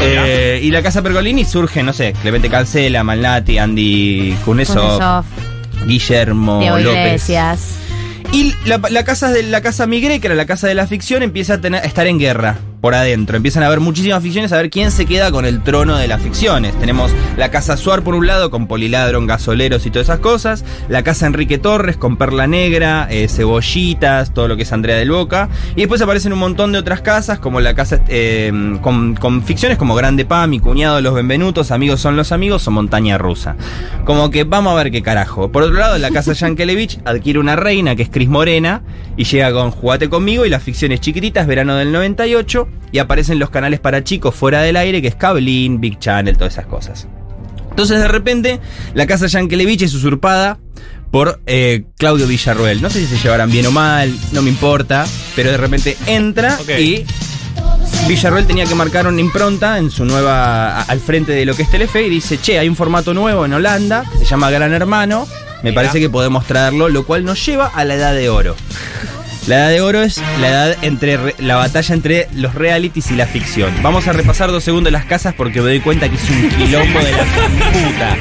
[0.01, 5.25] Eh, y la casa Pergolini surge, no sé, Clemente Cancela, Malnati, Andy Cuneso, Kuznetsov,
[5.87, 7.07] Guillermo Diego López.
[7.07, 7.77] Iglesias.
[8.33, 11.23] Y la, la casa de la casa Migré, que era la casa de la ficción,
[11.23, 13.37] empieza a, tener, a estar en guerra por adentro.
[13.37, 16.21] Empiezan a haber muchísimas ficciones, a ver quién se queda con el trono de las
[16.21, 16.79] ficciones.
[16.81, 20.65] Tenemos la casa Suar por un lado, con Poliladron, gasoleros y todas esas cosas.
[20.89, 25.13] La casa Enrique Torres, con Perla Negra, eh, cebollitas, todo lo que es Andrea del
[25.13, 25.49] Boca.
[25.77, 28.53] Y después aparecen un montón de otras casas, como la casa eh,
[28.83, 32.73] con, con ficciones como Grande Pa, Mi Cuñado, Los Benvenutos, Amigos son los Amigos o
[32.73, 33.55] Montaña Rusa.
[34.05, 35.53] Como que vamos a ver qué carajo.
[35.53, 38.83] Por otro lado, la casa Yankelevich adquiere una reina que es Cris Morena
[39.17, 43.51] y llega con Jugate conmigo y las ficciones chiquititas, verano del 98, y aparecen los
[43.51, 47.07] canales para chicos fuera del aire, que es Cablin, Big Channel, todas esas cosas.
[47.71, 48.61] Entonces de repente
[48.95, 50.59] la casa Yankelevich es usurpada
[51.11, 52.83] por eh, Claudio Villarruel.
[52.83, 56.59] No sé si se llevarán bien o mal, no me importa, pero de repente entra
[56.79, 57.05] y
[58.09, 61.71] Villarruel tenía que marcar una impronta en su nueva al frente de lo que es
[61.71, 65.27] Telefe y dice, che, hay un formato nuevo en Holanda que se llama Gran Hermano,
[65.63, 65.75] me Mira.
[65.83, 68.57] parece que podemos traerlo, lo cual nos lleva a la edad de oro.
[69.49, 73.17] La edad de oro es la edad entre re- la batalla entre los realities y
[73.17, 73.73] la ficción.
[73.83, 76.99] Vamos a repasar dos segundos las casas porque me doy cuenta que es un quilombo
[77.01, 78.17] de la puta.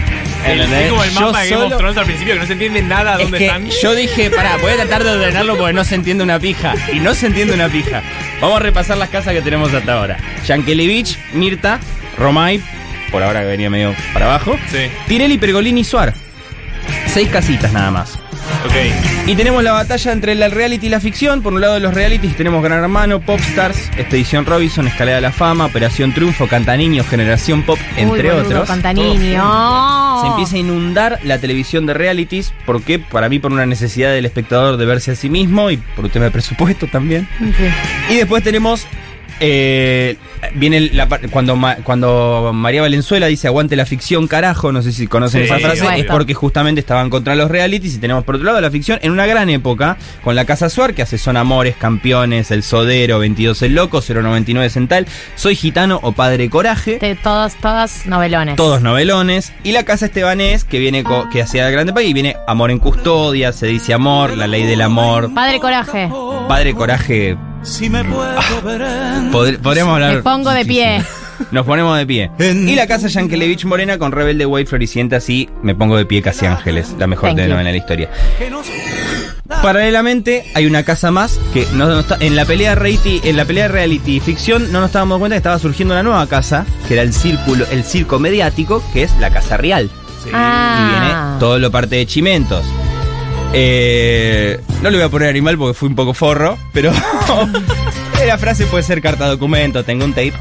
[0.48, 3.20] Es como el Yo mapa solo- Thrones al principio, que no se entiende nada es
[3.22, 3.70] dónde que están.
[3.70, 6.74] yo dije, pará, voy a tratar de ordenarlo porque no se entiende una pija.
[6.92, 8.02] Y no se entiende una pija.
[8.42, 10.18] Vamos a repasar las casas que tenemos hasta ahora.
[10.48, 11.80] Yankelevich, Mirta,
[12.18, 12.60] Romay,
[13.12, 14.58] por ahora que venía medio para abajo.
[14.72, 14.80] Sí.
[15.08, 16.16] Tirelli, Pergolini y Suar.
[17.06, 18.18] Seis casitas nada más.
[19.28, 21.42] Y tenemos la batalla entre la reality y la ficción.
[21.42, 25.32] Por un lado de los realities tenemos Gran Hermano, Popstars, Expedición Robinson, Escalera de la
[25.32, 28.68] Fama, Operación Triunfo, Cantaniños, Generación Pop, entre boludo, otros.
[28.68, 30.22] Cantaniño.
[30.22, 34.26] Se empieza a inundar la televisión de realities, porque para mí por una necesidad del
[34.26, 37.28] espectador de verse a sí mismo y por un tema de presupuesto también.
[38.10, 38.86] Y después tenemos
[39.44, 40.18] eh,
[40.56, 45.42] viene la cuando cuando María Valenzuela dice aguante la ficción carajo, no sé si conocen
[45.42, 48.62] Sí, esa frase, es porque justamente estaban contra los realities y tenemos por otro lado
[48.62, 52.52] la ficción en una gran época con la Casa Suar que hace Son Amores, Campeones,
[52.52, 57.00] El Sodero, 22 El Loco, 099 Central, Soy Gitano o Padre Coraje.
[57.00, 58.56] De todos, todas novelones.
[58.58, 59.54] Todos novelones.
[59.64, 62.78] Y la casa estebanés, que viene co- que hacía el grande país, viene Amor en
[62.80, 66.10] Custodia, Se dice Amor, La Ley del Amor, Padre Coraje.
[66.48, 67.38] Padre Coraje.
[69.32, 70.16] Pod- podríamos hablar.
[70.16, 71.04] Me pongo de pie.
[71.52, 72.30] Nos ponemos de pie.
[72.40, 76.46] Y la casa Yankelevich Morena con Rebelde Way Floricienta, así me pongo de pie casi
[76.46, 77.42] Ángeles, la mejor Thank you.
[77.44, 78.10] telenovela de la historia.
[79.62, 83.46] Paralelamente hay una casa más que no, no está, en la pelea reality, en la
[83.46, 86.66] pelea reality y ficción no nos estábamos dando cuenta que estaba surgiendo una nueva casa,
[86.88, 89.90] que era el círculo, el circo mediático, que es la casa real.
[90.24, 91.38] Y viene Ah.
[91.40, 92.64] todo lo parte de Chimentos.
[93.54, 96.92] Eh, no le voy a poner animal porque fui un poco forro, pero
[98.28, 100.34] la frase puede ser carta documento, tengo un tape.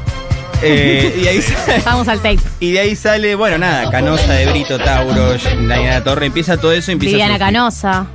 [0.63, 2.39] Eh, y, ahí sale, Vamos al tape.
[2.59, 6.91] y de ahí sale, bueno, nada, Canosa, de Brito, Tauro, Diana Torre, empieza todo eso,
[6.91, 7.39] empieza Viviana.
[7.39, 8.07] Canosa.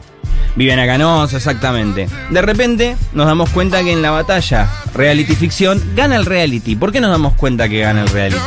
[0.54, 2.08] Viviana Canosa, exactamente.
[2.30, 6.76] De repente nos damos cuenta que en la batalla reality ficción gana el reality.
[6.76, 8.40] ¿Por qué nos damos cuenta que gana el reality?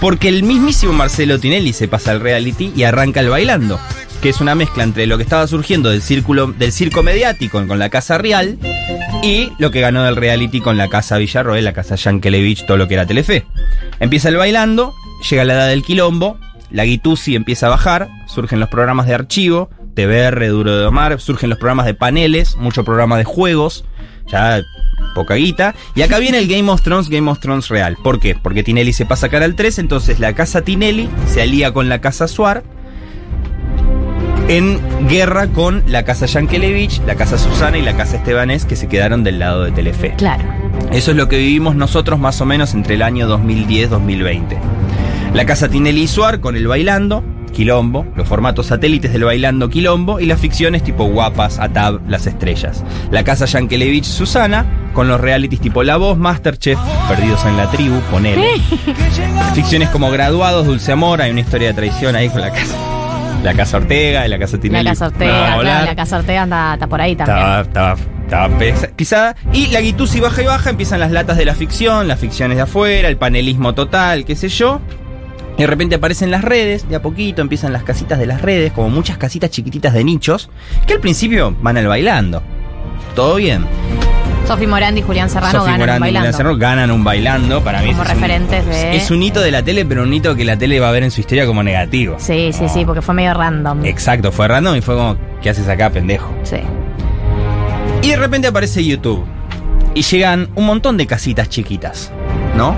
[0.00, 3.80] Porque el mismísimo Marcelo Tinelli se pasa al reality y arranca el bailando,
[4.20, 7.78] que es una mezcla entre lo que estaba surgiendo del círculo del circo mediático con
[7.78, 8.58] la Casa Real
[9.22, 12.88] y lo que ganó del reality con la Casa Villarroel, la Casa Yankelevich, todo lo
[12.88, 13.46] que era Telefe.
[14.00, 14.94] Empieza el bailando,
[15.28, 16.38] llega la edad del quilombo,
[16.70, 21.50] la Guitusi empieza a bajar, surgen los programas de archivo, TBR, Duro de Omar, surgen
[21.50, 23.84] los programas de paneles, mucho programa de juegos,
[24.26, 24.62] ya
[25.14, 25.74] poca guita.
[25.94, 27.96] Y acá viene el Game of Thrones, Game of Thrones real.
[28.02, 28.34] ¿Por qué?
[28.34, 32.00] Porque Tinelli se pasa a Canal 3, entonces la casa Tinelli se alía con la
[32.00, 32.62] casa Suar
[34.48, 38.88] en guerra con la casa Yankelevich, la casa Susana y la casa Estebanés que se
[38.88, 40.14] quedaron del lado de Telefe.
[40.16, 40.44] Claro.
[40.92, 44.58] Eso es lo que vivimos nosotros más o menos entre el año 2010-2020.
[45.34, 50.20] La casa Tinelli y Suar con el bailando, Quilombo, los formatos satélites del bailando Quilombo
[50.20, 52.84] y las ficciones tipo Guapas, Atab, Las Estrellas.
[53.10, 56.78] La casa Yankelevich Susana con los realities tipo La Voz, Masterchef,
[57.08, 58.60] Perdidos en la Tribu, ponele.
[59.54, 62.76] Ficciones como Graduados, Dulce Amor, hay una historia de traición ahí con la casa.
[63.42, 64.84] La casa Ortega y la casa Tinelli.
[64.84, 67.38] La casa Ortega, claro, la casa Ortega anda, está por ahí también.
[67.38, 68.58] Estaba, estaba, estaba
[68.96, 69.36] pisada.
[69.52, 72.62] Y la Guitusi baja y baja, empiezan las latas de la ficción, las ficciones de
[72.62, 74.80] afuera, el panelismo total, qué sé yo.
[75.56, 78.72] Y de repente aparecen las redes, de a poquito empiezan las casitas de las redes,
[78.72, 80.50] como muchas casitas chiquititas de nichos,
[80.86, 82.42] que al principio van al bailando.
[83.14, 83.64] Todo bien.
[84.46, 86.20] Sofi Morandi y Julián Serrano Sofi ganan Morandi y bailando.
[86.26, 87.64] Julián Serrano ganan un bailando.
[87.64, 90.02] Para mí Como ese es un- referentes de- Es un hito de la tele, pero
[90.04, 92.16] un hito que la tele va a ver en su historia como negativo.
[92.18, 93.84] Sí, sí, sí, porque fue medio random.
[93.84, 96.32] Exacto, fue random y fue como, ¿qué haces acá, pendejo?
[96.44, 96.58] Sí.
[98.02, 99.24] Y de repente aparece YouTube.
[99.94, 102.12] Y llegan un montón de casitas chiquitas,
[102.56, 102.74] ¿no?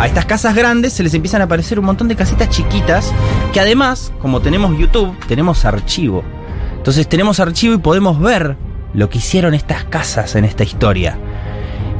[0.00, 3.12] A estas casas grandes se les empiezan a aparecer un montón de casitas chiquitas
[3.52, 6.24] que además, como tenemos YouTube, tenemos archivo.
[6.78, 8.56] Entonces tenemos archivo y podemos ver
[8.94, 11.18] lo que hicieron estas casas en esta historia.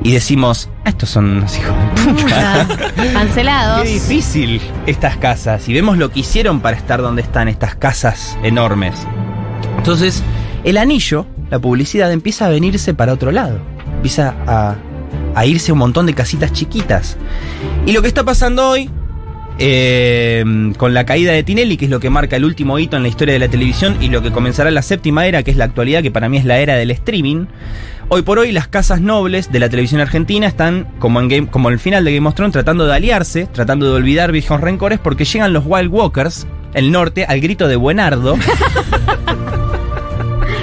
[0.05, 1.75] Y decimos, "Ah, estos son unos hijos
[2.05, 2.67] de puta.
[3.13, 3.83] Cancelados.
[3.85, 5.69] Qué difícil estas casas.
[5.69, 8.95] Y vemos lo que hicieron para estar donde están estas casas enormes.
[9.79, 10.23] Entonces,
[10.65, 13.61] el anillo, la publicidad, empieza a venirse para otro lado.
[13.97, 14.75] Empieza a,
[15.37, 17.17] a irse un montón de casitas chiquitas.
[17.87, 18.91] Y lo que está pasando hoy,
[19.59, 20.45] eh,
[20.77, 23.09] con la caída de Tinelli, que es lo que marca el último hito en la
[23.09, 26.03] historia de la televisión, y lo que comenzará la séptima era, que es la actualidad,
[26.03, 27.47] que para mí es la era del streaming.
[28.09, 31.69] Hoy por hoy las casas nobles de la televisión argentina están, como en, Game, como
[31.69, 34.99] en el final de Game of Thrones, tratando de aliarse, tratando de olvidar viejos rencores,
[34.99, 38.37] porque llegan los Wild Walkers, el norte, al grito de Buenardo.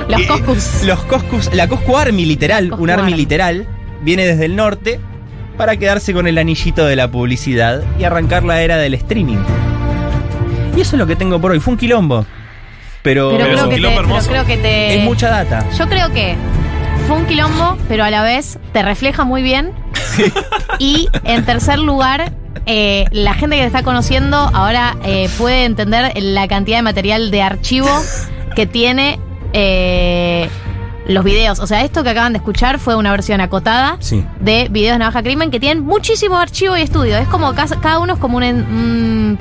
[0.10, 0.84] Los Coscus.
[0.86, 3.18] Los Coscus, la Coscu Army literal, Coscu un Army Army.
[3.18, 3.68] literal,
[4.02, 5.00] viene desde el norte
[5.60, 9.40] para quedarse con el anillito de la publicidad y arrancar la era del streaming.
[10.78, 11.60] Y eso es lo que tengo por hoy.
[11.60, 12.26] Fue un quilombo.
[13.02, 15.00] Pero, Pero, creo, que te, pero creo que te.
[15.00, 15.70] es mucha data.
[15.78, 16.36] Yo creo que
[17.08, 19.74] fue un quilombo, pero a la vez te refleja muy bien.
[20.80, 22.32] Y en tercer lugar,
[22.66, 27.32] eh, la gente que te está conociendo ahora eh, puede entender la cantidad de material
[27.32, 27.90] de archivo
[28.56, 29.20] que tiene
[29.52, 30.48] eh,
[31.10, 31.60] los videos.
[31.60, 34.24] O sea, esto que acaban de escuchar fue una versión acotada Sí.
[34.40, 37.18] de videos de Navaja Crimen que tienen muchísimo archivo y estudio.
[37.18, 39.40] Es como cada uno es como un, un,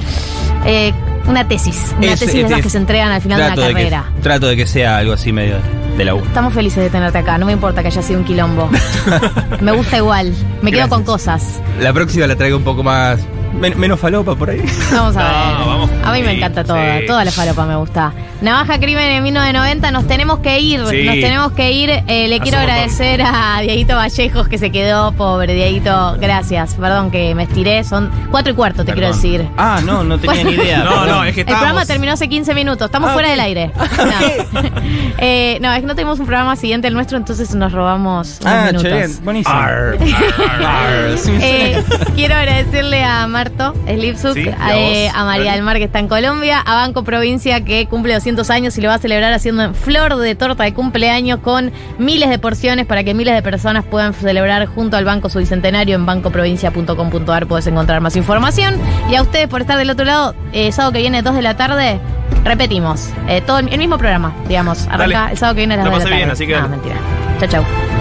[0.65, 0.93] eh,
[1.27, 1.95] una tesis.
[1.99, 3.73] Una Es- tesis es- de esas es- que se entregan al final de una que-
[3.75, 4.05] carrera.
[4.23, 5.57] trato de que sea algo así medio
[5.97, 6.19] de la U.
[6.21, 8.71] Estamos felices de tenerte acá, no me importa que haya sido un quilombo.
[9.61, 11.61] me gusta igual, me quedo con cosas.
[11.81, 13.21] La próxima la traigo un poco más.
[13.55, 14.63] Men- menos falopa por ahí.
[14.93, 15.59] Vamos a ver.
[15.59, 15.91] No, vamos.
[16.05, 17.07] A mí me encanta toda, sí.
[17.07, 18.13] toda la falopa me gusta.
[18.41, 21.03] Navaja Crimen en 1990, nos tenemos que ir, Sí.
[21.05, 21.91] nos tenemos que ir.
[22.07, 26.75] Eh, le quiero agradecer a Dieguito Vallejos que se quedó, pobre Dieguito, gracias.
[26.75, 29.49] Perdón que me estiré, son cuatro y cuarto, te quiero decir.
[29.57, 30.85] Ah, no, no tenía ni idea.
[30.85, 33.73] No, no, es que El programa terminó hace 15 minutos, estamos Ah, fuera del aire.
[33.99, 34.61] No.
[35.21, 38.47] Eh, no, es que no tenemos un programa siguiente al nuestro, entonces nos robamos unos
[38.55, 38.83] Ah, minutos.
[38.89, 39.55] che, buenísimo.
[39.55, 41.19] Arr, arr, arr.
[41.41, 41.83] Eh,
[42.15, 46.61] quiero agradecerle a Marto Slipsuk, Sí, eh, a María del Mar que está en Colombia,
[46.61, 50.17] a Banco Provincia que cumple 200 años y lo va a celebrar haciendo en flor
[50.17, 54.67] de torta de cumpleaños con miles de porciones para que miles de personas puedan celebrar
[54.67, 58.75] junto al Banco su bicentenario en bancoprovincia.com.ar puedes encontrar más información
[59.09, 61.57] y a ustedes por estar del otro lado, eh, sábado que viene 2 de la
[61.57, 62.01] tarde,
[62.45, 65.33] repetimos, eh, todo el mismo programa, digamos, arranca Dale.
[65.33, 66.17] el sábado que viene a las La 2 de la tarde.
[66.17, 66.71] bien, así que No, dale.
[66.71, 66.97] mentira.
[67.41, 67.98] Chau, chau.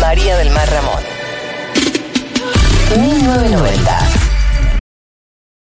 [0.00, 1.02] María del Mar Ramón.
[2.98, 4.17] 1990.